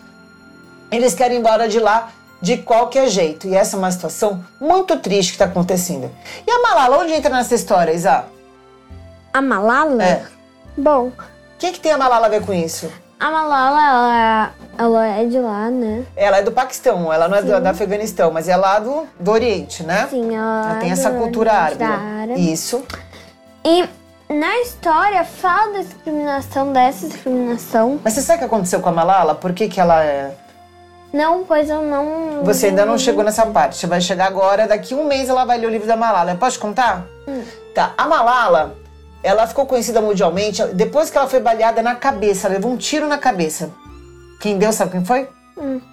Eles 0.90 1.14
querem 1.14 1.36
ir 1.36 1.40
embora 1.40 1.68
de 1.68 1.78
lá 1.78 2.08
de 2.40 2.56
qualquer 2.56 3.08
jeito. 3.08 3.46
E 3.46 3.54
essa 3.54 3.76
é 3.76 3.78
uma 3.78 3.90
situação 3.92 4.42
muito 4.60 4.96
triste 4.98 5.30
que 5.30 5.34
está 5.36 5.44
acontecendo. 5.44 6.10
E 6.46 6.50
a 6.50 6.60
Malala, 6.62 6.98
onde 6.98 7.12
entra 7.12 7.30
nessa 7.30 7.54
história, 7.54 7.92
Isa? 7.92 8.24
A 9.32 9.40
Malala? 9.40 10.02
É. 10.02 10.24
Bom, 10.76 11.08
O 11.08 11.12
que, 11.58 11.72
que 11.72 11.80
tem 11.80 11.92
a 11.92 11.98
Malala 11.98 12.26
a 12.26 12.30
ver 12.30 12.44
com 12.44 12.52
isso? 12.52 12.90
a 13.20 13.30
Malala, 13.30 13.80
ela, 13.80 14.52
ela 14.78 15.06
é 15.06 15.24
de 15.26 15.38
lá, 15.38 15.70
né? 15.70 16.04
Ela 16.16 16.38
é 16.38 16.42
do 16.42 16.50
Paquistão, 16.50 17.12
ela 17.12 17.28
não 17.28 17.36
é 17.38 17.42
do, 17.42 17.60
do 17.60 17.66
Afeganistão, 17.68 18.32
mas 18.32 18.48
é 18.48 18.56
lá 18.56 18.80
do, 18.80 19.06
do 19.20 19.30
Oriente, 19.30 19.84
né? 19.84 20.08
Sim, 20.10 20.34
ela, 20.34 20.70
Ela 20.70 20.80
tem 20.80 20.88
é 20.90 20.92
essa 20.92 21.08
cultura 21.12 21.52
árabe. 21.52 21.84
árabe. 21.84 22.52
Isso. 22.52 22.82
E 23.64 23.88
na 24.32 24.58
história 24.60 25.24
fala 25.24 25.74
da 25.74 25.80
discriminação, 25.80 26.72
dessa 26.72 27.06
discriminação. 27.06 28.00
Mas 28.02 28.14
você 28.14 28.22
sabe 28.22 28.36
o 28.36 28.38
que 28.40 28.44
aconteceu 28.46 28.80
com 28.80 28.88
a 28.88 28.92
Malala? 28.92 29.34
Por 29.34 29.52
que, 29.52 29.68
que 29.68 29.80
ela 29.80 30.04
é. 30.04 30.34
Não, 31.12 31.44
pois 31.44 31.68
eu 31.68 31.82
não. 31.82 32.42
Você 32.42 32.66
ainda 32.66 32.86
não 32.86 32.96
chegou 32.96 33.22
nessa 33.22 33.44
parte. 33.46 33.76
Você 33.76 33.86
vai 33.86 34.00
chegar 34.00 34.26
agora, 34.26 34.66
daqui 34.66 34.94
um 34.94 35.06
mês 35.06 35.28
ela 35.28 35.44
vai 35.44 35.58
ler 35.58 35.66
o 35.66 35.70
livro 35.70 35.86
da 35.86 35.96
Malala. 35.96 36.34
Posso 36.34 36.58
contar? 36.58 37.06
Tá. 37.74 37.92
A 37.96 38.06
Malala, 38.06 38.74
ela 39.22 39.46
ficou 39.46 39.66
conhecida 39.66 40.00
mundialmente 40.00 40.64
depois 40.74 41.10
que 41.10 41.18
ela 41.18 41.28
foi 41.28 41.40
baleada 41.40 41.82
na 41.82 41.94
cabeça. 41.94 42.46
Ela 42.46 42.56
levou 42.56 42.72
um 42.72 42.76
tiro 42.76 43.06
na 43.06 43.18
cabeça. 43.18 43.70
Quem 44.40 44.58
deu, 44.58 44.72
sabe 44.72 44.92
quem 44.92 45.04
foi? 45.04 45.28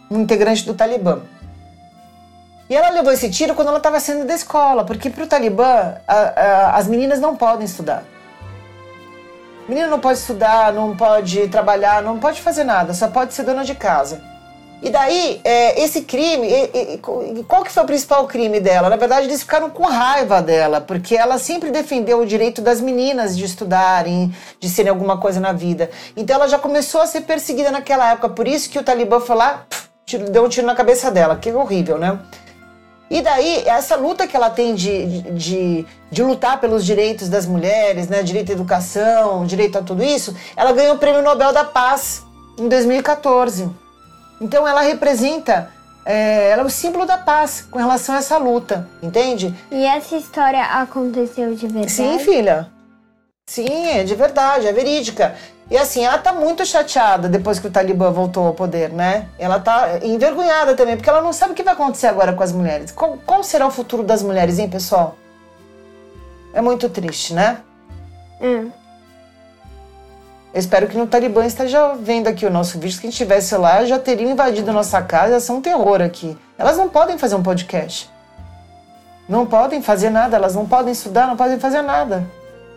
Um 0.10 0.22
integrante 0.22 0.66
do 0.66 0.74
Talibã. 0.74 1.20
E 2.70 2.76
ela 2.76 2.90
levou 2.90 3.12
esse 3.12 3.30
tiro 3.32 3.56
quando 3.56 3.70
ela 3.70 3.78
estava 3.78 4.00
saindo 4.00 4.26
da 4.26 4.36
escola, 4.36 4.86
porque 4.86 5.10
para 5.10 5.24
o 5.24 5.28
Talibã 5.28 5.96
a- 6.08 6.14
a- 6.14 6.76
as 6.78 6.88
meninas 6.88 7.20
não 7.20 7.36
podem 7.36 7.66
estudar. 7.66 8.04
Menina 9.68 9.88
não 9.88 10.00
pode 10.00 10.20
estudar, 10.20 10.72
não 10.74 10.96
pode 10.96 11.48
trabalhar, 11.48 12.02
não 12.02 12.20
pode 12.20 12.42
fazer 12.42 12.64
nada, 12.64 12.94
só 12.94 13.08
pode 13.08 13.34
ser 13.34 13.44
dona 13.44 13.64
de 13.64 13.76
casa. 13.76 14.22
E 14.82 14.90
daí, 14.90 15.42
é, 15.44 15.82
esse 15.82 16.02
crime, 16.04 16.48
e- 16.48 16.94
e- 16.94 17.44
qual 17.44 17.64
que 17.64 17.72
foi 17.72 17.84
o 17.84 17.86
principal 17.86 18.26
crime 18.28 18.60
dela? 18.62 18.90
Na 18.90 18.96
verdade, 18.96 19.28
eles 19.28 19.42
ficaram 19.42 19.70
com 19.70 19.84
raiva 19.84 20.42
dela, 20.42 20.80
porque 20.80 21.16
ela 21.16 21.38
sempre 21.38 21.70
defendeu 21.70 22.20
o 22.22 22.26
direito 22.26 22.62
das 22.62 22.80
meninas 22.80 23.38
de 23.38 23.44
estudarem, 23.44 24.34
de 24.60 24.70
serem 24.70 24.90
alguma 24.90 25.18
coisa 25.20 25.40
na 25.40 25.52
vida. 25.52 25.90
Então 26.16 26.36
ela 26.38 26.48
já 26.48 26.58
começou 26.58 27.02
a 27.02 27.08
ser 27.08 27.22
perseguida 27.22 27.72
naquela 27.72 28.12
época, 28.12 28.30
por 28.30 28.48
isso 28.48 28.70
que 28.70 28.80
o 28.80 28.84
Talibã 28.84 29.20
foi 29.20 29.36
lá, 29.36 29.66
deu 30.32 30.46
um 30.46 30.50
tiro 30.50 30.66
na 30.66 30.76
cabeça 30.76 31.12
dela, 31.12 31.36
que 31.36 31.52
horrível, 31.52 31.98
né? 31.98 32.18
E 33.10 33.22
daí, 33.22 33.64
essa 33.66 33.96
luta 33.96 34.28
que 34.28 34.36
ela 34.36 34.50
tem 34.50 34.76
de, 34.76 35.22
de, 35.32 35.86
de 36.12 36.24
lutar 36.24 36.60
pelos 36.60 36.86
direitos 36.86 37.28
das 37.28 37.46
mulheres, 37.46 38.08
né? 38.08 38.22
Direito 38.22 38.52
à 38.52 38.54
educação, 38.54 39.46
direito 39.46 39.78
a 39.78 39.82
tudo 39.82 40.04
isso, 40.04 40.36
ela 40.56 40.72
ganhou 40.72 40.96
o 40.96 41.00
Prêmio 41.00 41.24
Nobel 41.24 41.52
da 41.52 41.64
Paz 41.64 42.24
em 42.58 42.68
2014. 42.68 43.70
Então 44.40 44.68
ela 44.68 44.82
representa, 44.82 45.72
é, 46.06 46.52
ela 46.52 46.62
é 46.62 46.66
o 46.66 46.70
símbolo 46.70 47.06
da 47.06 47.18
paz 47.18 47.68
com 47.70 47.80
relação 47.80 48.16
a 48.16 48.20
essa 48.20 48.38
luta, 48.38 48.88
entende? 49.02 49.54
E 49.72 49.86
essa 49.86 50.16
história 50.16 50.64
aconteceu 50.64 51.54
de 51.56 51.68
verdade? 51.68 51.92
Sim, 51.92 52.20
filha. 52.20 52.70
Sim, 53.50 53.88
é 53.88 54.04
de 54.04 54.14
verdade, 54.14 54.68
é 54.68 54.72
verídica. 54.72 55.36
E 55.70 55.78
assim, 55.78 56.04
ela 56.04 56.18
tá 56.18 56.34
muito 56.34 56.66
chateada 56.66 57.30
depois 57.30 57.60
que 57.60 57.68
o 57.68 57.72
Talibã 57.72 58.10
voltou 58.10 58.48
ao 58.48 58.54
poder, 58.54 58.90
né? 58.90 59.28
Ela 59.38 59.60
tá 59.60 60.00
envergonhada 60.02 60.76
também, 60.76 60.96
porque 60.96 61.10
ela 61.10 61.22
não 61.22 61.32
sabe 61.32 61.52
o 61.52 61.56
que 61.56 61.62
vai 61.62 61.74
acontecer 61.74 62.08
agora 62.08 62.34
com 62.34 62.42
as 62.42 62.52
mulheres. 62.52 62.92
Qual, 62.92 63.20
qual 63.24 63.44
será 63.44 63.68
o 63.68 63.72
futuro 63.72 64.02
das 64.02 64.24
mulheres, 64.24 64.58
hein, 64.58 64.68
pessoal? 64.68 65.16
É 66.54 66.62
muito 66.62 66.90
triste, 66.90 67.36
né? 67.36 67.60
Hum. 68.42 68.72
Eu 70.52 70.60
espero 70.60 70.88
que 70.88 70.98
no 70.98 71.06
Talibã 71.06 71.46
esteja 71.46 71.94
vendo 71.94 72.28
aqui 72.28 72.46
o 72.46 72.50
nosso 72.50 72.80
vídeo. 72.80 72.96
Se 72.96 73.02
quem 73.02 73.12
estivesse 73.12 73.56
lá 73.56 73.86
já 73.86 74.00
teriam 74.00 74.32
invadido 74.32 74.74
nossa 74.74 75.00
casa. 75.04 75.34
Ia 75.34 75.40
ser 75.40 75.52
um 75.52 75.62
terror 75.62 76.02
aqui. 76.02 76.36
Elas 76.58 76.76
não 76.76 76.90
podem 76.90 77.20
fazer 77.20 77.36
um 77.36 77.44
podcast. 77.44 78.10
Não 79.28 79.46
podem 79.46 79.84
fazer 79.84 80.10
nada. 80.10 80.36
Elas 80.36 80.56
não 80.56 80.66
podem 80.66 80.92
estudar, 80.92 81.28
não 81.28 81.38
podem 81.38 81.60
fazer 81.60 81.84
nada. 81.84 82.26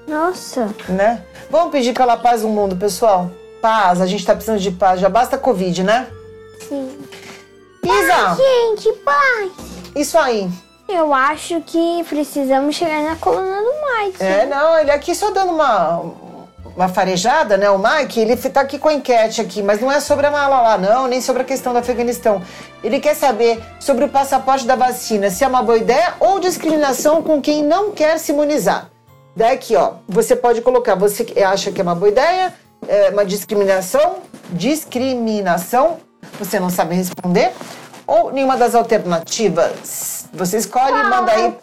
Nossa. 0.06 0.74
né? 0.88 1.22
Vamos 1.50 1.70
pedir 1.70 1.92
pela 1.94 2.16
paz 2.16 2.42
no 2.42 2.48
mundo, 2.48 2.76
pessoal. 2.76 3.30
Paz, 3.60 4.00
a 4.00 4.06
gente 4.06 4.24
tá 4.24 4.34
precisando 4.34 4.58
de 4.60 4.70
paz. 4.70 5.00
Já 5.00 5.08
basta 5.08 5.38
Covid, 5.38 5.82
né? 5.84 6.08
Sim. 6.68 6.98
Isa, 7.84 8.36
Gente, 8.36 8.92
pai. 9.04 9.50
isso 9.96 10.16
aí. 10.18 10.48
Eu 10.88 11.12
acho 11.12 11.60
que 11.62 12.04
precisamos 12.08 12.74
chegar 12.76 13.02
na 13.02 13.16
coluna 13.16 13.56
do 13.56 13.72
Mike. 14.04 14.22
É, 14.22 14.46
não, 14.46 14.78
ele 14.78 14.90
aqui 14.90 15.14
só 15.14 15.30
dando 15.30 15.52
uma, 15.52 16.02
uma 16.76 16.88
farejada, 16.88 17.56
né? 17.56 17.70
O 17.70 17.78
Mike, 17.78 18.20
ele 18.20 18.36
tá 18.36 18.60
aqui 18.60 18.78
com 18.78 18.88
a 18.88 18.94
enquete 18.94 19.40
aqui, 19.40 19.62
mas 19.62 19.80
não 19.80 19.90
é 19.90 20.00
sobre 20.00 20.26
a 20.26 20.30
Malala, 20.30 20.78
não, 20.78 21.06
nem 21.08 21.20
sobre 21.20 21.42
a 21.42 21.44
questão 21.44 21.72
do 21.72 21.78
Afeganistão. 21.78 22.42
Ele 22.84 23.00
quer 23.00 23.14
saber 23.14 23.60
sobre 23.80 24.04
o 24.04 24.08
passaporte 24.08 24.66
da 24.66 24.76
vacina, 24.76 25.30
se 25.30 25.42
é 25.42 25.48
uma 25.48 25.62
boa 25.62 25.78
ideia 25.78 26.14
ou 26.20 26.38
discriminação 26.38 27.22
com 27.22 27.40
quem 27.40 27.64
não 27.64 27.90
quer 27.92 28.18
se 28.18 28.32
imunizar. 28.32 28.91
Daí 29.34 29.54
aqui, 29.54 29.74
ó, 29.76 29.94
você 30.08 30.36
pode 30.36 30.60
colocar, 30.60 30.94
você 30.94 31.26
acha 31.42 31.72
que 31.72 31.80
é 31.80 31.84
uma 31.84 31.94
boa 31.94 32.10
ideia, 32.10 32.52
é 32.86 33.08
uma 33.10 33.24
discriminação, 33.24 34.16
discriminação, 34.50 35.98
você 36.38 36.60
não 36.60 36.68
sabe 36.70 36.94
responder, 36.94 37.52
ou 38.06 38.30
nenhuma 38.32 38.56
das 38.56 38.74
alternativas. 38.74 40.26
Você 40.34 40.56
escolhe 40.58 40.98
e 40.98 41.02
manda 41.04 41.32
aí 41.32 41.54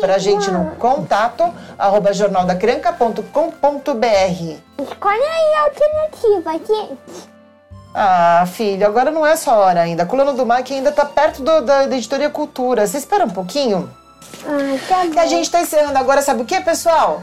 pra 0.00 0.18
gente 0.18 0.50
no 0.50 0.72
contato 0.76 1.44
arroba 1.78 2.12
jornaldacranca.com.br. 2.12 4.82
Escolhe 4.82 5.22
aí 5.22 5.54
a 5.54 5.62
alternativa, 5.64 6.52
gente. 6.52 7.30
Ah, 7.92 8.44
filho, 8.46 8.86
agora 8.86 9.10
não 9.10 9.26
é 9.26 9.34
sua 9.34 9.54
hora 9.56 9.80
ainda. 9.80 10.04
A 10.04 10.06
coluna 10.06 10.32
do 10.32 10.46
Mike 10.46 10.72
ainda 10.74 10.92
tá 10.92 11.04
perto 11.04 11.42
do- 11.42 11.60
da, 11.62 11.86
da 11.86 11.96
editoria 11.96 12.30
Cultura. 12.30 12.86
Você 12.86 12.98
espera 12.98 13.24
um 13.24 13.30
pouquinho? 13.30 13.90
Ah, 14.52 14.78
tá 14.88 15.06
E 15.06 15.18
a 15.18 15.26
gente 15.26 15.48
tá 15.48 15.60
encerrando 15.60 15.96
agora, 15.96 16.22
sabe 16.22 16.42
o 16.42 16.44
que, 16.44 16.60
pessoal? 16.60 17.22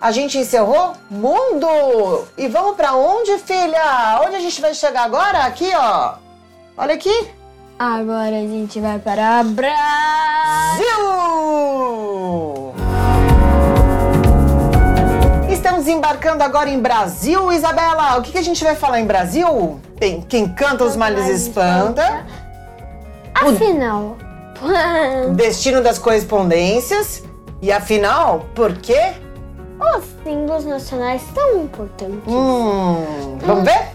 A 0.00 0.12
gente 0.12 0.36
encerrou 0.36 0.92
Mundo! 1.10 2.28
E 2.36 2.46
vamos 2.46 2.76
pra 2.76 2.92
onde, 2.94 3.38
filha? 3.38 4.20
Onde 4.24 4.36
a 4.36 4.40
gente 4.40 4.60
vai 4.60 4.74
chegar 4.74 5.04
agora? 5.04 5.44
Aqui, 5.44 5.70
ó. 5.74 6.14
Olha 6.76 6.94
aqui. 6.94 7.30
Agora 7.78 8.36
a 8.36 8.46
gente 8.46 8.78
vai 8.80 8.98
para 8.98 9.42
Brasil. 9.44 9.78
Brasil! 10.78 12.74
Estamos 15.48 15.88
embarcando 15.88 16.44
agora 16.44 16.68
em 16.68 16.78
Brasil, 16.78 17.50
Isabela. 17.50 18.18
O 18.18 18.22
que, 18.22 18.32
que 18.32 18.38
a 18.38 18.42
gente 18.42 18.62
vai 18.62 18.74
falar 18.74 19.00
em 19.00 19.06
Brasil? 19.06 19.80
Tem 19.98 20.20
quem 20.20 20.48
canta 20.48 20.84
os 20.84 20.96
males 20.96 21.26
espanta. 21.28 22.26
Afinal, 23.34 24.16
Destino 25.34 25.82
das 25.82 25.98
correspondências. 25.98 27.22
E 27.60 27.72
afinal, 27.72 28.46
por 28.54 28.76
quê? 28.76 29.14
os 29.80 30.04
símbolos 30.24 30.64
nacionais 30.64 31.22
tão 31.34 31.62
importantes. 31.62 32.20
Hum, 32.26 33.38
vamos 33.40 33.64
ver? 33.64 33.90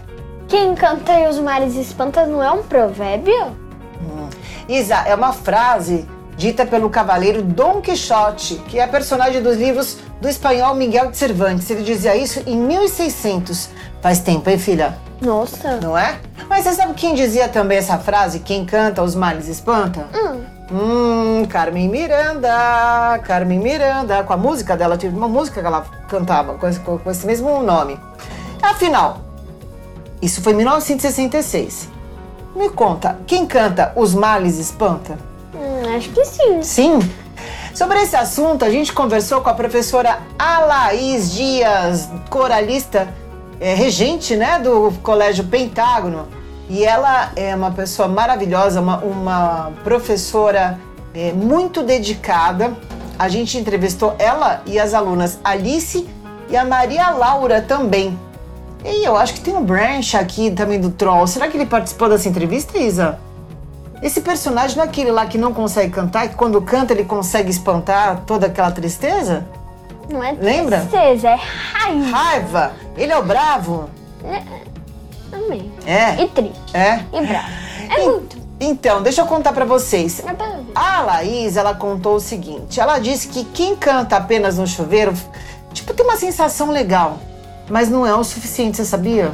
Quem 0.48 0.74
canta 0.74 1.12
e 1.20 1.28
os 1.28 1.38
mares 1.38 1.74
espantas 1.74 2.28
não 2.28 2.42
é 2.42 2.50
um 2.50 2.62
provérbio? 2.62 3.54
Isa, 4.68 4.96
é 5.06 5.14
uma 5.14 5.32
frase 5.32 6.08
dita 6.36 6.64
pelo 6.64 6.88
cavaleiro 6.88 7.42
Dom 7.42 7.80
Quixote, 7.80 8.56
que 8.68 8.78
é 8.78 8.86
personagem 8.86 9.42
dos 9.42 9.56
livros 9.56 9.98
do 10.20 10.28
espanhol 10.28 10.74
Miguel 10.74 11.10
de 11.10 11.16
Cervantes. 11.16 11.68
Ele 11.70 11.82
dizia 11.82 12.16
isso 12.16 12.42
em 12.46 12.56
1600. 12.56 13.68
Faz 14.00 14.20
tempo, 14.20 14.48
hein, 14.48 14.58
filha? 14.58 14.98
Nossa. 15.20 15.76
Não 15.80 15.96
é? 15.96 16.18
Mas 16.48 16.64
você 16.64 16.72
sabe 16.74 16.94
quem 16.94 17.14
dizia 17.14 17.48
também 17.48 17.78
essa 17.78 17.98
frase? 17.98 18.40
Quem 18.40 18.64
canta 18.64 19.02
os 19.02 19.14
males 19.14 19.48
espanta? 19.48 20.06
Hum, 20.14 20.44
Hum, 20.72 21.44
Carmen 21.48 21.88
Miranda, 21.90 23.18
Carmen 23.24 23.58
Miranda, 23.58 24.24
com 24.24 24.32
a 24.32 24.36
música 24.36 24.74
dela, 24.76 24.96
tinha 24.96 25.12
uma 25.12 25.28
música 25.28 25.60
que 25.60 25.66
ela 25.66 25.84
cantava 26.08 26.54
com 26.54 26.66
esse, 26.66 26.80
com 26.80 26.98
esse 27.10 27.26
mesmo 27.26 27.62
nome. 27.62 28.00
Afinal, 28.62 29.20
isso 30.22 30.40
foi 30.40 30.52
em 30.54 30.56
1966. 30.56 31.88
Me 32.56 32.70
conta, 32.70 33.18
quem 33.26 33.46
canta 33.46 33.92
Os 33.94 34.14
Males 34.14 34.58
Espanta? 34.58 35.18
hum, 35.54 35.96
acho 35.96 36.08
que 36.10 36.24
sim. 36.24 36.62
Sim. 36.62 36.98
Sobre 37.74 38.00
esse 38.00 38.16
assunto, 38.16 38.64
a 38.64 38.70
gente 38.70 38.92
conversou 38.92 39.42
com 39.42 39.50
a 39.50 39.54
professora 39.54 40.18
Alaís 40.38 41.30
Dias, 41.32 42.08
coralista, 42.30 43.06
é, 43.60 43.74
regente 43.74 44.36
né, 44.36 44.58
do 44.58 44.92
Colégio 45.02 45.44
Pentágono. 45.44 46.28
E 46.68 46.84
ela 46.84 47.30
é 47.36 47.54
uma 47.54 47.70
pessoa 47.70 48.08
maravilhosa, 48.08 48.80
uma, 48.80 48.98
uma 48.98 49.72
professora 49.82 50.78
é, 51.14 51.32
muito 51.32 51.82
dedicada. 51.82 52.74
A 53.18 53.28
gente 53.28 53.58
entrevistou 53.58 54.14
ela 54.18 54.62
e 54.66 54.78
as 54.78 54.94
alunas 54.94 55.38
Alice 55.44 56.08
e 56.48 56.56
a 56.56 56.64
Maria 56.64 57.10
Laura 57.10 57.60
também. 57.60 58.18
E 58.84 59.04
eu 59.04 59.16
acho 59.16 59.34
que 59.34 59.40
tem 59.40 59.54
um 59.54 59.64
branch 59.64 60.14
aqui 60.14 60.50
também 60.50 60.80
do 60.80 60.90
Troll. 60.90 61.26
Será 61.26 61.48
que 61.48 61.56
ele 61.56 61.66
participou 61.66 62.08
dessa 62.08 62.28
entrevista, 62.28 62.78
Isa? 62.78 63.18
Esse 64.02 64.20
personagem 64.20 64.76
não 64.76 64.84
é 64.84 64.86
aquele 64.86 65.10
lá 65.10 65.24
que 65.24 65.38
não 65.38 65.54
consegue 65.54 65.90
cantar, 65.90 66.28
que 66.28 66.34
quando 66.34 66.60
canta 66.60 66.92
ele 66.92 67.04
consegue 67.04 67.50
espantar 67.50 68.22
toda 68.26 68.46
aquela 68.46 68.70
tristeza? 68.70 69.46
Não 70.14 70.22
é 70.24 70.32
Lembra? 70.32 70.78
tristeza, 70.80 71.28
é 71.30 71.34
raiva. 71.72 72.16
Raiva! 72.16 72.72
Ele 72.96 73.12
é 73.12 73.18
o 73.18 73.22
bravo? 73.24 73.90
Também. 75.30 75.72
É. 75.84 76.22
E 76.22 76.28
triste. 76.28 76.60
É. 76.72 77.00
E 77.12 77.26
bravo. 77.26 77.48
É 77.90 78.00
En- 78.02 78.08
muito. 78.08 78.38
Então, 78.60 79.02
deixa 79.02 79.20
eu 79.20 79.26
contar 79.26 79.52
pra 79.52 79.64
vocês. 79.66 80.20
É. 80.20 80.24
A 80.74 81.02
Laís, 81.02 81.54
ela 81.56 81.74
contou 81.74 82.14
o 82.16 82.20
seguinte: 82.20 82.80
ela 82.80 82.98
disse 82.98 83.28
que 83.28 83.44
quem 83.44 83.76
canta 83.76 84.16
apenas 84.16 84.56
no 84.56 84.66
chuveiro, 84.66 85.12
tipo, 85.72 85.92
tem 85.92 86.06
uma 86.06 86.16
sensação 86.16 86.70
legal, 86.70 87.18
mas 87.68 87.90
não 87.90 88.06
é 88.06 88.14
o 88.14 88.24
suficiente, 88.24 88.76
você 88.78 88.84
sabia? 88.86 89.32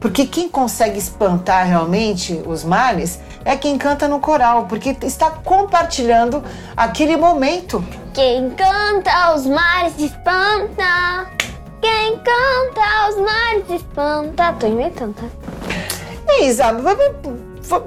Porque 0.00 0.26
quem 0.26 0.48
consegue 0.48 0.98
espantar 0.98 1.64
realmente 1.64 2.42
os 2.44 2.64
males 2.64 3.20
é 3.44 3.54
quem 3.56 3.78
canta 3.78 4.08
no 4.08 4.18
coral, 4.18 4.64
porque 4.64 4.96
está 5.02 5.30
compartilhando 5.30 6.42
aquele 6.76 7.16
momento. 7.16 7.84
Quem 8.14 8.50
canta 8.50 9.34
os 9.34 9.46
mares 9.46 9.98
espanta. 9.98 11.26
Quem 11.80 12.18
canta 12.18 13.08
os 13.08 13.16
mares 13.16 13.70
espanta. 13.70 14.52
Tô 14.58 14.66
inventando, 14.66 15.14
tá? 15.14 15.26
Isa, 16.40 16.72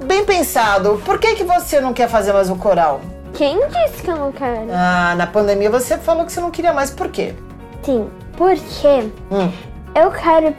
bem 0.04 0.24
pensado, 0.24 1.00
por 1.04 1.18
que, 1.18 1.34
que 1.34 1.44
você 1.44 1.80
não 1.80 1.92
quer 1.92 2.08
fazer 2.08 2.32
mais 2.32 2.48
o 2.50 2.56
coral? 2.56 3.00
Quem 3.34 3.58
disse 3.68 4.02
que 4.02 4.10
eu 4.10 4.16
não 4.16 4.32
quero? 4.32 4.68
Ah, 4.72 5.14
na 5.16 5.26
pandemia 5.26 5.70
você 5.70 5.98
falou 5.98 6.24
que 6.24 6.32
você 6.32 6.40
não 6.40 6.50
queria 6.50 6.72
mais, 6.72 6.90
por 6.90 7.08
quê? 7.08 7.34
Sim, 7.82 8.08
porque 8.36 9.10
Hum. 9.30 9.52
eu 9.94 10.10
quero 10.10 10.54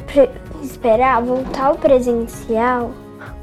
esperar 0.62 1.22
voltar 1.22 1.66
ao 1.68 1.76
presencial. 1.76 2.92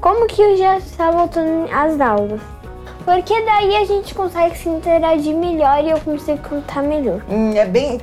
Como 0.00 0.26
que 0.26 0.40
eu 0.40 0.56
já 0.56 0.78
está 0.78 1.10
voltando 1.10 1.68
às 1.72 2.00
aulas? 2.00 2.40
Porque 3.04 3.42
daí 3.42 3.76
a 3.76 3.84
gente 3.84 4.14
consegue 4.14 4.56
se 4.56 4.68
interagir 4.68 5.34
melhor 5.36 5.82
e 5.84 5.90
eu 5.90 6.00
consigo 6.00 6.38
cantar 6.38 6.82
melhor. 6.82 7.20
Hum, 7.28 7.52
é 7.54 7.64
bem. 7.66 8.00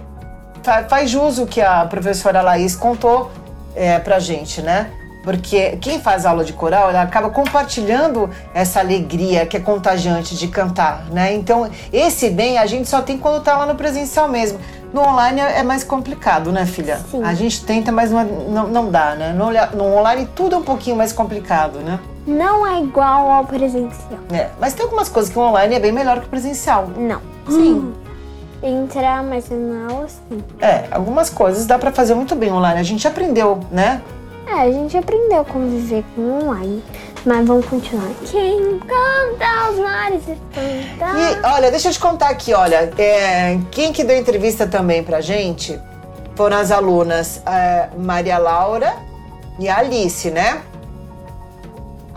fa- 0.64 0.84
Faz 0.84 1.10
jus 1.10 1.40
o 1.40 1.48
que 1.48 1.60
a 1.62 1.86
professora 1.86 2.42
Laís 2.42 2.76
contou 2.76 3.32
é, 3.76 3.98
pra 4.00 4.20
gente, 4.20 4.62
né? 4.62 4.92
Porque 5.24 5.78
quem 5.80 6.00
faz 6.00 6.26
aula 6.26 6.44
de 6.44 6.52
coral, 6.54 6.90
ela 6.90 7.02
acaba 7.04 7.30
compartilhando 7.30 8.28
essa 8.56 8.80
alegria 8.80 9.46
que 9.46 9.56
é 9.56 9.60
contagiante 9.60 10.36
de 10.36 10.48
cantar, 10.48 11.06
né? 11.12 11.34
Então, 11.34 11.70
esse 11.94 12.30
bem 12.32 12.58
a 12.58 12.66
gente 12.66 12.90
só 12.90 13.02
tem 13.04 13.18
quando 13.20 13.44
tá 13.44 13.56
lá 13.58 13.66
no 13.68 13.76
presencial 13.76 14.28
mesmo. 14.28 14.60
No 14.92 15.02
online 15.02 15.40
é 15.40 15.60
é 15.60 15.64
mais 15.64 15.84
complicado, 15.84 16.52
né, 16.52 16.66
filha? 16.66 16.98
Sim. 17.10 17.24
A 17.24 17.34
gente 17.36 17.64
tenta, 17.64 17.92
mas 17.92 18.12
não, 18.12 18.20
é- 18.20 18.68
não, 18.68 18.90
dá, 18.92 19.14
né? 19.16 19.32
No, 19.32 19.50
no 19.78 19.96
online 19.98 20.28
tudo 20.36 20.56
é 20.56 20.58
um 20.58 20.64
pouquinho 20.64 20.96
mais 20.96 21.14
complicado, 21.14 21.80
né? 21.80 22.00
Não 22.26 22.66
é 22.68 22.82
igual 22.82 23.32
ao 23.32 23.46
presencial. 23.46 24.20
É, 24.32 24.50
mas 24.60 24.74
tem 24.74 24.84
algumas 24.84 25.10
coisas 25.10 25.32
que 25.32 25.38
o 25.40 25.42
online 25.42 25.76
é 25.76 25.80
bem 25.80 25.92
melhor 25.92 26.20
que 26.20 26.28
o 26.28 26.30
presencial. 26.30 26.88
Não. 26.96 27.22
Sim. 27.50 27.94
Entrar 28.62 29.24
mais 29.24 29.50
na 29.50 29.92
aula, 29.92 30.08
sim. 30.08 30.44
É, 30.60 30.86
algumas 30.92 31.30
coisas 31.30 31.66
dá 31.66 31.80
pra 31.80 31.92
fazer 31.92 32.14
muito 32.14 32.36
bem 32.36 32.52
online. 32.52 32.80
A 32.80 32.84
gente 32.84 33.08
aprendeu, 33.08 33.60
né? 33.72 34.02
É, 34.46 34.54
a 34.54 34.72
gente 34.72 34.96
aprendeu 34.96 35.42
a 35.42 35.46
conviver 35.46 36.04
com 36.16 36.22
o 36.22 36.44
online. 36.44 36.84
Mas 37.26 37.48
vamos 37.48 37.66
continuar. 37.68 38.10
Quem 38.26 38.80
canta 38.80 39.72
os 39.72 39.80
mares. 39.80 40.24
E 40.28 41.46
olha, 41.46 41.70
deixa 41.70 41.90
eu 41.90 41.94
te 41.94 42.00
contar 42.00 42.30
aqui, 42.30 42.52
olha, 42.54 42.92
é, 42.98 43.60
quem 43.70 43.94
que 43.94 44.04
deu 44.04 44.18
entrevista 44.18 44.66
também 44.66 45.04
pra 45.04 45.22
gente 45.22 45.80
foram 46.36 46.58
as 46.58 46.72
alunas 46.72 47.42
é, 47.46 47.90
Maria 47.96 48.40
Laura 48.40 48.96
e 49.60 49.70
a 49.70 49.78
Alice, 49.78 50.32
né? 50.32 50.62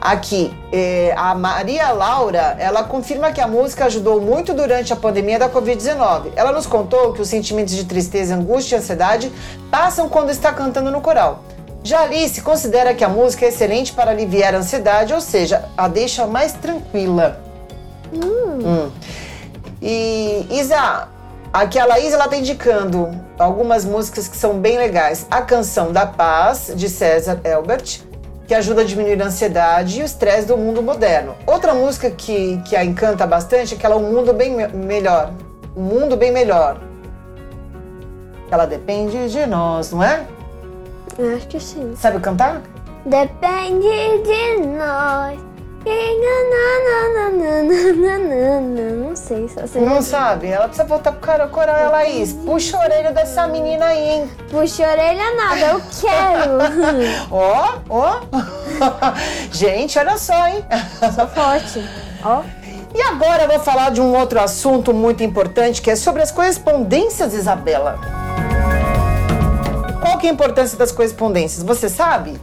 Aqui, 0.04 0.54
é, 0.70 1.14
a 1.16 1.34
Maria 1.34 1.90
Laura, 1.90 2.56
ela 2.58 2.84
confirma 2.84 3.32
que 3.32 3.40
a 3.40 3.48
música 3.48 3.86
ajudou 3.86 4.20
muito 4.20 4.52
durante 4.52 4.92
a 4.92 4.96
pandemia 4.96 5.38
da 5.38 5.48
Covid-19. 5.48 6.32
Ela 6.36 6.52
nos 6.52 6.66
contou 6.66 7.14
que 7.14 7.22
os 7.22 7.28
sentimentos 7.28 7.74
de 7.74 7.86
tristeza, 7.86 8.34
angústia 8.34 8.76
e 8.76 8.78
ansiedade 8.80 9.32
passam 9.70 10.06
quando 10.06 10.28
está 10.28 10.52
cantando 10.52 10.90
no 10.90 11.00
coral. 11.00 11.42
Já 11.82 12.02
Alice 12.02 12.38
considera 12.42 12.92
que 12.92 13.02
a 13.02 13.08
música 13.08 13.46
é 13.46 13.48
excelente 13.48 13.94
para 13.94 14.10
aliviar 14.10 14.54
a 14.54 14.58
ansiedade, 14.58 15.14
ou 15.14 15.22
seja, 15.22 15.70
a 15.74 15.88
deixa 15.88 16.26
mais 16.26 16.52
tranquila. 16.52 17.40
Hum. 18.12 18.90
E 19.80 20.46
Isa, 20.50 21.08
aqui 21.50 21.78
a 21.78 21.86
Laís 21.86 22.12
ela 22.12 22.28
tá 22.28 22.36
indicando 22.36 23.10
algumas 23.38 23.86
músicas 23.86 24.28
que 24.28 24.36
são 24.36 24.58
bem 24.58 24.76
legais. 24.76 25.26
A 25.30 25.40
Canção 25.40 25.92
da 25.92 26.04
Paz, 26.04 26.72
de 26.76 26.90
César 26.90 27.40
Elbert, 27.42 28.02
que 28.46 28.54
ajuda 28.54 28.82
a 28.82 28.84
diminuir 28.84 29.20
a 29.22 29.26
ansiedade 29.26 30.00
e 30.00 30.02
o 30.02 30.04
estresse 30.04 30.46
do 30.46 30.56
mundo 30.56 30.82
moderno. 30.82 31.34
Outra 31.46 31.72
música 31.74 32.10
que, 32.10 32.60
que 32.66 32.76
a 32.76 32.84
encanta 32.84 33.26
bastante 33.26 33.74
é 33.74 33.76
aquela 33.76 33.96
Um 33.96 34.12
Mundo 34.12 34.32
Bem 34.32 34.54
Me- 34.54 34.68
Melhor. 34.68 35.32
Um 35.76 35.82
Mundo 35.82 36.16
Bem 36.16 36.30
Melhor. 36.30 36.78
Ela 38.50 38.66
depende 38.66 39.28
de 39.30 39.46
nós, 39.46 39.90
não 39.92 40.02
é? 40.02 40.24
Eu 41.18 41.36
acho 41.36 41.48
que 41.48 41.58
sim. 41.58 41.94
Sabe 41.96 42.20
cantar? 42.20 42.60
Depende 43.06 43.88
de 44.22 44.66
nós. 44.66 45.38
Não 49.06 49.14
sei, 49.16 49.48
só 49.48 49.66
sei. 49.66 49.82
Não 49.82 50.02
sabe? 50.02 50.48
Ela 50.48 50.66
precisa 50.66 50.86
voltar 50.86 51.12
pro 51.12 51.20
cara- 51.20 51.46
coral, 51.48 51.76
é 51.76 51.88
Laís. 51.88 52.32
Puxa 52.32 52.76
a 52.76 52.80
orelha 52.84 53.12
dessa 53.12 53.46
menina 53.46 53.86
aí, 53.86 54.08
hein? 54.08 54.30
Puxa 54.50 54.86
a 54.86 54.90
orelha 54.92 55.34
nada, 55.36 55.60
eu 55.60 55.82
quero. 56.00 57.28
Ó, 57.30 57.74
ó. 57.88 58.20
Gente, 59.52 59.98
olha 59.98 60.16
só, 60.18 60.46
hein? 60.48 60.64
Sou 61.14 61.26
forte. 61.28 61.84
Ó. 62.24 62.42
E 62.94 63.02
agora 63.02 63.42
eu 63.44 63.48
vou 63.48 63.58
falar 63.60 63.90
de 63.90 64.00
um 64.00 64.16
outro 64.16 64.40
assunto 64.40 64.92
muito 64.94 65.22
importante, 65.22 65.82
que 65.82 65.90
é 65.90 65.96
sobre 65.96 66.22
as 66.22 66.30
correspondências, 66.30 67.34
Isabela. 67.34 67.98
Qual 70.00 70.18
que 70.18 70.26
é 70.26 70.30
a 70.30 70.32
importância 70.32 70.78
das 70.78 70.92
correspondências? 70.92 71.62
Você 71.64 71.88
sabe? 71.88 72.38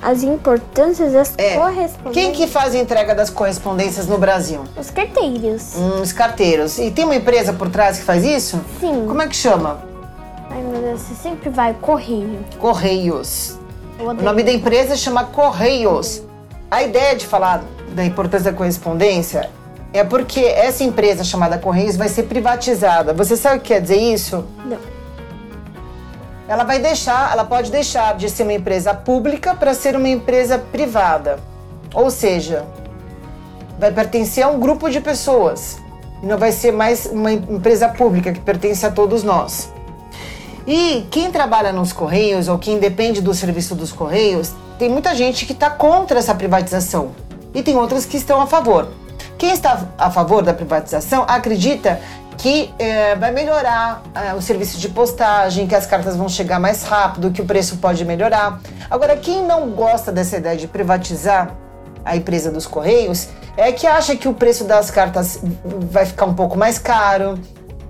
As 0.00 0.22
importâncias 0.22 1.12
das 1.12 1.34
É. 1.36 1.56
correspondências. 1.56 2.12
Quem 2.14 2.32
que 2.32 2.46
faz 2.46 2.74
a 2.74 2.78
entrega 2.78 3.14
das 3.14 3.30
correspondências 3.30 4.06
no 4.06 4.16
Brasil? 4.16 4.62
Os 4.76 4.90
carteiros. 4.90 5.74
Hum, 5.76 6.00
os 6.02 6.12
carteiros. 6.12 6.78
E 6.78 6.90
tem 6.90 7.04
uma 7.04 7.16
empresa 7.16 7.52
por 7.52 7.68
trás 7.68 7.98
que 7.98 8.04
faz 8.04 8.24
isso? 8.24 8.60
Sim. 8.80 9.04
Como 9.06 9.20
é 9.20 9.26
que 9.26 9.34
chama? 9.36 9.82
Ai, 10.50 10.62
meu 10.62 10.80
Deus, 10.80 11.00
você 11.00 11.14
sempre 11.14 11.50
vai 11.50 11.74
correio. 11.74 12.38
Correios. 12.58 13.56
O 13.98 14.12
nome 14.12 14.44
da 14.44 14.52
empresa 14.52 14.94
chama 14.96 15.24
Correios. 15.24 16.22
A 16.70 16.82
ideia 16.82 17.16
de 17.16 17.26
falar 17.26 17.64
da 17.94 18.04
importância 18.04 18.52
da 18.52 18.56
correspondência 18.56 19.50
é 19.92 20.04
porque 20.04 20.40
essa 20.40 20.84
empresa 20.84 21.24
chamada 21.24 21.58
Correios 21.58 21.96
vai 21.96 22.08
ser 22.08 22.24
privatizada. 22.24 23.12
Você 23.12 23.36
sabe 23.36 23.56
o 23.56 23.60
que 23.60 23.68
quer 23.68 23.80
dizer 23.80 23.96
isso? 23.96 24.44
Não. 24.64 24.78
Ela 26.48 26.64
vai 26.64 26.78
deixar, 26.78 27.30
ela 27.30 27.44
pode 27.44 27.70
deixar 27.70 28.16
de 28.16 28.30
ser 28.30 28.42
uma 28.44 28.54
empresa 28.54 28.94
pública 28.94 29.54
para 29.54 29.74
ser 29.74 29.94
uma 29.94 30.08
empresa 30.08 30.58
privada. 30.58 31.38
Ou 31.92 32.10
seja, 32.10 32.64
vai 33.78 33.92
pertencer 33.92 34.42
a 34.42 34.48
um 34.48 34.58
grupo 34.58 34.88
de 34.88 34.98
pessoas. 34.98 35.76
Não 36.22 36.38
vai 36.38 36.50
ser 36.50 36.72
mais 36.72 37.04
uma 37.04 37.30
empresa 37.30 37.86
pública 37.90 38.32
que 38.32 38.40
pertence 38.40 38.86
a 38.86 38.90
todos 38.90 39.22
nós. 39.22 39.70
E 40.66 41.06
quem 41.10 41.30
trabalha 41.30 41.70
nos 41.70 41.92
Correios 41.92 42.48
ou 42.48 42.58
quem 42.58 42.78
depende 42.78 43.20
do 43.20 43.34
serviço 43.34 43.74
dos 43.74 43.92
Correios, 43.92 44.52
tem 44.78 44.88
muita 44.88 45.14
gente 45.14 45.44
que 45.44 45.52
está 45.52 45.68
contra 45.68 46.18
essa 46.18 46.34
privatização 46.34 47.10
e 47.52 47.62
tem 47.62 47.76
outras 47.76 48.06
que 48.06 48.16
estão 48.16 48.40
a 48.40 48.46
favor. 48.46 48.88
Quem 49.36 49.52
está 49.52 49.86
a 49.96 50.10
favor 50.10 50.42
da 50.42 50.52
privatização 50.52 51.24
acredita 51.28 52.00
que 52.38 52.72
é, 52.78 53.16
vai 53.16 53.32
melhorar 53.32 54.02
é, 54.14 54.32
o 54.32 54.40
serviço 54.40 54.78
de 54.78 54.88
postagem, 54.88 55.66
que 55.66 55.74
as 55.74 55.86
cartas 55.86 56.16
vão 56.16 56.28
chegar 56.28 56.60
mais 56.60 56.84
rápido, 56.84 57.32
que 57.32 57.42
o 57.42 57.44
preço 57.44 57.78
pode 57.78 58.04
melhorar. 58.04 58.60
Agora, 58.88 59.16
quem 59.16 59.44
não 59.44 59.70
gosta 59.70 60.12
dessa 60.12 60.36
ideia 60.36 60.56
de 60.56 60.68
privatizar 60.68 61.56
a 62.04 62.16
empresa 62.16 62.50
dos 62.50 62.64
Correios 62.64 63.28
é 63.56 63.72
que 63.72 63.86
acha 63.86 64.14
que 64.14 64.28
o 64.28 64.34
preço 64.34 64.64
das 64.64 64.88
cartas 64.88 65.40
vai 65.90 66.06
ficar 66.06 66.26
um 66.26 66.34
pouco 66.34 66.56
mais 66.56 66.78
caro. 66.78 67.36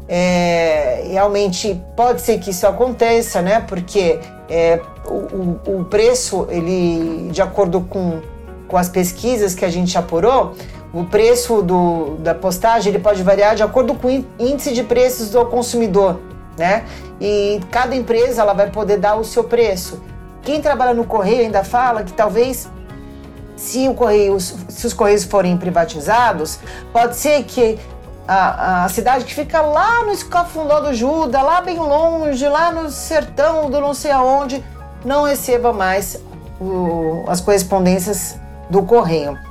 É, 0.09 1.07
realmente 1.11 1.79
pode 1.95 2.23
ser 2.23 2.39
que 2.39 2.51
isso 2.51 2.67
aconteça, 2.67 3.43
né? 3.43 3.61
Porque 3.61 4.19
é, 4.49 4.81
o, 5.07 5.81
o, 5.81 5.85
preço, 5.85 6.47
ele, 6.49 7.29
de 7.31 7.43
acordo 7.43 7.83
com, 7.83 8.23
com 8.67 8.77
as 8.79 8.89
pesquisas 8.89 9.55
que 9.55 9.67
a 9.67 9.69
gente 9.69 9.97
apurou, 9.99 10.55
o 10.92 11.05
preço 11.05 11.62
do, 11.62 12.16
da 12.18 12.35
postagem 12.35 12.92
ele 12.92 13.03
pode 13.03 13.22
variar 13.22 13.55
de 13.55 13.62
acordo 13.62 13.94
com 13.94 14.09
o 14.09 14.27
índice 14.38 14.72
de 14.72 14.83
preços 14.83 15.31
do 15.31 15.44
consumidor, 15.46 16.20
né? 16.57 16.85
E 17.20 17.61
cada 17.70 17.94
empresa 17.94 18.42
ela 18.42 18.53
vai 18.53 18.70
poder 18.70 18.96
dar 18.96 19.16
o 19.16 19.24
seu 19.24 19.44
preço. 19.44 20.01
Quem 20.42 20.61
trabalha 20.61 20.94
no 20.94 21.05
correio 21.05 21.40
ainda 21.40 21.62
fala 21.62 22.03
que 22.03 22.12
talvez 22.12 22.68
se, 23.57 23.88
o 23.88 23.94
correio, 23.94 24.38
se 24.40 24.87
os 24.87 24.92
correios 24.92 25.24
forem 25.24 25.57
privatizados, 25.57 26.59
pode 26.92 27.16
ser 27.16 27.42
que 27.44 27.79
a, 28.27 28.85
a 28.85 28.88
cidade 28.88 29.24
que 29.24 29.35
fica 29.35 29.61
lá 29.61 30.05
no 30.05 30.12
escafundó 30.12 30.81
do 30.81 30.94
Juda, 30.94 31.42
lá 31.42 31.61
bem 31.61 31.79
longe, 31.79 32.46
lá 32.48 32.70
no 32.70 32.90
sertão 32.90 33.68
do 33.68 33.81
não 33.81 33.92
sei 33.92 34.11
aonde, 34.11 34.64
não 35.05 35.24
receba 35.24 35.72
mais 35.72 36.22
o, 36.61 37.24
as 37.27 37.40
correspondências 37.40 38.37
do 38.70 38.83
correio. 38.83 39.48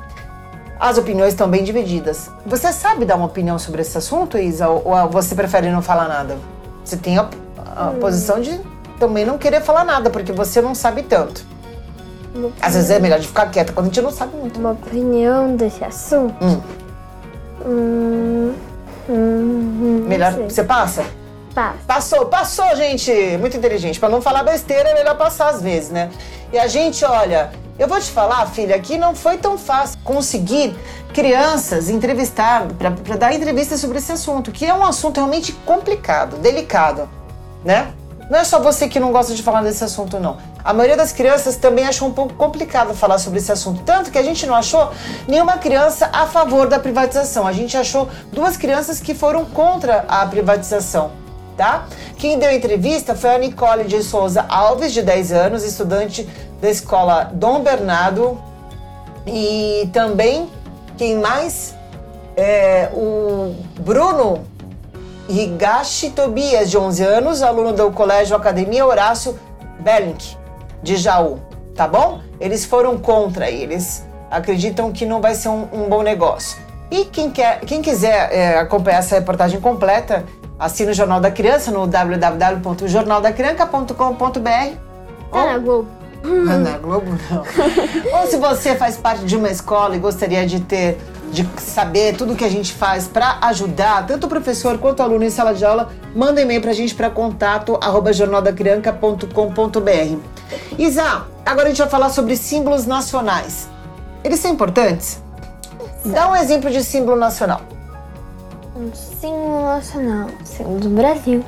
As 0.80 0.98
opiniões 0.98 1.34
estão 1.34 1.50
bem 1.50 1.64
divididas. 1.64 2.30
Você 2.46 2.72
sabe 2.72 3.06
dar 3.06 3.16
uma 3.16 3.26
opinião 3.26 3.58
sobre 3.58 3.82
esse 3.82 3.98
assunto, 3.98 4.38
Isa? 4.38 4.68
Ou 4.70 5.10
você 5.10 5.34
prefere 5.34 5.72
não 5.72 5.82
falar 5.82 6.08
nada? 6.08 6.38
Você 6.84 6.98
tem 6.98 7.18
a, 7.18 7.28
a 7.76 7.90
hum. 7.90 8.00
posição 8.00 8.40
de 8.40 8.60
também 9.00 9.26
não 9.26 9.38
querer 9.38 9.62
falar 9.62 9.84
nada, 9.84 10.10
porque 10.10 10.32
você 10.32 10.62
não 10.62 10.76
sabe 10.76 11.04
tanto. 11.04 11.46
Às 12.62 12.76
vezes 12.76 12.92
é 12.92 13.00
melhor 13.00 13.20
de 13.20 13.28
ficar 13.28 13.48
quieta 13.48 13.74
quando 13.74 13.88
a 13.88 13.90
gente 13.90 14.02
não 14.02 14.12
sabe 14.12 14.38
muito. 14.38 14.60
Uma 14.60 14.72
opinião 14.72 15.56
desse 15.56 15.84
assunto? 15.84 16.36
Hum. 16.44 16.62
Hum, 17.66 18.54
hum, 19.10 19.14
hum 19.14 20.06
melhor. 20.08 20.34
Você 20.34 20.64
passa? 20.64 21.04
Passa. 21.58 21.80
Passou, 21.88 22.26
passou, 22.28 22.76
gente. 22.76 23.12
Muito 23.40 23.58
inteligente. 23.58 24.00
Para 24.00 24.10
não 24.10 24.22
falar 24.22 24.44
besteira, 24.44 24.90
é 24.90 24.94
melhor 24.94 25.18
passar 25.18 25.50
às 25.50 25.60
vezes, 25.60 25.90
né? 25.90 26.12
E 26.54 26.60
a 26.60 26.68
gente, 26.68 27.04
olha, 27.04 27.50
eu 27.80 27.88
vou 27.88 28.00
te 28.00 28.12
falar, 28.12 28.46
filha, 28.46 28.78
que 28.78 28.96
não 28.96 29.16
foi 29.16 29.40
tão 29.40 29.58
fácil 29.58 29.98
conseguir 30.04 30.78
crianças 31.16 31.90
entrevistar, 31.90 32.68
para 32.78 33.16
dar 33.16 33.34
entrevistas 33.34 33.80
sobre 33.80 33.98
esse 33.98 34.12
assunto, 34.12 34.52
que 34.52 34.68
é 34.68 34.74
um 34.74 34.86
assunto 34.86 35.18
realmente 35.18 35.52
complicado, 35.66 36.38
delicado, 36.38 37.10
né? 37.66 37.92
Não 38.30 38.38
é 38.38 38.44
só 38.44 38.60
você 38.60 38.88
que 38.88 39.00
não 39.00 39.12
gosta 39.12 39.34
de 39.34 39.42
falar 39.42 39.64
desse 39.64 39.84
assunto, 39.84 40.20
não. 40.20 40.38
A 40.64 40.74
maioria 40.74 40.96
das 40.96 41.12
crianças 41.12 41.56
também 41.56 41.88
achou 41.88 42.08
um 42.08 42.14
pouco 42.14 42.36
complicado 42.36 42.94
falar 42.94 43.18
sobre 43.18 43.40
esse 43.40 43.52
assunto. 43.52 43.82
Tanto 43.84 44.12
que 44.12 44.18
a 44.20 44.24
gente 44.24 44.46
não 44.46 44.54
achou 44.54 44.92
nenhuma 45.28 45.58
criança 45.58 46.08
a 46.14 46.28
favor 46.28 46.68
da 46.68 46.78
privatização. 46.78 47.48
A 47.48 47.52
gente 47.52 47.76
achou 47.76 48.08
duas 48.32 48.58
crianças 48.58 49.00
que 49.00 49.16
foram 49.16 49.44
contra 49.44 50.06
a 50.08 50.24
privatização. 50.28 51.26
Tá? 51.58 51.88
Quem 52.18 52.38
deu 52.38 52.52
entrevista 52.52 53.16
foi 53.16 53.32
a 53.32 53.38
Nicole 53.40 53.86
de 53.86 54.04
Souza 54.04 54.46
Alves, 54.48 54.94
de 54.94 55.02
10 55.02 55.32
anos, 55.32 55.64
estudante 55.64 56.30
da 56.62 56.70
escola 56.70 57.32
Dom 57.34 57.62
Bernardo. 57.62 58.40
E 59.26 59.90
também, 59.92 60.48
quem 60.98 61.18
mais? 61.18 61.76
É, 62.36 62.92
o 62.94 63.56
Bruno 63.80 64.46
Higashi 65.28 66.12
Tobias, 66.12 66.70
de 66.70 66.78
11 66.78 67.04
anos, 67.04 67.42
aluno 67.42 67.74
do 67.74 67.92
Colégio 67.92 68.36
Academia 68.36 68.86
Horácio 68.86 69.38
Bellink, 69.80 70.38
de 70.82 70.96
Jaú, 70.96 71.40
tá 71.76 71.88
bom? 71.88 72.22
Eles 72.40 72.66
foram 72.66 72.98
contra, 72.98 73.50
eles 73.50 74.06
acreditam 74.30 74.92
que 74.92 75.06
não 75.06 75.20
vai 75.20 75.34
ser 75.34 75.50
um, 75.50 75.68
um 75.74 75.90
bom 75.90 76.04
negócio. 76.04 76.58
E 76.90 77.04
quem, 77.06 77.30
quer, 77.30 77.60
quem 77.62 77.82
quiser 77.82 78.32
é, 78.32 78.58
acompanhar 78.58 79.00
essa 79.00 79.16
reportagem 79.16 79.60
completa, 79.60 80.24
assina 80.60 80.92
o 80.92 80.94
Jornal 80.94 81.20
da 81.20 81.32
Criança 81.32 81.72
no 81.72 81.88
www.jornaldacranca.com.br. 81.88 84.76
Tá 85.32 85.46
na 85.46 85.58
Globo. 85.58 85.88
Na 86.24 86.78
Globo 86.78 87.12
não. 87.30 87.44
Ou 88.20 88.28
se 88.28 88.38
você 88.38 88.76
faz 88.76 88.98
parte 88.98 89.24
de 89.24 89.36
uma 89.36 89.50
escola 89.50 89.96
e 89.96 90.00
gostaria 90.00 90.46
de 90.46 90.60
ter 90.62 90.98
de 91.32 91.48
saber 91.60 92.16
tudo 92.16 92.36
que 92.36 92.46
a 92.46 92.50
gente 92.50 92.74
faz 92.74 93.08
para 93.08 93.40
ajudar 93.42 94.06
tanto 94.08 94.28
o 94.28 94.30
professor 94.30 94.78
quanto 94.78 95.00
o 95.00 95.04
aluno 95.04 95.26
em 95.26 95.30
sala 95.30 95.54
de 95.54 95.66
aula, 95.66 95.90
manda 96.16 96.42
e-mail 96.42 96.62
para 96.62 96.72
a 96.72 96.74
gente 96.74 96.96
para 96.96 97.10
contato 97.10 97.78
arroba 97.82 98.14
jornaldacrianca.com.br. 98.14 100.18
Isa, 100.78 101.26
agora 101.46 101.66
a 101.66 101.70
gente 101.70 101.80
vai 101.80 101.90
falar 101.90 102.10
sobre 102.10 102.38
símbolos 102.38 102.86
nacionais. 102.86 103.68
Eles 104.24 104.40
são 104.40 104.52
importantes? 104.52 105.22
Dá 106.06 106.30
um 106.30 106.36
exemplo 106.36 106.70
de 106.72 106.84
símbolo 106.84 107.18
nacional. 107.18 107.62
Um 108.78 108.94
símbolo 108.94 109.64
nacional, 109.64 110.30
símbolo 110.46 110.80
do 110.80 110.90
Brasil. 110.90 111.44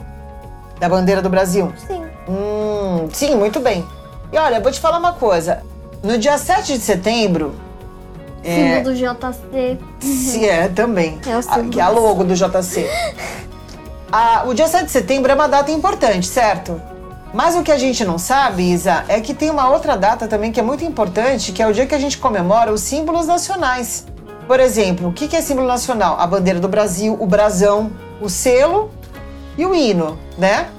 Da 0.80 0.90
bandeira 0.90 1.22
do 1.22 1.30
Brasil? 1.30 1.72
Sim. 1.86 2.04
Hum, 2.28 3.08
sim, 3.14 3.36
muito 3.36 3.60
bem. 3.60 3.86
E 4.32 4.38
olha, 4.38 4.60
vou 4.60 4.72
te 4.72 4.80
falar 4.80 4.98
uma 4.98 5.14
coisa. 5.14 5.62
No 6.02 6.18
dia 6.18 6.40
7 6.40 6.74
de 6.74 6.80
setembro, 6.80 7.54
Símbolo 8.44 8.74
é, 8.74 8.82
do 8.82 8.96
JC. 8.96 9.78
Sim, 10.00 10.46
é, 10.46 10.68
também. 10.70 11.20
É 11.28 11.38
o 11.38 11.42
símbolo. 11.42 11.70
Que 11.70 11.80
é 11.80 11.84
a 11.84 11.90
logo 11.90 12.24
do 12.24 12.34
JC. 12.34 12.90
a, 14.12 14.46
o 14.48 14.54
dia 14.56 14.68
7 14.68 14.86
de 14.86 14.92
setembro 14.92 15.32
é 15.32 15.36
uma 15.36 15.48
data 15.48 15.72
importante, 15.72 16.26
certo? 16.26 16.82
Mas 17.32 17.56
o 17.56 17.62
que 17.62 17.72
a 17.72 17.78
gente 17.78 18.04
não 18.04 18.18
sabe, 18.18 18.64
Isa, 18.64 19.06
é 19.08 19.22
que 19.22 19.36
tem 19.36 19.52
uma 19.52 19.70
outra 19.70 19.96
data 19.96 20.28
também 20.28 20.52
que 20.52 20.60
é 20.60 20.64
muito 20.64 20.84
importante, 20.84 21.52
que 21.52 21.62
é 21.62 21.68
o 21.68 21.74
dia 21.74 21.86
que 21.86 21.94
a 21.94 22.00
gente 22.00 22.18
comemora 22.18 22.74
os 22.74 22.82
símbolos 22.82 23.28
nacionais. 23.28 24.08
Por 24.50 24.60
exemplo, 24.60 25.10
o 25.10 25.14
que 25.14 25.36
é 25.36 25.42
símbolo 25.44 25.68
nacional? 25.68 26.20
A 26.20 26.26
bandeira 26.26 26.60
do 26.60 26.68
Brasil, 26.68 27.16
o 27.20 27.28
brasão, 27.28 27.92
o 28.20 28.28
selo 28.28 28.90
e 29.56 29.64
o 29.64 29.76
hino, 29.76 30.18
né? 30.40 30.72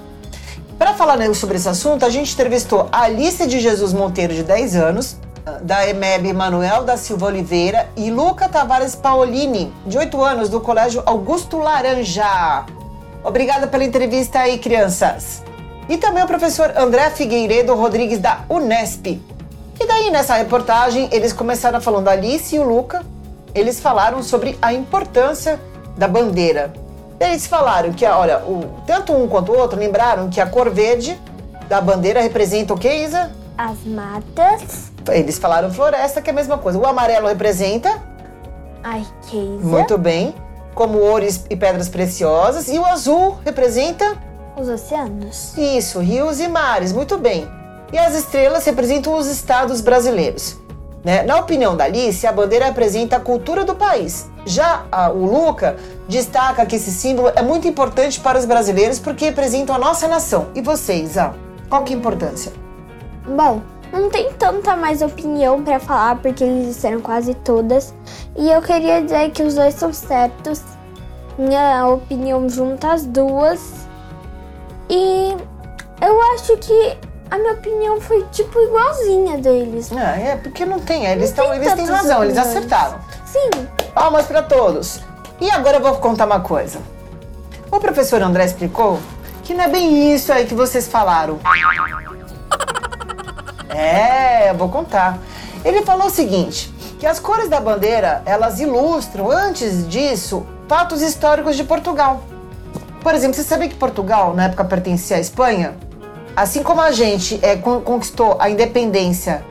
Para 0.77 0.93
falar 0.93 1.17
sobre 1.33 1.55
esse 1.55 1.69
assunto, 1.69 2.05
a 2.05 2.09
gente 2.09 2.33
entrevistou 2.33 2.89
a 2.91 3.03
Alice 3.03 3.47
de 3.47 3.61
Jesus 3.61 3.93
Monteiro, 3.93 4.33
de 4.33 4.43
10 4.43 4.75
anos, 4.75 5.15
da 5.61 5.87
EMEB 5.87 6.33
Manuel 6.33 6.83
da 6.83 6.97
Silva 6.97 7.27
Oliveira 7.27 7.87
e 7.95 8.11
Luca 8.11 8.49
Tavares 8.49 8.93
Paolini, 8.93 9.73
de 9.87 9.97
8 9.97 10.21
anos, 10.21 10.49
do 10.49 10.59
Colégio 10.59 11.01
Augusto 11.05 11.57
Laranja. 11.57 12.65
Obrigada 13.23 13.67
pela 13.67 13.85
entrevista 13.85 14.39
aí, 14.39 14.59
crianças. 14.59 15.43
E 15.87 15.95
também 15.95 16.25
o 16.25 16.27
professor 16.27 16.73
André 16.75 17.09
Figueiredo 17.11 17.73
Rodrigues 17.73 18.19
da 18.19 18.41
Unesp. 18.49 19.07
E 19.07 19.87
daí, 19.87 20.11
nessa 20.11 20.35
reportagem, 20.35 21.07
eles 21.09 21.31
começaram 21.31 21.79
falando 21.79 22.09
a 22.09 22.11
Alice 22.11 22.53
e 22.53 22.59
o 22.59 22.63
Luca. 22.67 23.09
Eles 23.53 23.79
falaram 23.79 24.23
sobre 24.23 24.57
a 24.61 24.73
importância 24.73 25.59
da 25.97 26.07
bandeira. 26.07 26.73
Eles 27.19 27.45
falaram 27.45 27.91
que, 27.93 28.05
olha, 28.05 28.39
o, 28.39 28.81
tanto 28.87 29.13
um 29.13 29.27
quanto 29.27 29.51
o 29.51 29.57
outro 29.57 29.79
lembraram 29.79 30.29
que 30.29 30.41
a 30.41 30.45
cor 30.47 30.69
verde 30.69 31.19
da 31.67 31.79
bandeira 31.79 32.21
representa 32.21 32.73
o 32.73 32.77
que, 32.77 32.91
Isa? 32.91 33.31
As 33.57 33.77
matas 33.85 34.91
eles 35.09 35.37
falaram 35.39 35.71
floresta, 35.71 36.21
que 36.21 36.29
é 36.29 36.33
a 36.33 36.35
mesma 36.35 36.57
coisa. 36.57 36.77
O 36.77 36.85
amarelo 36.85 37.27
representa 37.27 38.01
a 38.83 38.97
riqueza. 38.97 39.63
Muito 39.63 39.97
bem. 39.97 40.35
Como 40.75 40.99
ouro 40.99 41.25
e 41.49 41.55
pedras 41.55 41.89
preciosas. 41.89 42.67
E 42.67 42.77
o 42.77 42.85
azul 42.85 43.37
representa 43.43 44.17
os 44.55 44.67
oceanos. 44.67 45.57
Isso, 45.57 45.99
rios 45.99 46.39
e 46.39 46.47
mares. 46.47 46.93
Muito 46.93 47.17
bem. 47.17 47.47
E 47.91 47.97
as 47.97 48.13
estrelas 48.13 48.65
representam 48.65 49.17
os 49.17 49.27
estados 49.27 49.81
brasileiros. 49.81 50.57
Né? 51.03 51.23
Na 51.23 51.37
opinião 51.37 51.75
da 51.75 51.85
Alice, 51.85 52.25
a 52.27 52.31
bandeira 52.31 52.65
representa 52.65 53.17
a 53.17 53.19
cultura 53.19 53.65
do 53.65 53.75
país. 53.75 54.29
Já 54.45 54.85
a, 54.91 55.09
o 55.09 55.25
Luca 55.25 55.75
destaca 56.07 56.65
que 56.65 56.75
esse 56.75 56.91
símbolo 56.91 57.31
é 57.35 57.41
muito 57.41 57.67
importante 57.67 58.19
para 58.19 58.37
os 58.37 58.45
brasileiros 58.45 58.99
porque 58.99 59.25
representam 59.25 59.75
a 59.75 59.79
nossa 59.79 60.07
nação. 60.07 60.47
E 60.53 60.61
vocês, 60.61 61.17
ah, 61.17 61.33
qual 61.69 61.83
que 61.83 61.93
é 61.93 61.95
a 61.95 61.99
importância? 61.99 62.51
Bom, 63.25 63.61
não 63.91 64.09
tem 64.09 64.31
tanta 64.33 64.75
mais 64.75 65.01
opinião 65.01 65.63
pra 65.63 65.79
falar, 65.79 66.17
porque 66.21 66.43
eles 66.43 66.67
disseram 66.67 67.01
quase 67.01 67.33
todas. 67.33 67.93
E 68.37 68.49
eu 68.49 68.61
queria 68.61 69.01
dizer 69.01 69.31
que 69.31 69.43
os 69.43 69.55
dois 69.55 69.73
são 69.73 69.91
certos. 69.91 70.61
Minha 71.37 71.87
opinião 71.87 72.47
junta 72.47 72.93
as 72.93 73.05
duas. 73.05 73.87
E 74.89 75.35
eu 76.01 76.21
acho 76.33 76.57
que 76.57 76.97
a 77.31 77.37
minha 77.37 77.53
opinião 77.53 78.01
foi 78.01 78.23
tipo 78.31 78.59
igualzinha 78.59 79.37
deles. 79.37 79.89
Ah, 79.95 80.19
é, 80.19 80.35
porque 80.35 80.65
não 80.65 80.79
tem. 80.79 81.05
Eles, 81.05 81.31
tão, 81.31 81.47
tem 81.47 81.55
eles 81.55 81.73
têm 81.73 81.85
razão, 81.85 82.21
eles 82.23 82.37
opiniões. 82.37 82.57
acertaram. 82.57 82.99
Sim, 83.25 83.49
Palmas 83.95 84.25
para 84.25 84.43
todos. 84.43 84.99
E 85.39 85.49
agora 85.49 85.77
eu 85.77 85.81
vou 85.81 85.95
contar 85.95 86.25
uma 86.25 86.41
coisa. 86.41 86.79
O 87.71 87.79
professor 87.79 88.21
André 88.21 88.43
explicou 88.43 88.99
que 89.43 89.53
não 89.53 89.63
é 89.63 89.69
bem 89.69 90.13
isso 90.13 90.31
aí 90.33 90.45
que 90.45 90.53
vocês 90.53 90.89
falaram. 90.89 91.39
É, 93.69 94.49
eu 94.49 94.55
vou 94.55 94.67
contar. 94.67 95.17
Ele 95.63 95.83
falou 95.83 96.07
o 96.07 96.09
seguinte, 96.09 96.73
que 96.99 97.05
as 97.05 97.17
cores 97.17 97.47
da 97.47 97.61
bandeira, 97.61 98.21
elas 98.25 98.59
ilustram, 98.59 99.31
antes 99.31 99.87
disso, 99.87 100.45
fatos 100.67 101.01
históricos 101.01 101.55
de 101.55 101.63
Portugal. 101.63 102.23
Por 103.01 103.15
exemplo, 103.15 103.35
você 103.35 103.43
sabia 103.43 103.69
que 103.69 103.75
Portugal, 103.75 104.33
na 104.33 104.45
época, 104.45 104.65
pertencia 104.65 105.15
à 105.15 105.19
Espanha? 105.19 105.75
Assim 106.35 106.63
como 106.63 106.81
a 106.81 106.91
gente 106.91 107.39
é, 107.41 107.55
con- 107.55 107.81
conquistou 107.81 108.37
a 108.39 108.49
independência 108.49 109.43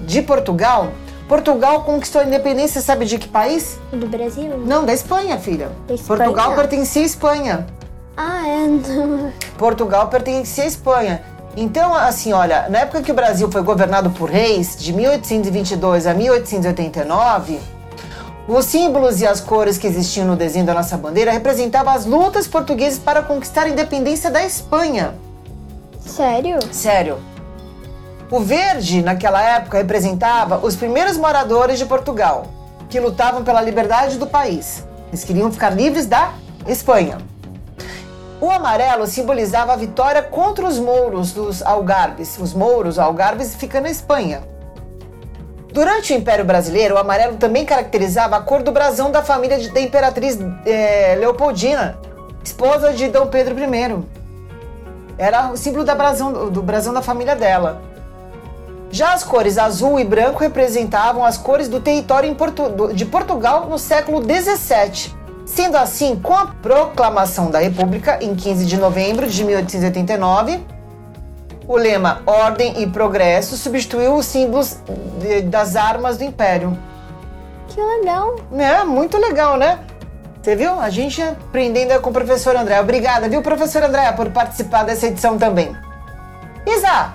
de 0.00 0.22
Portugal, 0.22 0.88
Portugal 1.28 1.82
conquistou 1.84 2.20
a 2.20 2.24
independência, 2.24 2.80
sabe 2.80 3.04
de 3.06 3.18
que 3.18 3.28
país? 3.28 3.78
do 3.92 4.06
Brasil. 4.06 4.58
Não, 4.66 4.84
da 4.84 4.92
Espanha, 4.92 5.38
filha. 5.38 5.70
Da 5.88 5.94
Espanha? 5.94 6.18
Portugal 6.24 6.54
pertencia 6.54 7.02
à 7.02 7.04
Espanha. 7.06 7.66
Ah, 8.16 8.46
é. 8.46 8.66
não. 8.66 9.32
Portugal 9.58 10.08
pertencia 10.08 10.64
à 10.64 10.66
Espanha. 10.66 11.22
Então, 11.56 11.94
assim, 11.94 12.32
olha, 12.32 12.68
na 12.68 12.80
época 12.80 13.00
que 13.02 13.10
o 13.12 13.14
Brasil 13.14 13.50
foi 13.50 13.62
governado 13.62 14.10
por 14.10 14.28
reis, 14.28 14.76
de 14.76 14.92
1822 14.92 16.06
a 16.06 16.12
1889, 16.14 17.60
os 18.48 18.64
símbolos 18.66 19.20
e 19.20 19.26
as 19.26 19.40
cores 19.40 19.78
que 19.78 19.86
existiam 19.86 20.26
no 20.26 20.36
desenho 20.36 20.66
da 20.66 20.74
nossa 20.74 20.96
bandeira 20.96 21.30
representavam 21.32 21.92
as 21.94 22.04
lutas 22.04 22.46
portuguesas 22.46 22.98
para 22.98 23.22
conquistar 23.22 23.62
a 23.62 23.68
independência 23.68 24.30
da 24.30 24.44
Espanha. 24.44 25.14
Sério? 26.04 26.58
Sério. 26.72 27.18
O 28.30 28.40
verde, 28.40 29.02
naquela 29.02 29.42
época, 29.42 29.78
representava 29.78 30.58
os 30.58 30.76
primeiros 30.76 31.16
moradores 31.16 31.78
de 31.78 31.86
Portugal, 31.86 32.46
que 32.88 33.00
lutavam 33.00 33.42
pela 33.42 33.60
liberdade 33.60 34.18
do 34.18 34.26
país. 34.26 34.86
Eles 35.08 35.24
queriam 35.24 35.52
ficar 35.52 35.70
livres 35.70 36.06
da 36.06 36.32
Espanha. 36.66 37.18
O 38.40 38.50
amarelo 38.50 39.06
simbolizava 39.06 39.72
a 39.72 39.76
vitória 39.76 40.22
contra 40.22 40.66
os 40.66 40.78
mouros 40.78 41.32
dos 41.32 41.62
algarbes. 41.62 42.38
Os 42.38 42.52
mouros, 42.52 42.98
algarbes, 42.98 43.54
ficam 43.54 43.80
na 43.80 43.90
Espanha. 43.90 44.42
Durante 45.72 46.12
o 46.12 46.16
Império 46.16 46.44
Brasileiro, 46.44 46.94
o 46.94 46.98
amarelo 46.98 47.36
também 47.36 47.64
caracterizava 47.64 48.36
a 48.36 48.40
cor 48.40 48.62
do 48.62 48.70
brasão 48.70 49.10
da 49.10 49.22
família 49.22 49.58
da 49.70 49.80
imperatriz 49.80 50.38
eh, 50.66 51.16
Leopoldina, 51.18 51.98
esposa 52.44 52.92
de 52.92 53.08
Dom 53.08 53.26
Pedro 53.26 53.56
I. 53.58 54.23
Era 55.16 55.50
o 55.52 55.56
símbolo 55.56 55.84
da 55.84 55.94
brasão, 55.94 56.50
do 56.50 56.62
brasão 56.62 56.92
da 56.92 57.02
família 57.02 57.36
dela. 57.36 57.80
Já 58.90 59.12
as 59.12 59.24
cores 59.24 59.58
azul 59.58 59.98
e 59.98 60.04
branco 60.04 60.38
representavam 60.40 61.24
as 61.24 61.36
cores 61.36 61.68
do 61.68 61.80
território 61.80 62.32
Portu- 62.34 62.92
de 62.94 63.04
Portugal 63.04 63.66
no 63.68 63.78
século 63.78 64.22
XVII. 64.22 65.12
Sendo 65.46 65.76
assim, 65.76 66.16
com 66.16 66.32
a 66.32 66.46
proclamação 66.62 67.50
da 67.50 67.58
República 67.58 68.18
em 68.22 68.34
15 68.34 68.64
de 68.64 68.76
novembro 68.76 69.26
de 69.28 69.44
1889, 69.44 70.60
o 71.66 71.76
lema 71.76 72.22
Ordem 72.26 72.82
e 72.82 72.86
Progresso 72.86 73.56
substituiu 73.56 74.14
os 74.14 74.26
símbolos 74.26 74.78
de- 75.20 75.42
das 75.42 75.76
armas 75.76 76.16
do 76.16 76.24
Império. 76.24 76.76
Que 77.68 77.80
legal. 77.80 78.36
É, 78.52 78.84
muito 78.84 79.18
legal, 79.18 79.56
né? 79.56 79.80
Você 80.44 80.54
viu? 80.54 80.78
A 80.78 80.90
gente 80.90 81.22
aprendendo 81.22 81.98
com 82.02 82.10
o 82.10 82.12
professor 82.12 82.54
André. 82.54 82.78
Obrigada, 82.78 83.30
viu, 83.30 83.40
professor 83.40 83.82
André, 83.82 84.12
por 84.12 84.28
participar 84.28 84.82
dessa 84.82 85.06
edição 85.06 85.38
também. 85.38 85.74
Isa, 86.66 87.14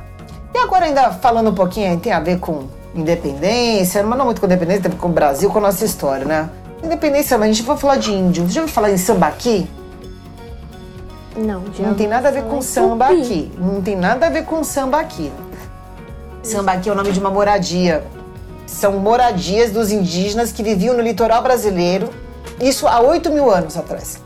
e 0.51 0.57
agora 0.57 0.85
ainda 0.85 1.11
falando 1.11 1.51
um 1.51 1.53
pouquinho, 1.53 1.99
tem 1.99 2.11
a 2.11 2.19
ver 2.19 2.39
com 2.39 2.67
independência, 2.95 4.01
mas 4.01 4.17
não 4.17 4.25
muito 4.25 4.41
com 4.41 4.47
independência, 4.47 4.81
tem 4.81 4.91
a 4.91 4.95
ver 4.95 4.99
com 4.99 5.09
o 5.09 5.11
Brasil, 5.11 5.47
com 5.51 5.59
a 5.59 5.61
nossa 5.61 5.85
história, 5.85 6.25
né? 6.25 6.49
Independência, 6.83 7.37
mas 7.37 7.49
a 7.49 7.53
gente 7.53 7.61
vai 7.67 7.77
falar 7.77 7.97
de 7.97 8.11
índio. 8.11 8.47
Você 8.47 8.53
já 8.53 8.61
ouviu 8.61 8.73
falar 8.73 8.89
em 8.89 8.97
sambaqui? 8.97 9.69
Não, 11.37 11.65
já 11.71 11.85
Não 11.85 11.93
tem 11.93 12.07
nada 12.07 12.29
a 12.29 12.31
ver 12.31 12.45
com 12.45 12.59
samba 12.63 13.09
tupi. 13.09 13.21
aqui. 13.21 13.51
Não 13.59 13.79
tem 13.79 13.95
nada 13.95 14.25
a 14.25 14.29
ver 14.31 14.43
com 14.45 14.63
samba 14.63 15.01
aqui. 15.01 15.31
Samba 16.41 16.71
aqui 16.71 16.89
é 16.89 16.91
o 16.91 16.95
nome 16.95 17.11
de 17.11 17.19
uma 17.19 17.29
moradia. 17.29 18.03
São 18.65 18.93
moradias 18.93 19.69
dos 19.69 19.91
indígenas 19.91 20.51
que 20.51 20.63
viviam 20.63 20.95
no 20.95 21.03
litoral 21.03 21.43
brasileiro, 21.43 22.09
isso 22.61 22.87
há 22.87 22.99
8 22.99 23.31
mil 23.31 23.49
anos 23.51 23.77
atrás. 23.77 24.19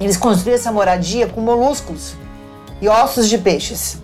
Eles 0.00 0.16
construíram 0.16 0.58
essa 0.58 0.72
moradia 0.72 1.26
com 1.26 1.40
moluscos 1.40 2.14
e 2.80 2.88
ossos 2.88 3.28
de 3.28 3.36
peixes. 3.36 3.98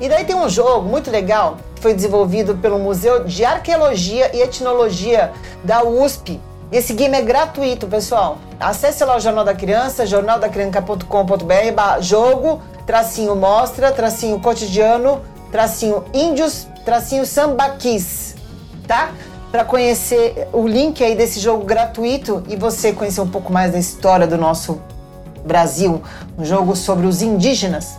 E 0.00 0.08
daí 0.08 0.24
tem 0.24 0.36
um 0.36 0.48
jogo 0.48 0.86
muito 0.86 1.10
legal 1.10 1.56
que 1.74 1.82
foi 1.82 1.94
desenvolvido 1.94 2.56
pelo 2.56 2.78
Museu 2.78 3.24
de 3.24 3.44
Arqueologia 3.44 4.34
e 4.36 4.42
Etnologia 4.42 5.32
da 5.62 5.82
USP. 5.82 6.40
Esse 6.70 6.92
game 6.92 7.16
é 7.16 7.22
gratuito, 7.22 7.86
pessoal. 7.86 8.38
Acesse 8.58 9.04
lá 9.04 9.16
o 9.16 9.20
Jornal 9.20 9.44
da 9.44 9.54
Criança, 9.54 10.04
jornaldacriança.com.br, 10.04 11.72
barra 11.74 12.00
jogo, 12.00 12.60
tracinho 12.86 13.36
mostra, 13.36 13.92
tracinho 13.92 14.40
cotidiano, 14.40 15.22
tracinho 15.52 16.04
índios, 16.12 16.66
tracinho 16.84 17.24
sambaquis, 17.24 18.34
tá? 18.86 19.10
Para 19.54 19.64
conhecer 19.64 20.48
o 20.52 20.66
link 20.66 21.00
aí 21.04 21.14
desse 21.14 21.38
jogo 21.38 21.64
gratuito 21.64 22.42
e 22.48 22.56
você 22.56 22.92
conhecer 22.92 23.20
um 23.20 23.28
pouco 23.28 23.52
mais 23.52 23.70
da 23.70 23.78
história 23.78 24.26
do 24.26 24.36
nosso 24.36 24.82
Brasil, 25.44 26.02
um 26.36 26.44
jogo 26.44 26.74
sobre 26.74 27.06
os 27.06 27.22
indígenas. 27.22 27.96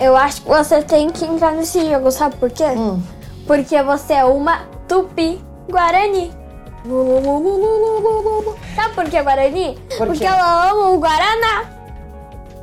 Eu 0.00 0.16
acho 0.16 0.40
que 0.40 0.48
você 0.48 0.80
tem 0.80 1.10
que 1.10 1.26
entrar 1.26 1.52
nesse 1.52 1.84
jogo, 1.90 2.10
sabe 2.10 2.36
por 2.36 2.50
quê? 2.50 2.64
Hum. 2.64 3.02
Porque 3.46 3.82
você 3.82 4.14
é 4.14 4.24
uma 4.24 4.62
tupi 4.88 5.38
guarani. 5.68 6.32
Sabe 8.74 8.94
por 8.94 9.04
que 9.04 9.22
guarani? 9.22 9.78
Por 9.98 10.06
Porque 10.06 10.24
ela 10.24 10.70
ama 10.70 10.88
o 10.92 10.98
guaraná. 10.98 11.64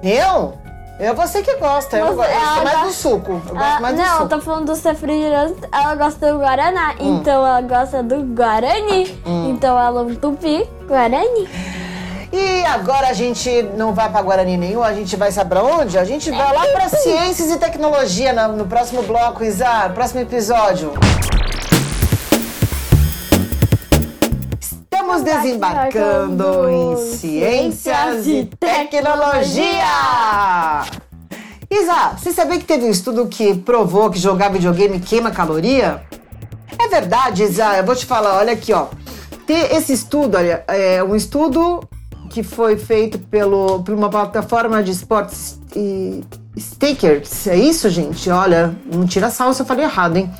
Eu? 0.01 0.55
Eu 0.97 1.13
você 1.13 1.41
que 1.41 1.57
gosta, 1.57 1.97
eu, 1.97 2.15
gosto, 2.15 2.31
eu 2.31 2.39
mais 2.39 2.63
gosta- 2.63 2.85
do 2.85 2.91
suco. 2.93 3.31
Eu 3.33 3.39
gosto 3.55 3.57
Ah, 3.57 3.79
mais 3.81 3.95
do 3.95 4.01
não, 4.01 4.07
eu 4.11 4.17
suco. 4.17 4.29
tô 4.29 4.41
falando 4.41 4.65
dos 4.67 4.81
refrigerantes. 4.81 5.57
Ela 5.71 5.95
gosta 5.95 6.31
do 6.31 6.39
guaraná, 6.39 6.95
Hum. 6.99 7.17
então 7.19 7.45
ela 7.45 7.61
gosta 7.61 8.01
do 8.01 8.23
guarani. 8.23 9.19
Então 9.25 9.77
ela 9.77 9.99
é 9.99 10.03
um 10.03 10.15
tupi 10.15 10.65
guarani. 10.87 11.49
E 12.31 12.65
agora 12.65 13.07
a 13.09 13.13
gente 13.13 13.61
não 13.77 13.93
vai 13.93 14.09
pra 14.09 14.21
Guarani 14.21 14.57
nenhum, 14.57 14.83
a 14.83 14.91
gente 14.93 15.15
vai 15.15 15.31
saber 15.31 15.49
pra 15.51 15.63
onde? 15.63 15.97
A 15.97 16.03
gente 16.03 16.29
vai 16.31 16.53
lá 16.53 16.65
pra 16.67 16.89
Ciências 16.89 17.49
e 17.49 17.57
Tecnologia 17.57 18.33
na- 18.33 18.47
no, 18.49 18.65
próximo 18.65 19.03
bloco, 19.03 19.41
Isa, 19.43 19.89
próximo 19.93 20.19
episódio. 20.21 20.91
Estamos 25.05 25.21
desembarcando 25.21 26.67
em 26.67 26.97
Ciências 26.97 28.25
e 28.25 28.49
Tecnologia! 28.59 29.85
Isa, 31.69 32.17
você 32.17 32.31
sabia 32.31 32.57
que 32.57 32.65
teve 32.65 32.85
um 32.85 32.89
estudo 32.89 33.27
que 33.27 33.53
provou 33.53 34.09
que 34.09 34.17
jogar 34.17 34.49
videogame 34.49 34.99
queima 34.99 35.29
caloria? 35.29 36.01
É 36.79 36.87
verdade, 36.87 37.43
Isa. 37.43 37.77
Eu 37.77 37.85
vou 37.85 37.95
te 37.95 38.03
falar, 38.03 38.39
olha 38.39 38.53
aqui, 38.53 38.73
ó. 38.73 38.87
Tem 39.45 39.75
esse 39.75 39.93
estudo, 39.93 40.37
olha, 40.37 40.63
é 40.67 41.03
um 41.03 41.15
estudo 41.15 41.87
que 42.31 42.41
foi 42.41 42.75
feito 42.75 43.19
pelo, 43.19 43.83
por 43.83 43.93
uma 43.93 44.09
plataforma 44.09 44.81
de 44.81 44.89
esportes 44.89 45.61
e 45.75 46.23
stakers. 46.57 47.45
É 47.45 47.55
isso, 47.55 47.91
gente? 47.91 48.27
Olha, 48.31 48.75
não 48.91 49.05
tira 49.05 49.29
sal 49.29 49.53
se 49.53 49.61
eu 49.61 49.67
falei 49.67 49.85
errado, 49.85 50.17
hein? 50.17 50.33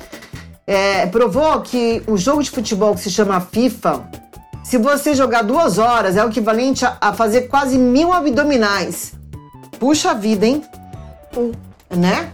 É, 0.66 1.06
provou 1.06 1.60
que 1.60 2.02
o 2.08 2.16
jogo 2.16 2.42
de 2.42 2.50
futebol 2.50 2.96
que 2.96 3.00
se 3.02 3.12
chama 3.12 3.40
FIFA, 3.40 4.25
se 4.68 4.78
você 4.78 5.14
jogar 5.14 5.42
duas 5.42 5.78
horas, 5.78 6.16
é 6.16 6.24
o 6.24 6.28
equivalente 6.28 6.84
a, 6.84 7.12
fazer 7.12 7.42
quase 7.42 7.78
mil 7.78 8.12
abdominais. 8.12 9.12
Puxa 9.78 10.12
vida, 10.12 10.44
hein? 10.44 10.64
né? 11.88 12.32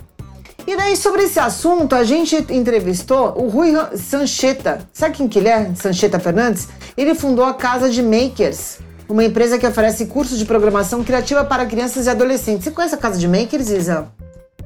E 0.67 0.75
daí, 0.75 0.97
sobre 0.97 1.25
esse 1.25 1.39
assunto, 1.39 1.95
a 1.95 2.05
gente 2.05 2.35
entrevistou 2.49 3.35
o 3.37 3.49
Rui 3.49 3.75
Sancheta. 3.99 4.81
Sabe 4.95 5.15
quem 5.15 5.29
que 5.29 5.41
ele 5.41 5.49
é? 5.49 5.75
Sancheta 5.75 6.19
Fernandes? 6.19 6.69
Ele 6.97 7.15
fundou 7.15 7.45
a 7.45 7.53
Casa 7.53 7.91
de 7.91 8.03
Makers, 8.03 8.79
uma 9.11 9.25
empresa 9.25 9.59
que 9.59 9.67
oferece 9.67 10.07
cursos 10.07 10.39
de 10.39 10.47
programação 10.47 11.05
criativa 11.05 11.45
para 11.45 11.67
crianças 11.67 12.07
e 12.07 12.09
adolescentes. 12.09 12.65
Você 12.65 12.71
conhece 12.71 12.95
a 12.95 12.99
Casa 12.99 13.19
de 13.19 13.29
Makers, 13.29 13.69
Isa? 13.69 14.09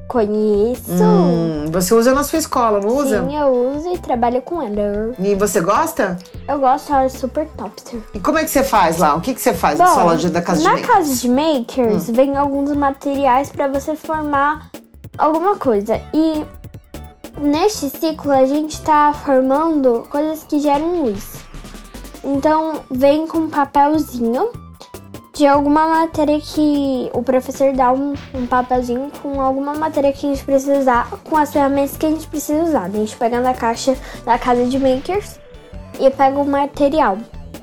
Conheço. 0.07 1.03
Hum, 1.03 1.65
você 1.69 1.93
usa 1.93 2.13
na 2.13 2.23
sua 2.23 2.39
escola, 2.39 2.79
não 2.79 2.95
usa? 2.95 3.23
Sim, 3.23 3.37
eu 3.37 3.47
uso 3.75 3.93
e 3.93 3.97
trabalho 3.97 4.41
com 4.41 4.61
ela. 4.61 5.13
E 5.19 5.35
você 5.35 5.59
gosta? 5.59 6.17
Eu 6.47 6.59
gosto, 6.59 6.93
ela 6.93 7.03
é 7.03 7.09
super 7.09 7.45
topster. 7.57 7.99
E 8.13 8.19
como 8.19 8.37
é 8.37 8.43
que 8.45 8.49
você 8.49 8.63
faz 8.63 8.97
lá? 8.97 9.15
O 9.15 9.21
que, 9.21 9.33
que 9.33 9.41
você 9.41 9.53
faz 9.53 9.77
na 9.77 9.87
sua 9.87 10.03
loja 10.03 10.29
da 10.29 10.41
Casa 10.41 10.61
de 10.61 10.65
na 10.65 10.71
Makers? 10.75 10.89
Hum. 10.89 10.93
casa 10.93 11.15
de 11.15 11.29
makers 11.29 12.09
vem 12.09 12.37
alguns 12.37 12.71
materiais 12.71 13.49
pra 13.49 13.67
você 13.67 13.95
formar 13.95 14.69
alguma 15.17 15.57
coisa. 15.57 15.99
E 16.13 16.45
neste 17.37 17.89
ciclo 17.89 18.31
a 18.31 18.45
gente 18.45 18.73
está 18.73 19.11
formando 19.13 20.07
coisas 20.09 20.43
que 20.43 20.59
geram 20.61 21.03
luz. 21.03 21.45
Então 22.23 22.81
vem 22.89 23.27
com 23.27 23.39
um 23.39 23.49
papelzinho 23.49 24.49
de 25.37 25.45
alguma 25.45 25.87
matéria 25.87 26.39
que 26.41 27.11
o 27.13 27.21
professor 27.21 27.71
dá 27.71 27.91
um, 27.91 28.15
um, 28.33 28.47
papelzinho 28.47 29.11
com 29.21 29.39
alguma 29.39 29.75
matéria 29.75 30.11
que 30.11 30.25
a 30.25 30.29
gente 30.29 30.43
precisa 30.43 30.79
usar, 30.79 31.07
com 31.23 31.37
as 31.37 31.53
ferramentas 31.53 31.95
que 31.95 32.07
a 32.07 32.09
gente 32.09 32.27
precisa 32.27 32.63
usar. 32.63 32.85
A 32.85 32.89
gente 32.89 33.15
pega 33.15 33.39
na 33.39 33.53
caixa 33.53 33.95
da 34.25 34.39
casa 34.39 34.65
de 34.65 34.79
makers 34.79 35.39
e 35.99 36.09
pega 36.09 36.39
o 36.39 36.45
material. 36.45 37.19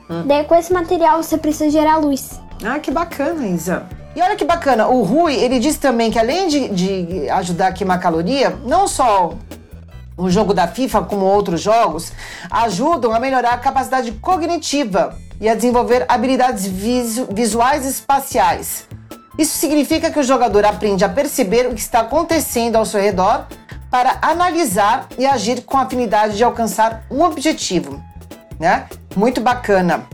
Hum. 0.09 0.23
Daí 0.25 0.45
com 0.45 0.55
esse 0.55 0.73
material 0.73 1.21
você 1.21 1.37
precisa 1.37 1.69
gerar 1.69 1.97
luz. 1.97 2.41
Ah, 2.65 2.79
que 2.79 2.93
bacana, 2.93 3.45
Isa. 3.45 3.85
E 4.15 4.23
olha 4.23 4.37
que 4.37 4.45
bacana, 4.45 4.87
o 4.87 5.03
Rui, 5.03 5.35
ele 5.35 5.59
disse 5.59 5.81
também 5.81 6.13
que 6.13 6.19
além 6.19 6.47
de, 6.47 6.69
de 6.69 7.29
ajudar 7.31 7.69
a 7.69 7.73
queimar 7.73 7.99
caloria, 7.99 8.57
não 8.65 8.87
só 8.87 9.35
o 10.17 10.31
jogo 10.31 10.55
da 10.55 10.69
FIFA, 10.69 11.03
como 11.03 11.25
outros 11.25 11.61
jogos, 11.61 12.13
ajudam 12.49 13.13
a 13.13 13.19
melhorar 13.19 13.55
a 13.55 13.59
capacidade 13.59 14.13
cognitiva 14.13 15.19
e 15.45 15.49
a 15.49 15.55
desenvolver 15.55 16.07
habilidades 16.09 16.67
visu 16.67 17.29
visuais 17.31 17.85
e 17.85 17.91
espaciais. 17.91 18.89
Isso 19.39 19.59
significa 19.59 20.11
que 20.11 20.19
o 20.19 20.23
jogador 20.23 20.65
aprende 20.65 21.05
a 21.05 21.09
perceber 21.09 21.67
o 21.67 21.75
que 21.75 21.81
está 21.81 22.01
acontecendo 22.01 22.77
ao 22.77 22.87
seu 22.87 22.99
redor 22.99 23.47
para 23.91 24.17
analisar 24.23 25.07
e 25.19 25.27
agir 25.27 25.61
com 25.65 25.77
afinidade 25.77 26.39
de 26.39 26.43
alcançar 26.43 27.05
um 27.11 27.23
objetivo. 27.23 28.03
Né? 28.59 28.87
Muito 29.15 29.43
bacana. 29.43 30.07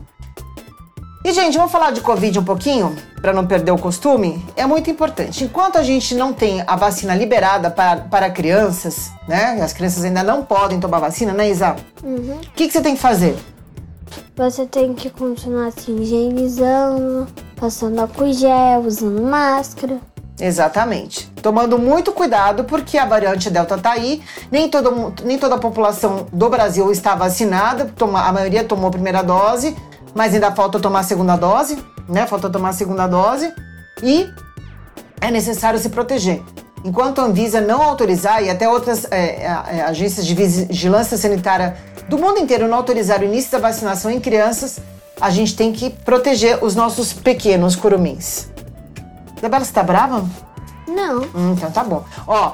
E, 1.25 1.33
gente, 1.33 1.57
vamos 1.57 1.71
falar 1.71 1.93
de 1.93 2.01
Covid 2.01 2.37
um 2.41 2.45
pouquinho, 2.45 2.97
para 3.21 3.33
não 3.33 3.47
perder 3.47 3.71
o 3.71 3.79
costume? 3.79 4.45
É 4.57 4.67
muito 4.67 4.91
importante. 4.91 5.45
Enquanto 5.45 5.79
a 5.79 5.83
gente 5.85 6.13
não 6.17 6.33
tem 6.33 6.65
a 6.67 6.75
vacina 6.75 7.15
liberada 7.15 7.71
para, 7.71 8.01
para 8.01 8.31
crianças, 8.31 9.13
né? 9.29 9.61
As 9.63 9.73
crianças 9.73 10.03
ainda 10.03 10.25
não 10.25 10.43
podem 10.43 10.81
tomar 10.81 10.99
vacina, 10.99 11.33
né, 11.33 11.51
Isa? 11.51 11.77
Uhum. 12.03 12.11
O 12.11 12.19
uhum. 12.19 12.41
que, 12.57 12.67
que 12.67 12.73
você 12.73 12.81
tem 12.81 12.97
que 12.97 13.01
fazer? 13.01 13.37
Você 14.37 14.67
tem 14.67 14.95
que 14.95 15.11
continuar 15.11 15.73
se 15.73 15.91
higienizando, 15.91 17.27
passando 17.57 17.99
álcool 18.01 18.33
gel, 18.33 18.83
usando 18.87 19.23
máscara. 19.23 19.99
Exatamente. 20.41 21.31
Tomando 21.43 21.79
muito 21.79 22.13
cuidado 22.13 22.65
porque 22.65 22.97
a 22.97 23.05
variante 23.05 23.51
Delta 23.51 23.77
tá 23.77 23.93
aí. 23.93 24.23
Nem, 24.51 24.71
todo, 24.71 25.13
nem 25.23 25.39
toda 25.39 25.57
a 25.57 25.59
população 25.59 26.27
do 26.33 26.49
Brasil 26.49 26.91
está 26.91 27.15
vacinada. 27.15 27.93
Toma, 27.97 28.27
a 28.27 28.33
maioria 28.33 28.65
tomou 28.65 28.89
a 28.89 28.93
primeira 28.93 29.23
dose 29.23 29.77
mas 30.15 30.35
ainda 30.35 30.53
falta 30.53 30.79
tomar 30.79 31.01
a 31.01 31.05
segunda 31.05 31.37
dose, 31.37 31.83
né? 32.09 32.27
Falta 32.27 32.51
tomar 32.51 32.71
a 32.71 32.73
segunda 32.73 33.07
dose 33.07 33.53
e 34.03 34.29
é 35.21 35.31
necessário 35.31 35.79
se 35.79 35.89
proteger. 35.89 36.43
Enquanto 36.83 37.21
a 37.21 37.25
Anvisa 37.25 37.61
não 37.61 37.83
autorizar 37.83 38.43
e 38.43 38.49
até 38.49 38.67
outras 38.67 39.05
é, 39.11 39.43
é, 39.43 39.83
agências 39.83 40.27
de 40.27 40.35
vigilância 40.35 41.17
sanitária 41.19 41.77
do 42.11 42.19
mundo 42.19 42.41
inteiro 42.41 42.67
não 42.67 42.77
autorizar 42.77 43.21
o 43.21 43.25
início 43.25 43.53
da 43.53 43.59
vacinação 43.59 44.11
em 44.11 44.19
crianças, 44.19 44.81
a 45.21 45.31
gente 45.31 45.55
tem 45.55 45.73
que 45.73 45.91
proteger 45.91 46.63
os 46.63 46.75
nossos 46.75 47.13
pequenos 47.13 47.77
curumins. 47.77 48.49
Isabela, 49.39 49.65
você 49.65 49.73
tá 49.73 49.83
brava? 49.85 50.29
Não. 50.89 51.21
Hum, 51.33 51.53
então 51.53 51.71
tá 51.71 51.85
bom. 51.85 52.05
Ó, 52.27 52.53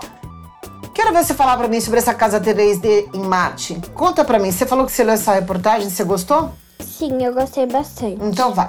quero 0.92 1.10
ver 1.10 1.24
você 1.24 1.32
falar 1.32 1.56
para 1.56 1.68
mim 1.68 1.80
sobre 1.80 1.98
essa 1.98 2.12
casa 2.12 2.38
3D 2.38 3.08
em 3.14 3.20
Marte. 3.20 3.80
Conta 3.94 4.26
para 4.26 4.38
mim, 4.38 4.52
você 4.52 4.66
falou 4.66 4.84
que 4.84 4.92
você 4.92 5.02
leu 5.02 5.14
essa 5.14 5.32
reportagem, 5.32 5.88
você 5.88 6.04
gostou? 6.04 6.50
Sim, 6.78 7.24
eu 7.24 7.32
gostei 7.32 7.64
bastante. 7.64 8.18
Então 8.22 8.52
vai. 8.52 8.68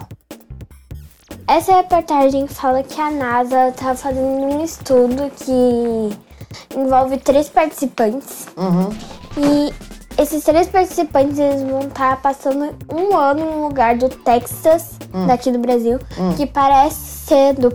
Essa 1.49 1.75
reportagem 1.75 2.47
fala 2.47 2.81
que 2.81 2.99
a 3.01 3.11
NASA 3.11 3.69
está 3.69 3.93
fazendo 3.93 4.25
um 4.25 4.63
estudo 4.63 5.29
que 5.35 6.77
envolve 6.77 7.17
três 7.17 7.49
participantes. 7.49 8.47
Uhum. 8.55 8.89
E 9.37 9.73
esses 10.17 10.43
três 10.43 10.67
participantes 10.67 11.37
eles 11.37 11.61
vão 11.61 11.81
estar 11.81 12.15
tá 12.15 12.17
passando 12.17 12.75
um 12.91 13.15
ano 13.15 13.41
em 13.41 13.43
um 13.43 13.63
lugar 13.63 13.97
do 13.97 14.09
Texas, 14.09 14.97
uhum. 15.13 15.27
daqui 15.27 15.51
do 15.51 15.59
Brasil, 15.59 15.99
uhum. 16.17 16.33
que 16.33 16.45
parece 16.45 16.95
ser 16.95 17.53
do 17.53 17.71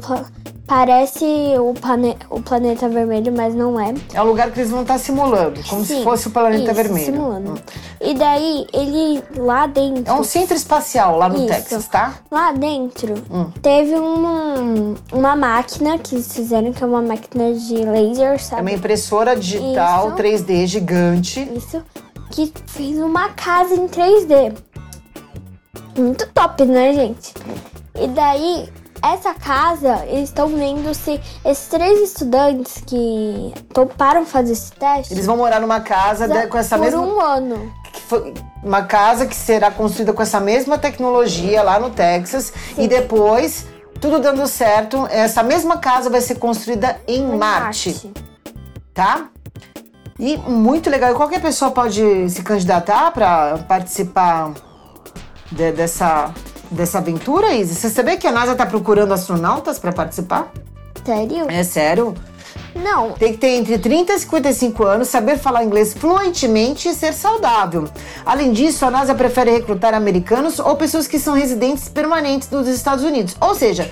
Parece 0.66 1.24
o, 1.58 1.74
plane 1.74 2.16
o 2.30 2.40
planeta 2.40 2.88
vermelho, 2.88 3.30
mas 3.36 3.54
não 3.54 3.78
é. 3.78 3.92
É 4.14 4.22
o 4.22 4.24
lugar 4.24 4.50
que 4.50 4.60
eles 4.60 4.70
vão 4.70 4.82
estar 4.82 4.96
simulando, 4.96 5.60
como 5.68 5.84
Sim, 5.84 5.98
se 5.98 6.04
fosse 6.04 6.28
o 6.28 6.30
planeta 6.30 6.64
isso, 6.64 6.74
vermelho. 6.74 7.04
Simulando. 7.04 7.50
Hum. 7.50 7.56
E 8.00 8.14
daí, 8.14 8.66
ele 8.72 9.22
lá 9.36 9.66
dentro. 9.66 10.04
É 10.06 10.14
um 10.14 10.24
centro 10.24 10.56
espacial 10.56 11.18
lá 11.18 11.28
no 11.28 11.36
isso. 11.36 11.48
Texas, 11.48 11.88
tá? 11.88 12.14
Lá 12.30 12.52
dentro 12.52 13.14
hum. 13.30 13.50
teve 13.60 13.94
uma, 13.96 14.54
uma 15.12 15.36
máquina 15.36 15.98
que 15.98 16.14
eles 16.14 16.32
fizeram, 16.32 16.72
que 16.72 16.82
é 16.82 16.86
uma 16.86 17.02
máquina 17.02 17.52
de 17.52 17.74
laser, 17.74 18.42
sabe? 18.42 18.60
É 18.60 18.62
uma 18.62 18.72
impressora 18.72 19.36
digital 19.36 20.08
isso. 20.08 20.16
3D 20.16 20.66
gigante. 20.66 21.40
Isso. 21.54 21.82
Que 22.32 22.52
fez 22.66 22.98
uma 22.98 23.28
casa 23.30 23.74
em 23.74 23.86
3D. 23.86 24.56
Muito 25.96 26.26
top, 26.32 26.64
né, 26.64 26.92
gente? 26.92 27.34
E 27.94 28.08
daí 28.08 28.72
essa 29.02 29.34
casa, 29.34 30.04
eles 30.06 30.28
estão 30.28 30.48
vendo 30.48 30.94
se 30.94 31.20
esses 31.44 31.66
três 31.66 32.00
estudantes 32.00 32.82
que 32.86 33.52
toparam 33.74 34.24
fazer 34.24 34.52
esse 34.52 34.72
teste. 34.72 35.12
Eles 35.12 35.26
vão 35.26 35.36
morar 35.36 35.60
numa 35.60 35.80
casa 35.80 36.28
de, 36.28 36.46
com 36.46 36.56
essa 36.56 36.76
por 36.76 36.84
mesma. 36.84 37.02
Por 37.02 37.14
um 37.14 37.20
ano. 37.20 37.72
Uma 38.62 38.84
casa 38.84 39.26
que 39.26 39.34
será 39.34 39.70
construída 39.70 40.12
com 40.12 40.22
essa 40.22 40.38
mesma 40.38 40.78
tecnologia 40.78 41.62
lá 41.62 41.80
no 41.80 41.90
Texas. 41.90 42.52
Sim. 42.74 42.84
E 42.84 42.88
depois, 42.88 43.66
tudo 44.00 44.20
dando 44.20 44.46
certo, 44.46 45.06
essa 45.10 45.42
mesma 45.42 45.78
casa 45.78 46.08
vai 46.08 46.20
ser 46.20 46.36
construída 46.36 47.00
em, 47.08 47.22
em 47.22 47.36
Marte. 47.36 47.90
Marte. 47.90 48.12
Tá? 48.94 49.28
E 50.22 50.36
muito 50.36 50.88
legal. 50.88 51.10
E 51.10 51.14
qualquer 51.16 51.42
pessoa 51.42 51.72
pode 51.72 52.30
se 52.30 52.44
candidatar 52.44 53.10
para 53.10 53.58
participar 53.66 54.52
de, 55.50 55.72
dessa 55.72 56.32
dessa 56.70 56.98
aventura, 56.98 57.52
Isa? 57.52 57.74
Você 57.74 57.90
sabia 57.90 58.16
que 58.16 58.26
a 58.26 58.32
NASA 58.32 58.54
tá 58.54 58.64
procurando 58.64 59.12
astronautas 59.12 59.80
para 59.80 59.92
participar? 59.92 60.52
Sério? 61.04 61.50
É 61.50 61.64
sério. 61.64 62.14
Não. 62.72 63.12
Tem 63.12 63.32
que 63.32 63.38
ter 63.38 63.48
entre 63.48 63.78
30 63.78 64.12
e 64.12 64.18
55 64.20 64.84
anos, 64.84 65.08
saber 65.08 65.38
falar 65.38 65.64
inglês 65.64 65.92
fluentemente 65.92 66.88
e 66.88 66.94
ser 66.94 67.12
saudável. 67.12 67.88
Além 68.24 68.52
disso, 68.52 68.86
a 68.86 68.90
NASA 68.92 69.16
prefere 69.16 69.50
recrutar 69.50 69.92
americanos 69.92 70.60
ou 70.60 70.76
pessoas 70.76 71.08
que 71.08 71.18
são 71.18 71.34
residentes 71.34 71.88
permanentes 71.88 72.48
dos 72.48 72.68
Estados 72.68 73.04
Unidos. 73.04 73.36
Ou 73.40 73.54
seja, 73.54 73.90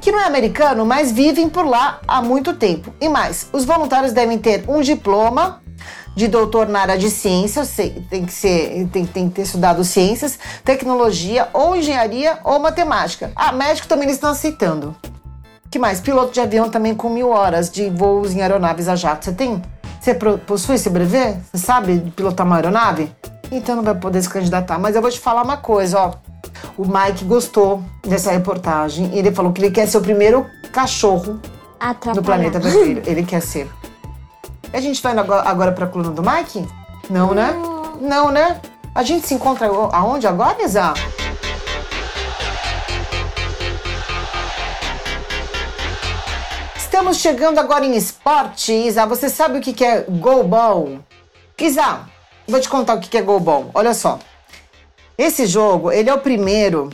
que 0.00 0.10
não 0.10 0.20
é 0.20 0.24
americano, 0.24 0.86
mas 0.86 1.12
vivem 1.12 1.48
por 1.48 1.66
lá 1.66 2.00
há 2.08 2.22
muito 2.22 2.54
tempo. 2.54 2.92
E 3.00 3.08
mais, 3.08 3.48
os 3.52 3.64
voluntários 3.64 4.12
devem 4.12 4.38
ter 4.38 4.64
um 4.68 4.80
diploma 4.80 5.60
de 6.14 6.26
doutor 6.26 6.68
na 6.68 6.80
área 6.80 6.98
de 6.98 7.10
ciências, 7.10 7.74
tem 8.10 8.24
que 8.24 8.32
ser, 8.32 8.88
tem, 8.92 9.06
tem 9.06 9.28
que 9.28 9.36
ter 9.36 9.42
estudado 9.42 9.84
ciências, 9.84 10.38
tecnologia, 10.64 11.48
ou 11.52 11.76
engenharia 11.76 12.38
ou 12.44 12.58
matemática. 12.58 13.30
Ah, 13.36 13.52
médico 13.52 13.86
também 13.86 14.04
eles 14.04 14.16
estão 14.16 14.30
aceitando. 14.30 14.96
que 15.70 15.78
mais? 15.78 16.00
Piloto 16.00 16.32
de 16.32 16.40
avião 16.40 16.68
também 16.68 16.94
com 16.94 17.08
mil 17.08 17.30
horas 17.30 17.70
de 17.70 17.88
voos 17.90 18.34
em 18.34 18.42
aeronaves 18.42 18.88
a 18.88 18.96
jato. 18.96 19.24
Você 19.24 19.32
tem? 19.32 19.62
Você 20.00 20.14
possui 20.14 20.74
esse 20.76 20.90
brevet? 20.90 21.38
Você 21.52 21.58
sabe 21.58 22.12
pilotar 22.16 22.46
uma 22.46 22.56
aeronave? 22.56 23.12
Então 23.52 23.76
não 23.76 23.82
vai 23.82 23.94
poder 23.94 24.20
se 24.22 24.28
candidatar. 24.28 24.78
Mas 24.78 24.96
eu 24.96 25.02
vou 25.02 25.10
te 25.10 25.20
falar 25.20 25.42
uma 25.42 25.56
coisa, 25.58 25.98
ó. 25.98 26.14
O 26.76 26.84
Mike 26.86 27.24
gostou 27.24 27.82
dessa 28.02 28.30
reportagem. 28.32 29.16
Ele 29.16 29.32
falou 29.32 29.52
que 29.52 29.60
ele 29.60 29.70
quer 29.70 29.86
ser 29.86 29.98
o 29.98 30.00
primeiro 30.00 30.46
cachorro 30.72 31.40
Atrapalhar. 31.78 32.14
do 32.14 32.22
planeta 32.22 32.58
vermelho. 32.58 33.02
Ele 33.06 33.22
quer 33.24 33.40
ser. 33.40 33.70
A 34.72 34.80
gente 34.80 35.02
vai 35.02 35.16
agora 35.18 35.72
para 35.72 35.84
a 35.84 35.88
coluna 35.88 36.10
do 36.10 36.22
Mike? 36.22 36.66
Não, 37.08 37.34
né? 37.34 37.52
Não, 38.00 38.30
né? 38.30 38.60
A 38.94 39.02
gente 39.02 39.26
se 39.26 39.34
encontra 39.34 39.66
aonde 39.66 40.26
agora, 40.26 40.62
Isa? 40.64 40.94
Estamos 46.76 47.18
chegando 47.18 47.58
agora 47.58 47.84
em 47.84 47.96
esporte, 47.96 48.72
Isa. 48.72 49.06
Você 49.06 49.28
sabe 49.28 49.58
o 49.58 49.60
que 49.60 49.84
é 49.84 50.04
goalball? 50.08 50.98
Isa, 51.58 52.00
vou 52.48 52.60
te 52.60 52.68
contar 52.68 52.94
o 52.94 53.00
que 53.00 53.16
é 53.16 53.22
goalball. 53.22 53.70
Olha 53.74 53.94
só. 53.94 54.18
Esse 55.20 55.44
jogo, 55.44 55.92
ele 55.92 56.08
é 56.08 56.14
o 56.14 56.18
primeiro 56.18 56.88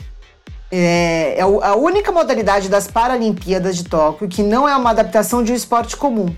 é, 0.69 1.35
é, 1.37 1.41
a 1.41 1.75
única 1.75 2.11
modalidade 2.11 2.67
das 2.67 2.85
Paralimpíadas 2.85 3.77
de 3.77 3.85
Tóquio 3.85 4.27
que 4.27 4.43
não 4.43 4.67
é 4.67 4.75
uma 4.75 4.89
adaptação 4.89 5.41
de 5.41 5.53
um 5.53 5.55
esporte 5.55 5.95
comum 5.95 6.35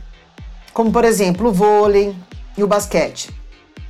como 0.71 0.91
por 0.91 1.03
exemplo 1.03 1.49
o 1.49 1.51
vôlei 1.51 2.15
e 2.55 2.63
o 2.63 2.67
basquete. 2.67 3.31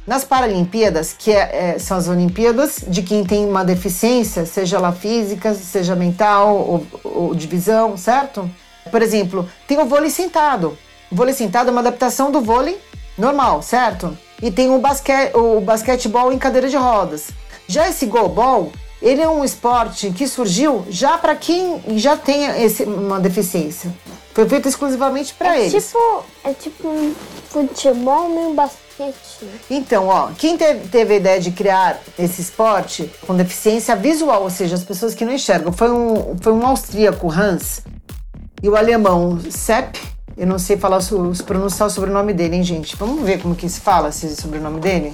Nas 0.07 0.23
Paralimpíadas, 0.23 1.13
que 1.13 1.29
é, 1.29 1.73
é, 1.75 1.77
são 1.77 1.97
as 1.97 2.07
Olimpíadas 2.07 2.85
de 2.87 3.03
quem 3.03 3.25
tem 3.25 3.45
uma 3.45 3.65
deficiência, 3.65 4.45
seja 4.45 4.77
ela 4.77 4.93
física, 4.93 5.53
seja 5.53 5.93
mental 5.93 6.55
ou, 6.55 6.87
ou 7.03 7.35
de 7.35 7.47
visão, 7.47 7.97
certo? 7.97 8.49
Por 8.89 9.01
exemplo, 9.01 9.47
tem 9.67 9.77
o 9.77 9.85
vôlei 9.85 10.09
sentado. 10.09 10.77
O 11.11 11.15
vôlei 11.15 11.33
sentado 11.33 11.67
é 11.67 11.71
uma 11.71 11.81
adaptação 11.81 12.31
do 12.31 12.39
vôlei 12.39 12.79
normal, 13.17 13.61
certo? 13.61 14.17
E 14.41 14.49
tem 14.49 14.69
o, 14.69 14.79
basque, 14.79 15.11
o 15.35 15.59
basquetebol 15.59 16.31
em 16.31 16.39
cadeira 16.39 16.69
de 16.69 16.77
rodas. 16.77 17.27
Já 17.69 17.87
esse 17.87 18.07
goalball, 18.07 18.71
ele 18.99 19.21
é 19.21 19.29
um 19.29 19.45
esporte 19.45 20.09
que 20.09 20.27
surgiu 20.27 20.83
já 20.89 21.19
para 21.19 21.35
quem 21.35 21.79
já 21.99 22.17
tem 22.17 22.63
esse, 22.63 22.83
uma 22.83 23.19
deficiência. 23.19 23.93
Foi 24.33 24.49
feito 24.49 24.67
exclusivamente 24.67 25.35
para 25.35 25.55
é 25.55 25.67
eles. 25.67 25.85
Tipo, 25.85 26.25
é 26.43 26.51
tipo 26.51 26.87
um 26.87 27.13
futebol 27.47 28.27
meio 28.27 28.55
basquete. 28.55 29.47
Então, 29.69 30.07
ó, 30.07 30.31
quem 30.35 30.57
teve, 30.57 30.87
teve 30.87 31.13
a 31.13 31.17
ideia 31.17 31.39
de 31.39 31.51
criar 31.51 32.01
esse 32.17 32.41
esporte 32.41 33.07
com 33.27 33.35
deficiência 33.35 33.95
visual, 33.95 34.41
ou 34.41 34.49
seja, 34.49 34.73
as 34.73 34.83
pessoas 34.83 35.13
que 35.13 35.23
não 35.23 35.33
enxergam, 35.33 35.71
foi 35.71 35.91
um, 35.91 36.35
foi 36.41 36.51
um 36.51 36.65
austríaco, 36.65 37.31
Hans, 37.31 37.83
e 38.63 38.67
o 38.67 38.75
alemão, 38.75 39.39
Sepp, 39.51 39.95
eu 40.35 40.47
não 40.47 40.57
sei 40.57 40.75
falar, 40.75 41.01
se 41.01 41.13
pronunciar 41.45 41.87
o 41.87 41.91
sobrenome 41.91 42.33
dele, 42.33 42.55
hein, 42.55 42.63
gente? 42.63 42.95
Vamos 42.95 43.23
ver 43.23 43.39
como 43.39 43.53
que 43.53 43.69
se 43.69 43.79
fala 43.79 44.09
esse 44.09 44.35
sobrenome 44.35 44.79
dele? 44.79 45.13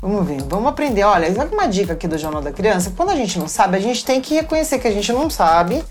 Vamos 0.00 0.26
ver, 0.26 0.42
vamos 0.42 0.68
aprender. 0.68 1.04
Olha, 1.04 1.32
sabe 1.34 1.54
uma 1.54 1.66
dica 1.66 1.92
aqui 1.92 2.06
do 2.06 2.18
Jornal 2.18 2.42
da 2.42 2.52
Criança? 2.52 2.92
Quando 2.96 3.10
a 3.10 3.16
gente 3.16 3.38
não 3.38 3.48
sabe, 3.48 3.76
a 3.76 3.80
gente 3.80 4.04
tem 4.04 4.20
que 4.20 4.34
reconhecer 4.34 4.78
que 4.78 4.86
a 4.86 4.90
gente 4.90 5.12
não 5.12 5.28
sabe, 5.28 5.82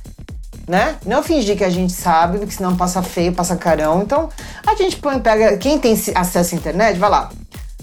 né? 0.67 0.95
Não 1.05 1.21
fingir 1.21 1.57
que 1.57 1.63
a 1.63 1.69
gente 1.69 1.93
sabe, 1.93 2.38
porque 2.39 2.53
senão 2.53 2.75
passa 2.75 3.01
feio, 3.01 3.33
passa 3.33 3.55
carão. 3.55 4.01
Então, 4.01 4.29
a 4.65 4.75
gente 4.75 4.97
põe, 4.97 5.19
pega. 5.19 5.57
Quem 5.57 5.77
tem 5.79 5.93
acesso 6.15 6.55
à 6.55 6.57
internet, 6.57 6.97
vai 6.97 7.09
lá. 7.09 7.29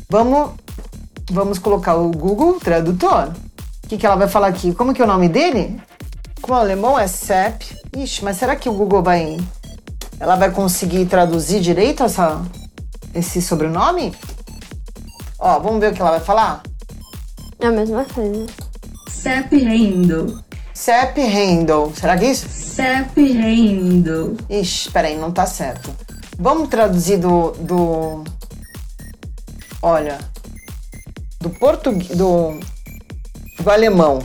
Vamos, 0.09 0.53
vamos 1.30 1.59
colocar 1.59 1.94
o 1.94 2.11
Google 2.11 2.59
Tradutor. 2.61 3.32
O 3.84 3.88
que, 3.88 3.98
que 3.98 4.07
ela 4.07 4.16
vai 4.16 4.28
falar 4.28 4.48
aqui? 4.48 4.74
Como 4.74 4.94
que 4.94 5.03
é 5.03 5.05
o 5.05 5.09
nome 5.09 5.28
dele? 5.28 5.80
Como 6.40 6.55
o 6.55 6.61
alemão 6.61 6.98
é 6.98 7.07
Sepp. 7.07 7.62
Ixi, 7.96 8.24
mas 8.24 8.36
será 8.36 8.57
que 8.57 8.68
o 8.68 8.72
Google 8.72 9.03
vai. 9.03 9.38
Ela 10.18 10.36
vai 10.36 10.50
conseguir 10.50 11.07
traduzir 11.07 11.61
direito 11.61 12.03
essa, 12.03 12.40
esse 13.14 13.42
sobrenome? 13.42 14.14
Ó, 15.45 15.59
vamos 15.59 15.80
ver 15.80 15.90
o 15.90 15.95
que 15.95 16.01
ela 16.01 16.12
vai 16.12 16.20
falar? 16.20 16.62
É 17.59 17.66
a 17.66 17.72
mesma 17.72 18.05
coisa. 18.05 18.47
Sepp 19.09 19.53
Handel. 19.53 20.38
Sepp 20.72 21.18
Handel. 21.18 21.93
Será 21.97 22.16
que 22.16 22.26
é 22.26 22.30
isso? 22.30 22.49
Sepp 22.49 23.18
Handel. 23.18 24.36
Ixi, 24.49 24.93
peraí, 24.93 25.16
não 25.16 25.32
tá 25.32 25.45
certo. 25.45 25.93
Vamos 26.38 26.68
traduzir 26.68 27.18
do. 27.18 27.51
do 27.59 28.22
olha. 29.82 30.16
Do 31.40 31.51
português. 31.51 32.16
Do, 32.16 32.61
do 33.59 33.68
alemão. 33.68 34.20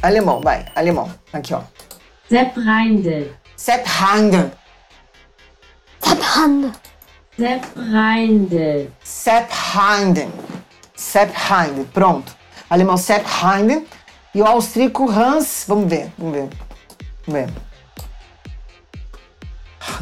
Alemão, 0.00 0.40
vai, 0.40 0.64
alemão. 0.74 1.10
Aqui, 1.30 1.52
ó. 1.52 1.60
Sepp 2.30 2.56
Handel. 2.58 3.28
Sepp 3.54 3.86
Handel. 3.86 4.50
Sepp 6.00 6.22
Handel. 6.22 6.72
Sepp 7.38 7.64
Handel. 7.76 8.90
Sepp 9.04 9.50
Handel. 9.52 10.30
Sepp 10.94 11.34
Handel, 11.34 11.84
pronto. 11.92 12.34
Alemão 12.70 12.96
Sepp 12.96 13.26
Handel. 13.42 13.84
E 14.34 14.40
o 14.40 14.46
austríaco 14.46 15.10
Hans, 15.10 15.64
vamos 15.68 15.88
ver, 15.88 16.10
vamos 16.16 16.34
ver. 16.34 16.48
Vamos 17.26 17.40
ver. 17.40 17.50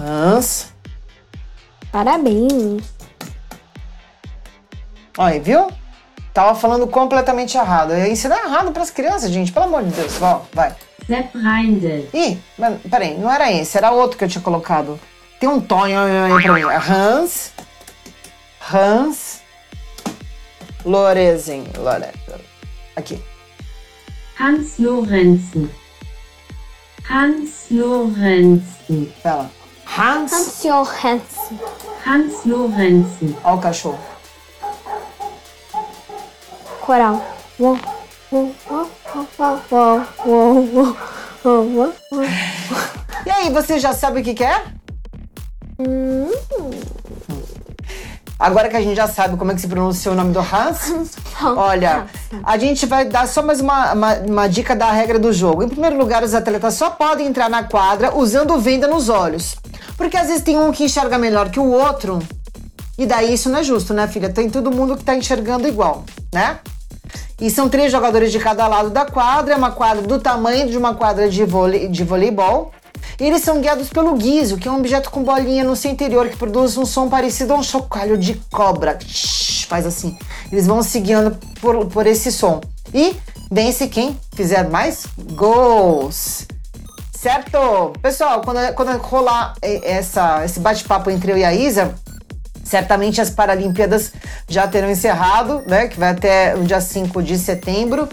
Hans. 0.01 0.73
Parabéns. 1.91 2.85
Olha, 5.19 5.41
viu? 5.41 5.69
Tava 6.33 6.55
falando 6.55 6.87
completamente 6.87 7.57
errado. 7.57 7.93
Eu 7.93 8.07
ensinar 8.07 8.45
errado 8.45 8.73
para 8.73 8.83
as 8.83 8.91
crianças, 8.91 9.31
gente. 9.31 9.53
Pelo 9.53 9.67
amor 9.67 9.83
de 9.85 9.91
Deus. 9.91 10.21
Ó, 10.23 10.43
vai. 10.53 10.75
Sepp 11.07 11.37
Handel. 11.37 12.09
Ih, 12.15 12.39
mas, 12.57 12.81
peraí, 12.89 13.19
não 13.19 13.31
era 13.31 13.51
esse, 13.53 13.77
era 13.77 13.91
outro 13.91 14.17
que 14.17 14.25
eu 14.25 14.29
tinha 14.29 14.43
colocado. 14.43 14.99
Tem 15.45 15.53
um 15.53 15.61
Tom 15.61 15.85
Hans. 16.89 17.53
Hans. 18.73 19.43
Lorezen. 20.87 21.67
Lore, 21.77 22.13
aqui. 22.97 23.23
Hans 24.41 24.79
Lorenzen. 24.79 25.71
Hans 27.11 27.67
Lorenzen. 27.71 29.13
Fala. 29.23 29.51
Hans. 29.85 30.33
Hans 30.33 30.65
Lorenzen 30.65 31.59
Hans 32.07 32.45
Johansen. 32.47 33.37
Olha 33.45 33.55
o 33.55 33.61
cachorro. 33.61 34.01
Coral. 36.81 37.23
E 43.27 43.31
aí, 43.31 43.51
você 43.51 43.79
já 43.79 43.93
sabe 43.93 44.23
o 44.23 44.25
que, 44.25 44.33
que 44.33 44.43
é? 44.43 44.84
Agora 48.39 48.69
que 48.69 48.77
a 48.77 48.81
gente 48.81 48.97
já 48.97 49.07
sabe 49.07 49.37
como 49.37 49.53
é 49.53 49.55
que 49.55 49.61
se 49.61 49.69
pronuncia 49.69 50.11
o 50.13 50.15
nome 50.15 50.33
do 50.33 50.41
Hans, 50.41 51.17
olha, 51.57 52.07
a 52.43 52.59
gente 52.59 52.85
vai 52.85 53.05
dar 53.05 53.27
só 53.27 53.43
mais 53.43 53.61
uma, 53.61 53.93
uma, 53.93 54.15
uma 54.19 54.47
dica 54.49 54.75
da 54.75 54.91
regra 54.91 55.19
do 55.19 55.33
jogo. 55.33 55.63
Em 55.63 55.69
primeiro 55.69 55.97
lugar, 55.97 56.23
os 56.23 56.35
atletas 56.35 56.75
só 56.75 56.91
podem 56.91 57.27
entrar 57.27 57.49
na 57.49 57.65
quadra 57.65 58.15
usando 58.15 58.59
venda 58.59 58.87
nos 58.87 59.09
olhos. 59.09 59.57
Porque 59.97 60.17
às 60.17 60.27
vezes 60.27 60.43
tem 60.43 60.59
um 60.59 60.73
que 60.73 60.85
enxerga 60.85 61.17
melhor 61.17 61.51
que 61.51 61.61
o 61.61 61.71
outro. 61.71 62.19
E 62.99 63.07
daí 63.07 63.35
isso 63.35 63.49
não 63.49 63.61
é 63.61 63.65
justo, 63.65 63.95
né, 63.95 64.07
filha? 64.07 64.29
Tem 64.29 64.51
todo 64.51 64.71
mundo 64.71 64.97
que 64.97 65.05
tá 65.05 65.17
enxergando 65.17 65.67
igual, 65.67 66.05
né? 66.33 66.59
E 67.41 67.51
são 67.51 67.69
três 67.69 67.91
jogadores 67.91 68.31
de 68.31 68.39
cada 68.39 68.67
lado 68.67 68.91
da 68.91 69.05
quadra, 69.05 69.55
é 69.55 69.57
uma 69.57 69.73
quadra 69.73 70.03
do 70.03 70.21
tamanho 70.21 70.69
de 70.69 70.79
uma 70.79 70.95
quadra 70.95 71.29
de, 71.29 71.45
vôlei, 71.45 71.89
de 71.89 72.05
voleibol. 72.05 72.73
Eles 73.19 73.43
são 73.43 73.61
guiados 73.61 73.89
pelo 73.89 74.15
guiso, 74.17 74.57
que 74.57 74.67
é 74.67 74.71
um 74.71 74.79
objeto 74.79 75.11
com 75.11 75.23
bolinha 75.23 75.63
no 75.63 75.77
seu 75.77 75.91
interior 75.91 76.29
que 76.29 76.37
produz 76.37 76.77
um 76.77 76.85
som 76.85 77.09
parecido 77.09 77.53
a 77.53 77.57
um 77.57 77.63
chocalho 77.63 78.19
de 78.19 78.35
cobra. 78.51 78.99
Faz 79.69 79.87
assim. 79.87 80.19
Eles 80.51 80.67
vão 80.67 80.83
se 80.83 80.99
guiando 81.01 81.37
por, 81.61 81.87
por 81.87 82.07
esse 82.07 82.33
som. 82.33 82.61
E 82.93 83.17
vence 83.51 83.89
quem 83.89 84.19
fizer 84.35 84.69
mais 84.69 85.07
gols. 85.33 86.47
Certo? 87.13 87.93
Pessoal, 88.03 88.43
quando, 88.43 88.75
quando 88.75 88.99
rolar 88.99 89.55
essa, 89.63 90.45
esse 90.45 90.61
bate-papo 90.61 91.11
entre 91.11 91.33
eu 91.33 91.39
e 91.39 91.45
a 91.45 91.55
Isa, 91.55 91.95
certamente 92.65 93.21
as 93.21 93.31
Paralimpíadas 93.31 94.13
já 94.49 94.67
terão 94.67 94.91
encerrado, 94.91 95.63
né? 95.67 95.89
Que 95.89 95.99
vai 95.99 96.11
até 96.11 96.55
o 96.57 96.65
dia 96.65 96.81
5 96.81 97.23
de 97.23 97.39
setembro. 97.39 98.09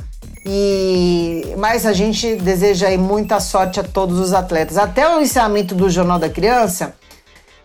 E 0.45 1.53
mas 1.57 1.85
a 1.85 1.93
gente 1.93 2.35
deseja 2.35 2.87
aí 2.87 2.97
muita 2.97 3.39
sorte 3.39 3.79
a 3.79 3.83
todos 3.83 4.19
os 4.19 4.33
atletas. 4.33 4.77
Até 4.77 5.07
o 5.07 5.21
encerramento 5.21 5.75
do 5.75 5.89
Jornal 5.89 6.17
da 6.17 6.29
Criança, 6.29 6.95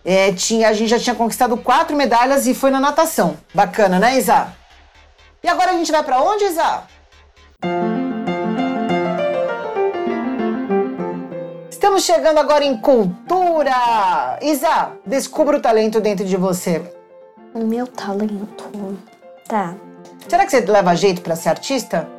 é, 0.05 0.31
tinha, 0.31 0.69
a 0.69 0.73
gente 0.73 0.89
já 0.89 0.99
tinha 0.99 1.15
conquistado 1.15 1.57
quatro 1.57 1.95
medalhas 1.95 2.45
e 2.45 2.53
foi 2.53 2.69
na 2.69 2.79
natação. 2.79 3.35
Bacana, 3.53 3.99
né, 3.99 4.17
Isa? 4.17 4.53
E 5.43 5.47
agora 5.47 5.71
a 5.71 5.73
gente 5.73 5.91
vai 5.91 6.03
para 6.03 6.21
onde, 6.21 6.45
Isa? 6.45 6.83
Estamos 11.69 12.03
chegando 12.03 12.37
agora 12.37 12.63
em 12.63 12.77
cultura. 12.77 14.39
Isa, 14.41 14.91
descubra 15.05 15.57
o 15.57 15.61
talento 15.61 15.99
dentro 15.99 16.25
de 16.25 16.37
você. 16.37 16.81
Meu 17.55 17.87
talento. 17.87 18.97
Tá. 19.47 19.75
Será 20.27 20.45
que 20.45 20.51
você 20.51 20.61
leva 20.61 20.95
jeito 20.95 21.21
para 21.21 21.35
ser 21.35 21.49
artista? 21.49 22.16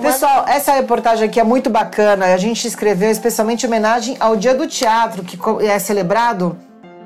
Pessoal, 0.00 0.46
essa 0.48 0.72
reportagem 0.72 1.28
aqui 1.28 1.38
é 1.38 1.44
muito 1.44 1.68
bacana. 1.68 2.26
A 2.26 2.36
gente 2.36 2.66
escreveu 2.66 3.10
especialmente 3.10 3.64
em 3.64 3.66
homenagem 3.66 4.16
ao 4.18 4.36
Dia 4.36 4.54
do 4.54 4.66
Teatro, 4.66 5.22
que 5.22 5.38
é 5.64 5.78
celebrado 5.78 6.56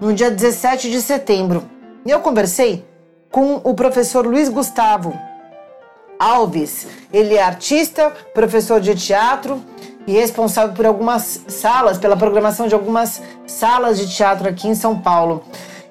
no 0.01 0.14
dia 0.14 0.30
17 0.30 0.91
de 0.91 1.03
setembro. 1.03 1.64
E 2.05 2.11
eu 2.11 2.20
conversei 2.20 2.84
com 3.30 3.61
o 3.64 3.74
professor 3.74 4.24
Luiz 4.26 4.49
Gustavo 4.49 5.12
Alves. 6.18 6.87
Ele 7.12 7.34
é 7.34 7.43
artista, 7.43 8.12
professor 8.32 8.80
de 8.80 8.95
teatro 8.95 9.62
e 10.07 10.12
responsável 10.12 10.74
por 10.74 10.87
algumas 10.87 11.43
salas, 11.49 11.99
pela 11.99 12.16
programação 12.16 12.68
de 12.68 12.74
algumas 12.74 13.20
salas 13.47 13.99
de 13.99 14.14
teatro 14.14 14.49
aqui 14.49 14.68
em 14.68 14.74
São 14.74 14.99
Paulo. 14.99 15.45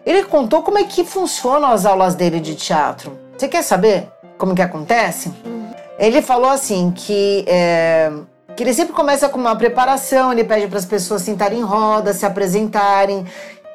Ele 0.05 0.23
contou 0.23 0.63
como 0.63 0.77
é 0.77 0.83
que 0.83 1.03
funcionam 1.03 1.71
as 1.71 1.85
aulas 1.85 2.15
dele 2.15 2.39
de 2.39 2.55
teatro. 2.55 3.19
Você 3.37 3.47
quer 3.47 3.63
saber 3.63 4.07
como 4.37 4.55
que 4.55 4.61
acontece? 4.61 5.31
Ele 5.97 6.21
falou 6.21 6.49
assim 6.49 6.91
que 6.91 7.45
é, 7.47 8.11
que 8.55 8.63
ele 8.63 8.73
sempre 8.73 8.93
começa 8.93 9.27
com 9.27 9.39
uma 9.39 9.55
preparação, 9.55 10.31
ele 10.31 10.43
pede 10.43 10.67
para 10.67 10.79
as 10.79 10.85
pessoas 10.85 11.21
sentarem 11.21 11.59
em 11.59 11.63
roda, 11.63 12.13
se 12.13 12.25
apresentarem. 12.25 13.25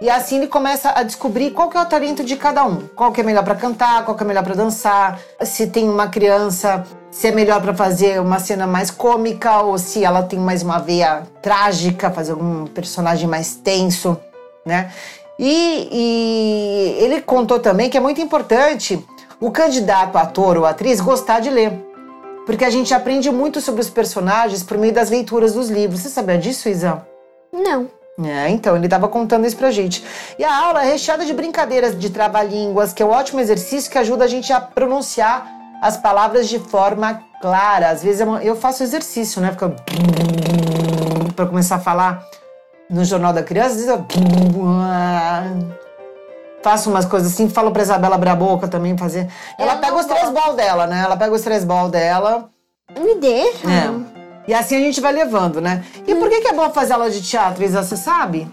E 0.01 0.09
assim 0.09 0.39
ele 0.39 0.47
começa 0.47 0.93
a 0.95 1.03
descobrir 1.03 1.51
qual 1.51 1.69
que 1.69 1.77
é 1.77 1.81
o 1.81 1.85
talento 1.85 2.25
de 2.25 2.35
cada 2.35 2.65
um. 2.65 2.89
Qual 2.97 3.13
que 3.13 3.21
é 3.21 3.25
melhor 3.25 3.45
para 3.45 3.55
cantar, 3.55 4.05
qual 4.05 4.17
que 4.17 4.23
é 4.23 4.27
melhor 4.27 4.43
para 4.43 4.55
dançar, 4.55 5.21
se 5.43 5.67
tem 5.67 5.87
uma 5.89 6.09
criança, 6.09 6.85
se 7.11 7.29
é 7.29 7.33
melhor 7.33 7.61
para 7.61 7.75
fazer 7.75 8.19
uma 8.19 8.39
cena 8.39 8.67
mais 8.67 8.91
cômica 8.91 9.61
ou 9.61 9.77
se 9.77 10.03
ela 10.03 10.23
tem 10.23 10.39
mais 10.39 10.63
uma 10.63 10.79
veia 10.79 11.25
trágica, 11.43 12.11
fazer 12.11 12.33
algum 12.33 12.67
personagem 12.67 13.29
mais 13.29 13.55
tenso, 13.57 14.17
né? 14.65 14.91
E, 15.39 15.89
e 15.91 17.05
ele 17.05 17.21
contou 17.21 17.59
também 17.59 17.91
que 17.91 17.97
é 17.97 18.01
muito 18.01 18.21
importante 18.21 19.03
o 19.39 19.51
candidato 19.51 20.17
ator 20.17 20.57
ou 20.57 20.67
atriz 20.67 21.01
gostar 21.01 21.41
de 21.41 21.51
ler. 21.51 21.90
Porque 22.47 22.65
a 22.65 22.71
gente 22.71 22.93
aprende 22.95 23.31
muito 23.31 23.61
sobre 23.61 23.81
os 23.81 23.91
personagens 23.91 24.63
por 24.63 24.77
meio 24.79 24.93
das 24.93 25.11
leituras 25.11 25.53
dos 25.55 25.69
livros. 25.69 26.01
Você 26.01 26.09
sabia 26.09 26.39
disso, 26.39 26.69
Isa? 26.69 27.07
Não. 27.53 27.89
É, 28.23 28.49
então, 28.51 28.77
ele 28.77 28.87
estava 28.87 29.09
contando 29.09 29.47
isso 29.47 29.57
pra 29.57 29.71
gente. 29.71 30.05
E 30.39 30.45
a 30.45 30.65
aula 30.67 30.85
é 30.85 30.91
recheada 30.93 31.25
de 31.25 31.33
brincadeiras 31.33 31.99
de 31.99 32.11
trava-línguas, 32.11 32.93
que 32.93 33.03
é 33.03 33.07
um 33.07 33.11
ótimo 33.11 33.41
exercício 33.41 33.91
que 33.91 33.99
ajuda 33.99 34.25
a 34.25 34.29
gente 34.29 34.53
a 34.53 34.61
pronunciar 34.61 35.47
as 35.81 35.97
palavras 35.97 36.49
de 36.49 36.59
forma 36.59 37.23
clara. 37.41 37.89
Às 37.89 38.03
vezes 38.03 38.27
eu 38.43 38.57
faço 38.57 38.83
exercício, 38.83 39.41
né? 39.41 39.53
Fica... 39.53 39.75
para 41.35 41.47
começar 41.47 41.77
a 41.77 41.81
falar 41.81 42.23
no 42.91 43.05
Jornal 43.05 43.33
da 43.33 43.43
Criança, 43.43 43.71
às 43.71 43.75
vezes 43.77 43.89
eu 43.89 44.05
faço 46.63 46.91
umas 46.91 47.05
coisas 47.05 47.33
assim, 47.33 47.49
falo 47.49 47.71
pra 47.71 47.83
Isabela 47.83 48.15
abrir 48.15 48.31
a 48.31 48.37
boca 48.37 48.69
também 48.69 48.97
fazer. 48.97 49.29
Ela 49.59 49.75
Eu 49.75 49.79
pega 49.79 49.97
os 49.97 50.07
três 50.07 50.29
balls 50.31 50.57
dela, 50.57 50.87
né? 50.87 51.03
Ela 51.05 51.17
pega 51.17 51.35
os 51.35 51.43
três 51.43 51.65
balls 51.65 51.91
dela. 51.91 52.51
Me 52.99 53.15
deixa. 53.17 53.67
É. 53.71 54.21
E 54.49 54.55
assim 54.55 54.77
a 54.77 54.81
gente 54.81 55.01
vai 55.01 55.13
levando, 55.13 55.61
né? 55.61 55.85
E 56.07 56.15
por 56.15 56.29
que, 56.29 56.41
que 56.41 56.49
é 56.49 56.53
bom 56.53 56.69
fazer 56.71 56.93
aula 56.95 57.11
de 57.11 57.23
teatro, 57.23 57.63
Isa? 57.63 57.83
Você 57.83 57.97
sabe? 57.97 58.49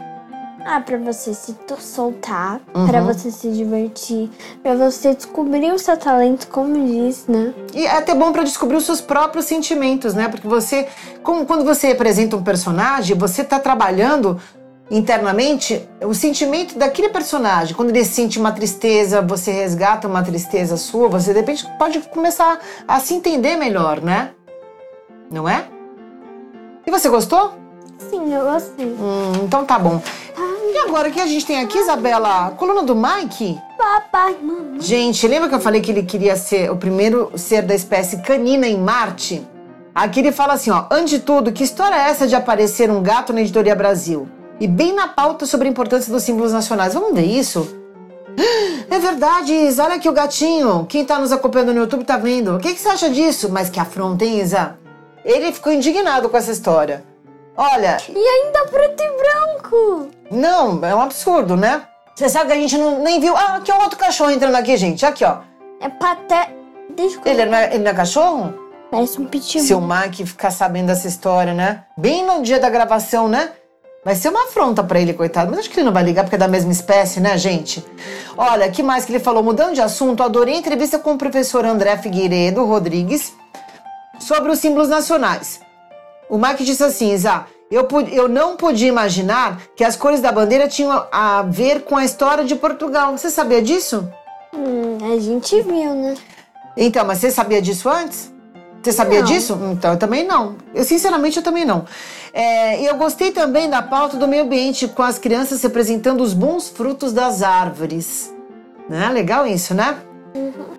Ah, 0.69 0.81
pra 0.81 0.97
você 0.97 1.33
se 1.33 1.55
soltar, 1.79 2.59
Uhum. 2.75 2.85
pra 2.87 2.99
você 3.01 3.31
se 3.31 3.49
divertir, 3.49 4.29
pra 4.61 4.75
você 4.75 5.15
descobrir 5.15 5.71
o 5.71 5.79
seu 5.79 5.95
talento, 5.95 6.47
como 6.49 6.85
disse, 6.85 7.31
né? 7.31 7.53
E 7.73 7.85
é 7.85 7.97
até 7.97 8.13
bom 8.13 8.33
para 8.33 8.43
descobrir 8.43 8.75
os 8.75 8.85
seus 8.85 8.99
próprios 8.99 9.45
sentimentos, 9.45 10.13
né? 10.13 10.27
Porque 10.27 10.45
você, 10.45 10.87
como 11.23 11.45
quando 11.45 11.63
você 11.63 11.87
representa 11.87 12.35
um 12.35 12.43
personagem, 12.43 13.17
você 13.17 13.45
tá 13.45 13.59
trabalhando 13.59 14.41
internamente 14.89 15.87
o 16.01 16.13
sentimento 16.13 16.77
daquele 16.77 17.09
personagem. 17.09 17.75
Quando 17.75 17.89
ele 17.89 18.05
sente 18.05 18.39
uma 18.39 18.51
tristeza, 18.51 19.21
você 19.21 19.51
resgata 19.51 20.07
uma 20.07 20.23
tristeza 20.23 20.77
sua, 20.77 21.09
você 21.09 21.33
de 21.33 21.39
repente 21.39 21.67
pode 21.77 21.99
começar 21.99 22.59
a 22.87 22.99
se 22.99 23.13
entender 23.13 23.55
melhor, 23.55 24.01
né? 24.01 24.31
Não 25.29 25.47
é? 25.47 25.65
E 26.85 26.91
você 26.91 27.09
gostou? 27.09 27.53
Sim, 28.09 28.33
eu 28.33 28.45
gostei. 28.45 28.85
Hum, 28.85 29.43
então 29.43 29.65
tá 29.65 29.77
bom. 29.77 30.01
E 30.73 30.77
agora 30.79 31.09
o 31.09 31.11
que 31.11 31.19
a 31.19 31.25
gente 31.25 31.45
tem 31.45 31.59
aqui, 31.59 31.77
Isabela? 31.77 32.47
A 32.47 32.51
coluna 32.51 32.83
do 32.83 32.95
Mike? 32.95 33.59
Papai, 33.77 34.37
mamãe. 34.41 34.79
Gente, 34.79 35.27
lembra 35.27 35.49
que 35.49 35.55
eu 35.55 35.59
falei 35.59 35.81
que 35.81 35.91
ele 35.91 36.03
queria 36.03 36.35
ser 36.35 36.69
o 36.69 36.77
primeiro 36.77 37.31
ser 37.35 37.61
da 37.63 37.73
espécie 37.73 38.21
canina 38.21 38.67
em 38.67 38.77
Marte? 38.77 39.45
Aqui 39.93 40.19
ele 40.19 40.31
fala 40.31 40.53
assim, 40.53 40.69
ó, 40.69 40.85
antes 40.91 41.09
de 41.09 41.19
tudo, 41.19 41.51
que 41.51 41.63
história 41.63 41.95
é 41.95 42.09
essa 42.09 42.27
de 42.27 42.35
aparecer 42.35 42.91
um 42.91 43.01
gato 43.01 43.33
na 43.33 43.41
Editoria 43.41 43.75
Brasil? 43.75 44.27
E 44.59 44.67
bem 44.67 44.93
na 44.93 45.07
pauta 45.07 45.45
sobre 45.45 45.67
a 45.67 45.71
importância 45.71 46.11
dos 46.11 46.23
símbolos 46.23 46.51
nacionais. 46.53 46.93
Vamos 46.93 47.13
ver 47.13 47.25
isso? 47.25 47.75
É 48.89 48.99
verdade, 48.99 49.53
Isa. 49.53 49.83
Olha 49.83 49.95
aqui 49.95 50.07
o 50.07 50.13
gatinho. 50.13 50.85
Quem 50.87 51.03
tá 51.03 51.19
nos 51.19 51.31
acompanhando 51.33 51.73
no 51.73 51.81
YouTube 51.81 52.05
tá 52.05 52.15
vendo. 52.17 52.55
O 52.55 52.59
que, 52.59 52.73
que 52.73 52.79
você 52.79 52.87
acha 52.87 53.09
disso? 53.09 53.49
Mas 53.51 53.69
que 53.69 53.79
afronta, 53.81 54.23
hein, 54.23 54.39
Isa? 54.39 54.77
Ele 55.25 55.51
ficou 55.51 55.73
indignado 55.73 56.29
com 56.29 56.37
essa 56.37 56.51
história. 56.51 57.03
Olha, 57.55 57.97
E 58.07 58.17
ainda 58.17 58.65
preto 58.65 59.03
e 59.03 59.17
branco. 59.17 60.07
não, 60.31 60.83
é 60.85 60.95
um 60.95 61.01
absurdo, 61.01 61.57
né? 61.57 61.81
Você 62.15 62.29
sabe 62.29 62.47
que 62.47 62.53
a 62.53 62.61
gente 62.61 62.77
não, 62.77 63.03
nem 63.03 63.19
viu. 63.19 63.35
Ah, 63.35 63.57
aqui 63.57 63.69
é 63.69 63.75
outro 63.75 63.99
cachorro 63.99 64.31
entrando 64.31 64.55
aqui, 64.55 64.77
gente. 64.77 65.05
Aqui, 65.05 65.25
ó. 65.25 65.39
É 65.81 65.89
paté. 65.89 66.55
Eu 66.97 67.21
Ele 67.25 67.45
não 67.45 67.57
é, 67.57 67.75
ele 67.75 67.83
não 67.83 67.91
é 67.91 67.93
cachorro? 67.93 68.53
Parece 68.89 69.19
um 69.19 69.25
pitbull. 69.25 69.67
Se 69.67 69.73
o 69.73 69.81
Mike 69.81 70.25
ficar 70.25 70.49
sabendo 70.49 70.87
dessa 70.87 71.07
história, 71.07 71.53
né? 71.53 71.83
Bem 71.97 72.25
no 72.25 72.41
dia 72.41 72.59
da 72.59 72.69
gravação, 72.69 73.27
né? 73.27 73.51
Vai 74.07 74.15
ser 74.15 74.29
uma 74.29 74.45
afronta 74.45 74.81
pra 74.81 75.01
ele, 75.01 75.13
coitado. 75.13 75.51
Mas 75.51 75.59
acho 75.59 75.69
que 75.69 75.81
ele 75.81 75.85
não 75.85 75.91
vai 75.91 76.01
ligar 76.01 76.23
porque 76.23 76.37
é 76.37 76.39
da 76.39 76.47
mesma 76.47 76.71
espécie, 76.71 77.19
né, 77.19 77.37
gente? 77.37 77.85
Olha, 78.37 78.71
que 78.71 78.81
mais 78.81 79.03
que 79.03 79.11
ele 79.11 79.19
falou? 79.19 79.43
Mudando 79.43 79.73
de 79.73 79.81
assunto, 79.81 80.23
adorei 80.23 80.55
a 80.55 80.57
entrevista 80.57 80.97
com 80.97 81.11
o 81.11 81.17
professor 81.17 81.65
André 81.65 81.97
Figueiredo 81.97 82.63
Rodrigues 82.63 83.33
sobre 84.17 84.49
os 84.49 84.59
símbolos 84.59 84.87
nacionais. 84.87 85.59
O 86.29 86.37
Mike 86.37 86.63
disse 86.63 86.85
assim, 86.85 87.11
Isa, 87.11 87.47
eu, 87.69 87.85
eu 88.09 88.29
não 88.29 88.55
podia 88.55 88.87
imaginar 88.87 89.59
que 89.75 89.83
as 89.83 89.97
cores 89.97 90.21
da 90.21 90.31
bandeira 90.31 90.69
tinham 90.69 91.05
a 91.11 91.41
ver 91.41 91.81
com 91.83 91.97
a 91.97 92.05
história 92.05 92.45
de 92.45 92.55
Portugal. 92.55 93.11
Você 93.17 93.29
sabia 93.29 93.61
disso? 93.61 94.09
Hum, 94.53 94.99
a 95.13 95.19
gente 95.19 95.61
viu, 95.63 95.93
né? 95.93 96.15
Então, 96.77 97.05
mas 97.05 97.17
você 97.17 97.29
sabia 97.29 97.61
disso 97.61 97.89
antes? 97.89 98.31
Você 98.87 98.93
sabia 98.93 99.19
Não. 99.19 99.25
disso? 99.25 99.59
Então, 99.73 99.91
eu 99.91 99.99
também 99.99 100.25
não. 100.25 100.55
Eu, 100.73 100.85
sinceramente, 100.85 101.35
eu 101.35 101.43
também 101.43 101.65
não. 101.65 101.83
É, 102.31 102.81
e 102.81 102.85
eu 102.85 102.95
gostei 102.95 103.31
também 103.31 103.69
da 103.69 103.81
pauta 103.81 104.15
do 104.15 104.25
meio 104.29 104.43
ambiente, 104.43 104.87
com 104.87 105.03
as 105.03 105.19
crianças 105.19 105.61
representando 105.61 106.21
os 106.21 106.33
bons 106.33 106.69
frutos 106.69 107.11
das 107.11 107.43
árvores. 107.43 108.33
Né? 108.87 109.09
Legal 109.09 109.45
isso, 109.45 109.73
né? 109.73 109.97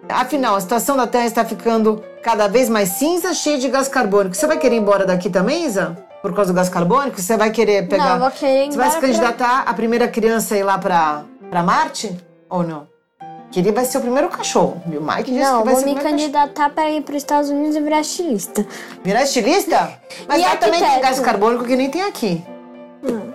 Afinal, 0.09 0.57
a 0.57 0.61
situação 0.63 0.97
da 0.97 1.07
Terra 1.07 1.27
está 1.27 1.45
ficando 1.45 2.03
cada 2.23 2.49
vez 2.49 2.71
mais 2.71 2.91
cinza, 2.91 3.35
cheia 3.35 3.59
de 3.59 3.69
gás 3.69 3.89
carbônico. 3.89 4.35
Você 4.35 4.47
vai 4.47 4.57
querer 4.57 4.77
ir 4.77 4.79
embora 4.79 5.05
daqui 5.05 5.29
também, 5.29 5.67
Isa? 5.67 5.95
Por 6.23 6.35
causa 6.35 6.51
do 6.51 6.57
gás 6.57 6.71
carbônico? 6.71 7.21
Você 7.21 7.37
vai 7.37 7.51
querer 7.51 7.89
pegar... 7.89 8.05
Não, 8.07 8.13
eu 8.15 8.21
vou 8.21 8.31
querer 8.31 8.69
ir 8.69 8.73
Você 8.73 8.79
vai 8.79 8.91
se 8.91 8.97
embora 8.97 9.01
pra- 9.01 9.01
candidatar 9.29 9.65
a 9.67 9.75
primeira 9.75 10.09
criança 10.09 10.55
a 10.55 10.59
ir 10.59 10.63
lá 10.63 10.79
pra 10.79 11.25
Marte? 11.63 12.17
Ou 12.49 12.63
não? 12.63 12.87
Que 13.51 13.61
ele 13.61 13.73
vai 13.73 13.85
ser 13.87 13.99
o 13.99 14.01
primeiro 14.03 14.29
cachorro. 14.29 14.83
O 14.87 14.91
Mike 15.01 15.31
disse 15.33 15.43
Não, 15.45 15.59
que 15.61 15.65
vai 15.65 15.75
vou 15.75 15.83
ser 15.83 15.89
o 15.89 15.89
me 15.89 15.95
primeiro 15.95 16.03
cachorro. 16.03 16.11
candidatar 16.11 16.71
pra 16.71 16.91
ir 16.91 17.03
para 17.03 17.13
os 17.17 17.23
Estados 17.23 17.49
Unidos 17.51 17.77
e 17.77 17.81
virar 17.81 18.01
estilista. 18.01 18.67
Virar 19.03 19.23
estilista? 19.23 19.93
Mas 20.29 20.41
lá 20.43 20.57
também 20.57 20.81
tem 20.83 21.01
gás 21.01 21.19
carbônico 21.21 21.65
que 21.65 21.75
nem 21.77 21.91
tem 21.91 22.03
aqui. 22.03 22.45
Hum. 23.03 23.33